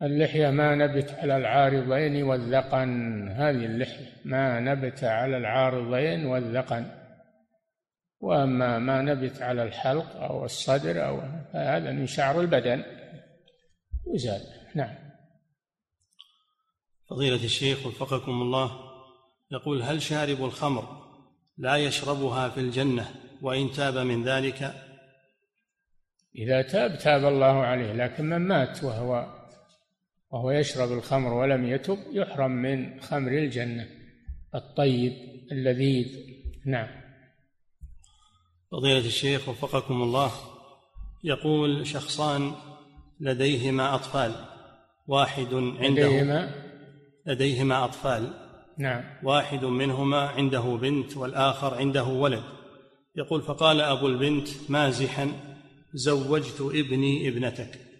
اللحية 0.02 0.50
ما 0.50 0.74
نبت 0.74 1.10
على 1.10 1.36
العارضين 1.36 2.22
والذقن. 2.22 3.28
هذه 3.28 3.66
اللحية 3.66 4.12
ما 4.24 4.60
نبت 4.60 5.04
على 5.04 5.36
العارضين 5.36 6.26
والذقن. 6.26 6.86
وأما 8.20 8.78
ما 8.78 9.02
نبت 9.02 9.42
على 9.42 9.62
الحلق 9.62 10.16
أو 10.16 10.44
الصدر 10.44 11.06
أو 11.06 11.20
هذا 11.52 11.90
من 11.90 12.06
شعر 12.06 12.40
البدن. 12.40 12.84
يزال 14.14 14.40
نعم. 14.74 14.94
فضيلة 17.10 17.44
الشيخ 17.44 17.86
وفقكم 17.86 18.32
الله 18.32 18.92
يقول 19.50 19.82
هل 19.82 20.02
شارب 20.02 20.44
الخمر 20.44 21.02
لا 21.58 21.76
يشربها 21.76 22.48
في 22.48 22.60
الجنة 22.60 23.08
وإن 23.42 23.70
تاب 23.70 23.98
من 23.98 24.24
ذلك؟ 24.24 24.74
إذا 26.36 26.62
تاب 26.62 26.98
تاب 26.98 27.24
الله 27.24 27.62
عليه 27.62 27.92
لكن 27.92 28.24
من 28.24 28.38
مات 28.38 28.84
وهو 28.84 29.41
وهو 30.32 30.50
يشرب 30.50 30.92
الخمر 30.92 31.32
ولم 31.32 31.64
يتب 31.64 31.98
يحرم 32.12 32.50
من 32.50 33.00
خمر 33.00 33.32
الجنة. 33.32 33.88
الطيب 34.54 35.12
اللذيذ. 35.52 36.06
نعم. 36.66 36.88
فضيلة 38.72 39.06
الشيخ 39.06 39.48
وفقكم 39.48 40.02
الله 40.02 40.32
يقول 41.24 41.86
شخصان 41.86 42.52
لديهما 43.20 43.94
أطفال. 43.94 44.34
واحد 45.06 45.54
عنده 45.54 46.08
لديهما؟ 46.08 46.54
لديهما 47.26 47.84
أطفال. 47.84 48.32
نعم. 48.78 49.04
واحد 49.22 49.64
منهما 49.64 50.20
عنده 50.20 50.76
بنت 50.76 51.16
والآخر 51.16 51.74
عنده 51.74 52.04
ولد. 52.04 52.42
يقول 53.16 53.42
فقال 53.42 53.80
أبو 53.80 54.06
البنت 54.06 54.48
مازحا 54.68 55.32
زوجت 55.94 56.60
ابني 56.60 57.28
ابنتك. 57.28 57.91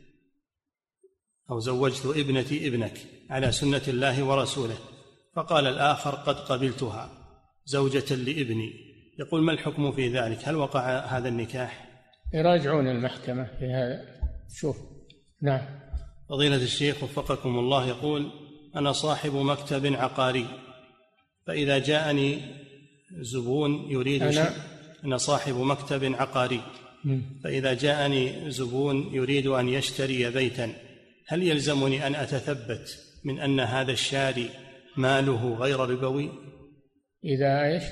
أو 1.52 1.58
زوجت 1.58 2.06
ابنتي 2.06 2.68
ابنك 2.68 2.98
على 3.30 3.52
سنة 3.52 3.82
الله 3.88 4.22
ورسوله 4.22 4.76
فقال 5.36 5.66
الآخر 5.66 6.10
قد 6.10 6.36
قبلتها 6.36 7.10
زوجة 7.64 8.14
لابني. 8.14 8.72
يقول 9.18 9.42
ما 9.42 9.52
الحكم 9.52 9.92
في 9.92 10.08
ذلك؟ 10.08 10.48
هل 10.48 10.56
وقع 10.56 10.98
هذا 10.98 11.28
النكاح؟ 11.28 11.88
يراجعون 12.34 12.88
المحكمة 12.88 13.44
في 13.44 13.64
هذا. 13.64 14.00
شوف 14.60 14.76
نعم. 15.42 15.60
فضيلة 16.28 16.56
الشيخ 16.56 17.02
وفقكم 17.02 17.58
الله 17.58 17.88
يقول 17.88 18.30
أنا 18.76 18.92
صاحب 18.92 19.34
مكتب 19.34 19.86
عقاري 19.86 20.46
فإذا 21.46 21.78
جاءني 21.78 22.40
زبون 23.20 23.90
يريد 23.90 24.22
أنا؟ 24.22 24.54
أنا 25.04 25.16
صاحب 25.16 25.54
مكتب 25.54 26.04
عقاري. 26.04 26.60
فإذا 27.44 27.74
جاءني 27.74 28.50
زبون 28.50 29.14
يريد 29.14 29.46
أن 29.46 29.68
يشتري 29.68 30.30
بيتا 30.30 30.91
هل 31.32 31.42
يلزمني 31.42 32.06
أن 32.06 32.14
أتثبت 32.14 32.98
من 33.24 33.40
أن 33.40 33.60
هذا 33.60 33.92
الشاري 33.92 34.50
ماله 34.96 35.54
غير 35.54 35.80
ربوي؟ 35.80 36.30
إذا 37.24 37.64
إيش؟ 37.64 37.82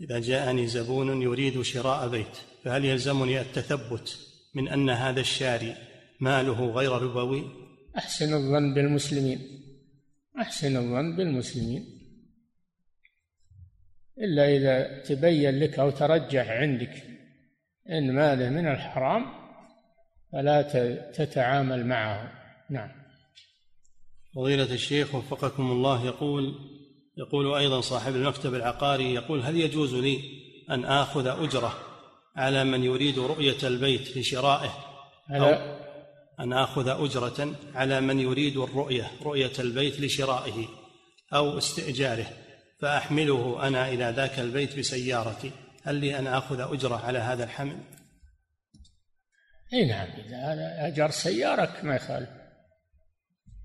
إذا 0.00 0.20
جاءني 0.20 0.66
زبون 0.66 1.22
يريد 1.22 1.62
شراء 1.62 2.08
بيت 2.08 2.36
فهل 2.64 2.84
يلزمني 2.84 3.40
التثبت 3.40 4.18
من 4.54 4.68
أن 4.68 4.90
هذا 4.90 5.20
الشاري 5.20 5.74
ماله 6.20 6.70
غير 6.70 6.92
ربوي؟ 6.92 7.44
أحسن 7.98 8.34
الظن 8.34 8.74
بالمسلمين. 8.74 9.38
أحسن 10.40 10.76
الظن 10.76 11.16
بالمسلمين. 11.16 11.84
إلا 14.18 14.56
إذا 14.56 15.02
تبين 15.02 15.58
لك 15.58 15.78
أو 15.78 15.90
ترجح 15.90 16.50
عندك 16.50 17.02
إن 17.90 18.14
ماله 18.14 18.50
من 18.50 18.66
الحرام 18.66 19.47
فلا 20.32 20.62
تتعامل 21.14 21.86
معه. 21.86 22.32
نعم. 22.70 22.90
فضيلة 24.34 24.72
الشيخ 24.72 25.14
وفقكم 25.14 25.70
الله 25.70 26.06
يقول 26.06 26.54
يقول 27.18 27.54
أيضا 27.54 27.80
صاحب 27.80 28.16
المكتب 28.16 28.54
العقاري 28.54 29.14
يقول 29.14 29.40
هل 29.40 29.56
يجوز 29.56 29.94
لي 29.94 30.20
أن 30.70 30.84
آخذ 30.84 31.26
أجرة 31.26 31.74
على 32.36 32.64
من 32.64 32.84
يريد 32.84 33.18
رؤية 33.18 33.56
البيت 33.62 34.16
لشرائه؟ 34.16 34.70
أو 35.30 35.78
أن 36.40 36.52
آخذ 36.52 36.88
أجرة 36.88 37.54
على 37.74 38.00
من 38.00 38.20
يريد 38.20 38.56
الرؤية 38.56 39.10
رؤية 39.22 39.52
البيت 39.58 40.00
لشرائه 40.00 40.68
أو 41.34 41.58
استئجاره 41.58 42.26
فأحمله 42.80 43.66
أنا 43.66 43.88
إلى 43.88 44.12
ذاك 44.16 44.38
البيت 44.38 44.78
بسيارتي؟ 44.78 45.50
هل 45.82 45.94
لي 45.94 46.18
أن 46.18 46.26
آخذ 46.26 46.60
أجرة 46.60 46.96
على 46.96 47.18
هذا 47.18 47.44
الحمل؟ 47.44 47.78
إي 49.72 49.84
نعم 49.84 50.08
إذا 50.26 50.86
أجر 50.86 51.10
سيارك 51.10 51.84
ما 51.84 51.96
يخالف. 51.96 52.28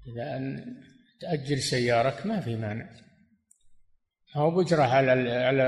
إذا 0.08 0.38
أن 0.38 0.76
تأجر 1.22 1.58
سيارك 1.58 2.26
ما 2.26 2.40
في 2.40 2.56
مانع. 2.56 2.90
هو 4.36 4.52
بجرة 4.52 4.84
على 4.84 5.32
على 5.32 5.64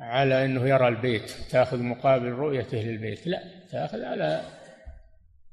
على 0.00 0.44
إنه 0.44 0.68
يرى 0.68 0.88
البيت 0.88 1.30
تأخذ 1.50 1.78
مقابل 1.78 2.28
رؤيته 2.28 2.78
للبيت. 2.78 3.26
لا 3.26 3.42
تأخذ 3.70 4.02
على 4.02 4.44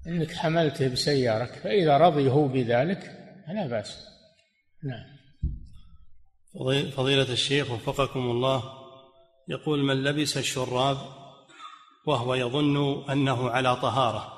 إنك 0.08 0.34
حملته 0.34 0.88
بسيارك 0.88 1.50
فإذا 1.50 1.98
رضي 1.98 2.30
هو 2.30 2.48
بذلك 2.48 3.18
فلا 3.48 3.68
بأس. 3.68 4.08
نعم. 4.84 5.18
فضيلة 6.92 7.32
الشيخ 7.34 7.72
وفقكم 7.72 8.20
الله 8.20 8.64
يقول 9.48 9.84
من 9.84 10.04
لبس 10.04 10.38
الشراب 10.38 10.98
وهو 12.08 12.36
يظن 12.36 13.04
أنه 13.12 13.50
على 13.50 13.76
طهارة 13.76 14.34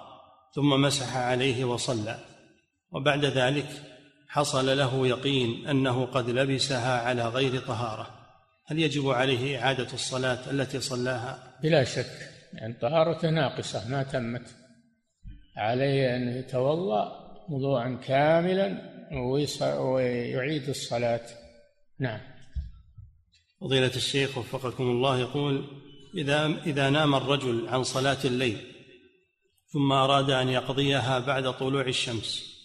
ثم 0.55 0.69
مسح 0.81 1.17
عليه 1.17 1.65
وصلى. 1.65 2.19
وبعد 2.91 3.25
ذلك 3.25 3.67
حصل 4.27 4.77
له 4.77 5.07
يقين 5.07 5.67
أنه 5.67 6.05
قد 6.05 6.29
لبسها 6.29 7.01
على 7.01 7.27
غير 7.27 7.59
طهارة. 7.59 8.07
هل 8.67 8.79
يجب 8.79 9.09
عليه 9.09 9.59
إعادة 9.59 9.93
الصلاة 9.93 10.51
التي 10.51 10.79
صلاها؟ 10.79 11.57
بلا 11.63 11.83
شك 11.83 12.29
يعني 12.53 12.73
طهارته 12.73 13.29
ناقصة 13.29 13.89
ما 13.89 14.03
تمت. 14.03 14.55
عليه 15.57 16.15
أن 16.15 16.27
يتوضأ 16.27 17.29
وضوءا 17.49 17.99
كاملا 18.07 18.81
ويعيد 19.79 20.69
الصلاة. 20.69 21.21
نعم. 21.99 22.19
فضيلة 23.61 23.95
الشيخ 23.95 24.37
وفقكم 24.37 24.83
الله 24.83 25.19
يقول 25.19 25.65
إذا 26.15 26.45
إذا 26.45 26.89
نام 26.89 27.15
الرجل 27.15 27.67
عن 27.67 27.83
صلاة 27.83 28.17
الليل 28.25 28.57
ثم 29.67 29.91
أراد 29.91 30.29
أن 30.29 30.49
يقضيها 30.49 31.19
بعد 31.19 31.53
طلوع 31.53 31.81
الشمس 31.81 32.59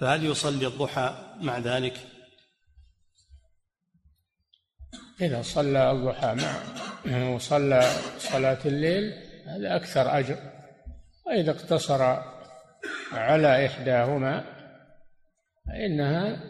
فهل 0.00 0.24
يصلي 0.24 0.66
الضحى 0.66 1.34
مع 1.40 1.58
ذلك؟ 1.58 2.06
إذا 5.20 5.42
صلى 5.42 5.90
الضحى 5.90 6.34
مع 6.34 7.28
وصلى 7.34 7.90
صلاة 8.18 8.58
الليل 8.64 9.12
هذا 9.46 9.76
أكثر 9.76 10.18
أجر. 10.18 10.36
وإذا 11.26 11.50
اقتصر 11.50 12.02
على 13.12 13.66
إحداهما 13.66 14.44
فإنها 15.66 16.44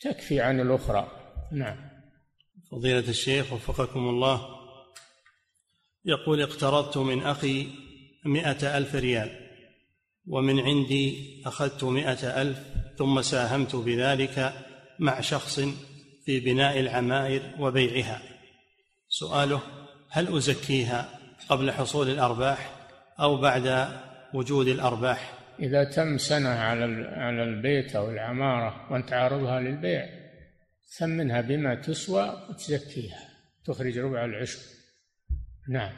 تكفي 0.00 0.40
عن 0.40 0.60
الأخرى. 0.60 1.10
نعم. 1.52 1.90
فضيلة 2.70 3.08
الشيخ 3.08 3.52
وفقكم 3.52 4.08
الله 4.08 4.55
يقول 6.06 6.42
اقترضت 6.42 6.98
من 6.98 7.22
أخي 7.22 7.66
مئة 8.24 8.78
ألف 8.78 8.94
ريال 8.94 9.30
ومن 10.26 10.60
عندي 10.60 11.42
أخذت 11.46 11.84
مئة 11.84 12.42
ألف 12.42 12.58
ثم 12.98 13.22
ساهمت 13.22 13.76
بذلك 13.76 14.52
مع 14.98 15.20
شخص 15.20 15.60
في 16.24 16.40
بناء 16.40 16.80
العمائر 16.80 17.42
وبيعها. 17.58 18.22
سؤاله 19.08 19.62
هل 20.10 20.36
أزكيها 20.36 21.08
قبل 21.48 21.72
حصول 21.72 22.10
الأرباح 22.10 22.88
أو 23.20 23.36
بعد 23.40 23.88
وجود 24.34 24.68
الأرباح؟ 24.68 25.32
إذا 25.60 25.84
تم 25.84 26.18
سنة 26.18 26.48
على 26.48 26.84
على 27.16 27.42
البيت 27.42 27.96
أو 27.96 28.10
العمارة 28.10 28.92
وأنت 28.92 29.12
عارضها 29.12 29.60
للبيع 29.60 30.06
ثمنها 30.98 31.40
بما 31.40 31.74
تسوى 31.74 32.46
وتزكيها 32.50 33.28
تخرج 33.64 33.98
ربع 33.98 34.24
العشر. 34.24 34.75
نعم. 35.68 35.92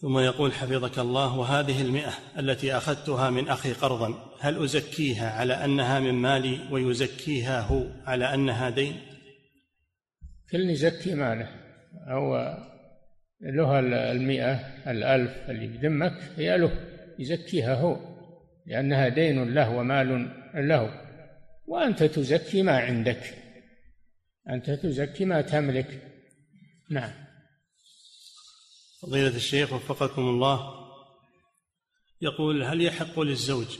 ثم 0.00 0.18
يقول 0.18 0.52
حفظك 0.52 0.98
الله 0.98 1.38
وهذه 1.38 1.82
المئة 1.82 2.12
التي 2.38 2.76
أخذتها 2.76 3.30
من 3.30 3.48
أخي 3.48 3.72
قرضا 3.72 4.14
هل 4.40 4.64
أزكيها 4.64 5.30
على 5.30 5.64
أنها 5.64 6.00
من 6.00 6.14
مالي 6.14 6.60
ويزكيها 6.70 7.60
هو 7.60 7.86
على 8.06 8.34
أنها 8.34 8.70
دين؟ 8.70 9.00
كل 10.50 10.70
يزكي 10.70 11.14
ماله. 11.14 11.48
هو 12.08 12.58
له 13.40 13.78
المئة 14.12 14.52
الألف 14.90 15.50
اللي 15.50 15.66
بذمك 15.66 16.22
هي 16.36 16.58
له. 16.58 16.72
يزكيها 17.18 17.74
هو 17.74 17.96
لأنها 18.66 19.08
دين 19.08 19.54
له 19.54 19.70
ومال 19.70 20.30
له. 20.54 21.00
وأنت 21.66 22.02
تزكي 22.02 22.62
ما 22.62 22.78
عندك. 22.78 23.34
أنت 24.50 24.70
تزكي 24.70 25.24
ما 25.24 25.40
تملك. 25.40 26.02
نعم. 26.90 27.23
فضيلة 29.06 29.36
الشيخ 29.36 29.72
وفقكم 29.72 30.22
الله. 30.22 30.84
يقول 32.22 32.62
هل 32.62 32.80
يحق 32.80 33.20
للزوج 33.20 33.78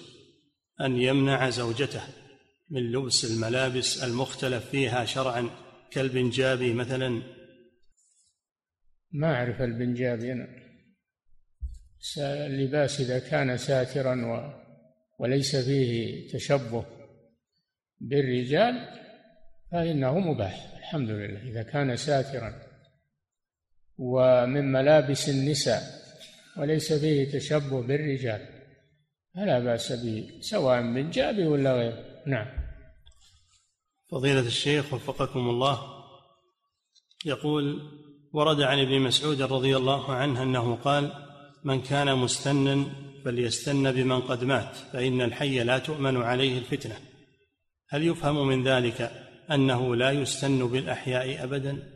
أن 0.81 0.99
يمنع 0.99 1.51
زوجته 1.51 2.03
من 2.71 2.93
لبس 2.93 3.25
الملابس 3.25 4.05
المختلف 4.05 4.71
فيها 4.71 5.05
شرعا 5.05 5.51
كالبنجابي 5.91 6.73
مثلا؟ 6.73 7.23
ما 9.13 9.35
أعرف 9.35 9.63
البنجابي 9.63 10.33
أنا. 10.33 10.49
اللباس 12.19 13.01
إذا 13.01 13.19
كان 13.19 13.57
ساترا 13.57 14.15
و 14.27 14.53
وليس 15.19 15.57
فيه 15.57 16.29
تشبه 16.33 16.85
بالرجال 18.01 18.75
فإنه 19.73 20.19
مباح. 20.19 20.75
الحمد 20.79 21.11
لله. 21.11 21.43
إذا 21.43 21.63
كان 21.63 21.97
ساترا 21.97 22.64
ومن 23.99 24.73
ملابس 24.73 25.29
النساء 25.29 25.83
وليس 26.59 26.93
فيه 26.93 27.33
تشبه 27.33 27.83
بالرجال. 27.83 28.49
فلا 29.35 29.59
بأس 29.59 29.93
به 29.93 30.29
سواء 30.41 30.83
من 30.83 31.11
جابي 31.11 31.47
ولا 31.47 31.73
غيره 31.73 32.05
نعم. 32.27 32.47
فضيلة 34.11 34.41
الشيخ 34.41 34.95
وفقكم 34.95 35.41
الله. 35.41 35.81
يقول 37.25 37.81
ورد 38.33 38.61
عن 38.61 38.79
ابن 38.79 39.01
مسعود 39.01 39.43
رضي 39.43 39.77
الله 39.77 40.13
عنه 40.13 40.43
أنه 40.43 40.75
قال 40.75 41.13
من 41.65 41.83
كان 41.83 42.19
مستنا 42.19 42.85
فليستن 43.25 43.93
بمن 43.93 44.21
قد 44.21 44.45
مات 44.45 44.77
فإن 44.93 45.23
الحي 45.23 45.65
لا 45.65 45.79
تؤمن 45.79 46.23
عليه 46.23 46.59
الفتنة. 46.59 46.97
هل 47.89 48.07
يفهم 48.07 48.49
من 48.49 48.69
ذلك 48.69 49.11
أنه 49.51 49.97
لا 49.97 50.11
يستن 50.11 50.69
بالأحياء 50.69 51.45
أبدا؟ 51.45 51.94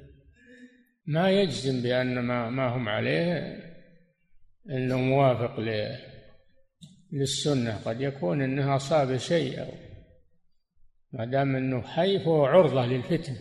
ما 1.09 1.31
يجزم 1.31 1.83
بأن 1.83 2.19
ما, 2.19 2.51
ما 2.51 2.69
هم 2.69 2.89
عليه 2.89 3.57
أنه 4.71 4.97
موافق 4.97 5.61
للسنة. 7.13 7.77
قد 7.85 8.01
يكون 8.01 8.43
أنه 8.43 8.77
أصاب 8.77 9.17
شيء 9.17 9.67
ما 11.13 11.25
دام 11.25 11.57
أنه 11.57 11.83
حي 11.83 12.19
فهو 12.19 12.45
عرضة 12.45 12.87
للفتن. 12.87 13.37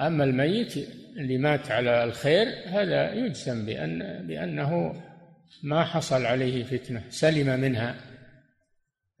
أما 0.00 0.24
الميت 0.24 0.76
اللي 1.16 1.38
مات 1.38 1.70
على 1.70 2.04
الخير 2.04 2.46
هذا 2.66 3.12
يجزم 3.14 3.66
بأن 3.66 4.26
بأنه 4.26 5.02
ما 5.62 5.84
حصل 5.84 6.26
عليه 6.26 6.64
فتنة 6.64 7.04
سلم 7.08 7.60
منها. 7.60 8.00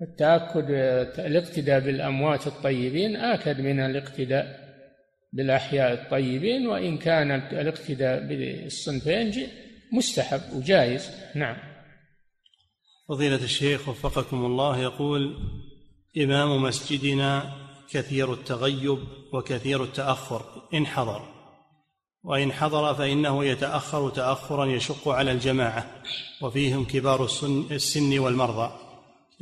التأكد 0.02 0.70
الاقتداء 1.18 1.80
بالأموات 1.80 2.46
الطيبين 2.46 3.16
آكد 3.16 3.60
من 3.60 3.80
الاقتداء. 3.80 4.67
بالأحياء 5.32 5.92
الطيبين 5.92 6.66
وإن 6.66 6.98
كان 6.98 7.30
الاقتداء 7.30 8.26
بالصنفين 8.28 9.48
مستحب 9.92 10.40
وجائز 10.54 11.10
نعم. 11.34 11.56
فضيلة 13.08 13.44
الشيخ 13.44 13.88
وفقكم 13.88 14.44
الله 14.44 14.78
يقول 14.78 15.36
إمام 16.18 16.62
مسجدنا 16.62 17.52
كثير 17.90 18.32
التغيب 18.32 18.98
وكثير 19.32 19.84
التأخر 19.84 20.68
إن 20.74 20.86
حضر. 20.86 21.22
وإن 22.24 22.52
حضر 22.52 22.94
فإنه 22.94 23.44
يتأخر 23.44 24.10
تأخرا 24.10 24.66
يشق 24.66 25.08
على 25.08 25.32
الجماعة 25.32 26.02
وفيهم 26.42 26.84
كبار 26.84 27.24
السن 27.70 28.18
والمرضى. 28.18 28.72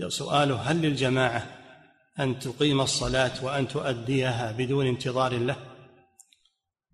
سؤاله 0.08 0.54
هل 0.54 0.82
للجماعة 0.82 1.46
أن 2.20 2.38
تقيم 2.38 2.80
الصلاة 2.80 3.44
وأن 3.44 3.68
تؤديها 3.68 4.52
بدون 4.52 4.86
انتظار 4.86 5.38
له؟ 5.38 5.75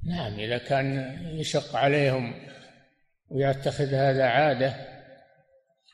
نعم 0.05 0.41
إذا 0.41 0.59
كان 0.59 1.19
يشق 1.25 1.77
عليهم 1.77 2.35
ويتخذ 3.29 3.95
هذا 3.95 4.25
عادة 4.25 4.75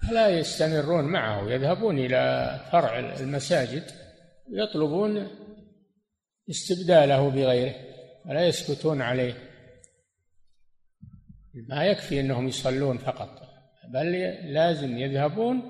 فلا 0.03 0.29
يستمرون 0.29 1.05
معه 1.05 1.51
يذهبون 1.51 1.99
إلى 1.99 2.55
فرع 2.73 2.99
المساجد 2.99 3.83
يطلبون 4.51 5.29
استبداله 6.51 7.31
بغيره 7.31 7.75
ولا 8.27 8.47
يسكتون 8.47 9.03
عليه. 9.03 9.35
ما 11.69 11.85
يكفي 11.85 12.21
أنهم 12.21 12.49
يصلون 12.49 12.99
فقط 12.99 13.43
بل 13.89 14.13
لازم 14.53 14.99
يذهبون 14.99 15.63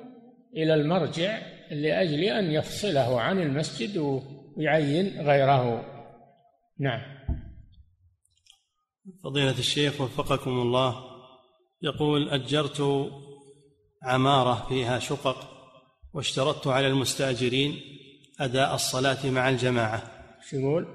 إلى 0.57 0.75
المرجع 0.75 1.39
لأجل 1.71 2.25
أن 2.25 2.51
يفصله 2.51 3.21
عن 3.21 3.41
المسجد 3.41 4.23
ويعين 4.57 5.21
غيره. 5.21 5.85
نعم. 6.79 7.18
فضيلة 9.25 9.59
الشيخ 9.59 10.01
وفقكم 10.01 10.51
الله 10.51 11.05
يقول 11.83 12.29
أجرت 12.29 13.11
عمارة 14.03 14.67
فيها 14.69 14.99
شقق 14.99 15.59
واشترطت 16.15 16.67
على 16.67 16.87
المستأجرين 16.87 17.81
أداء 18.41 18.75
الصلاة 18.75 19.31
مع 19.31 19.49
الجماعة. 19.49 20.03
شو 20.51 20.57
يقول؟ 20.57 20.87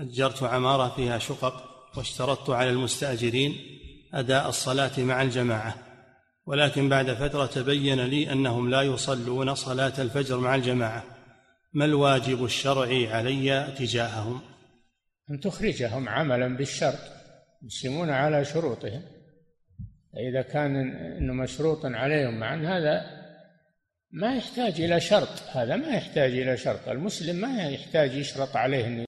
أجرت 0.00 0.42
عمارة 0.42 0.88
فيها 0.88 1.18
شقق 1.18 1.64
واشترطت 1.96 2.50
على 2.50 2.70
المستأجرين 2.70 3.56
أداء 4.14 4.48
الصلاة 4.48 5.00
مع 5.00 5.22
الجماعة. 5.22 5.74
ولكن 6.46 6.88
بعد 6.88 7.14
فترة 7.14 7.46
تبين 7.46 8.00
لي 8.00 8.32
أنهم 8.32 8.70
لا 8.70 8.82
يصلون 8.82 9.54
صلاة 9.54 10.02
الفجر 10.02 10.38
مع 10.38 10.54
الجماعة. 10.54 11.04
ما 11.72 11.84
الواجب 11.84 12.44
الشرعي 12.44 13.12
علي 13.12 13.74
تجاههم؟ 13.78 14.40
أن 15.30 15.40
تخرجهم 15.40 16.08
عملا 16.08 16.56
بالشرط. 16.56 17.15
يسلمون 17.66 18.10
على 18.10 18.44
شروطهم. 18.44 19.02
إذا 20.16 20.42
كان 20.42 20.76
إنه 21.16 21.32
مشروط 21.32 21.86
عليهم 21.86 22.40
مع 22.40 22.54
أن 22.54 22.66
هذا 22.66 23.06
ما 24.10 24.36
يحتاج 24.36 24.80
إلى 24.80 25.00
شرط 25.00 25.42
هذا 25.52 25.76
ما 25.76 25.88
يحتاج 25.88 26.30
إلى 26.30 26.56
شرط. 26.56 26.88
المسلم 26.88 27.36
ما 27.36 27.68
يحتاج 27.68 28.14
يشرط 28.14 28.56
عليه 28.56 28.86
أنه 28.86 29.05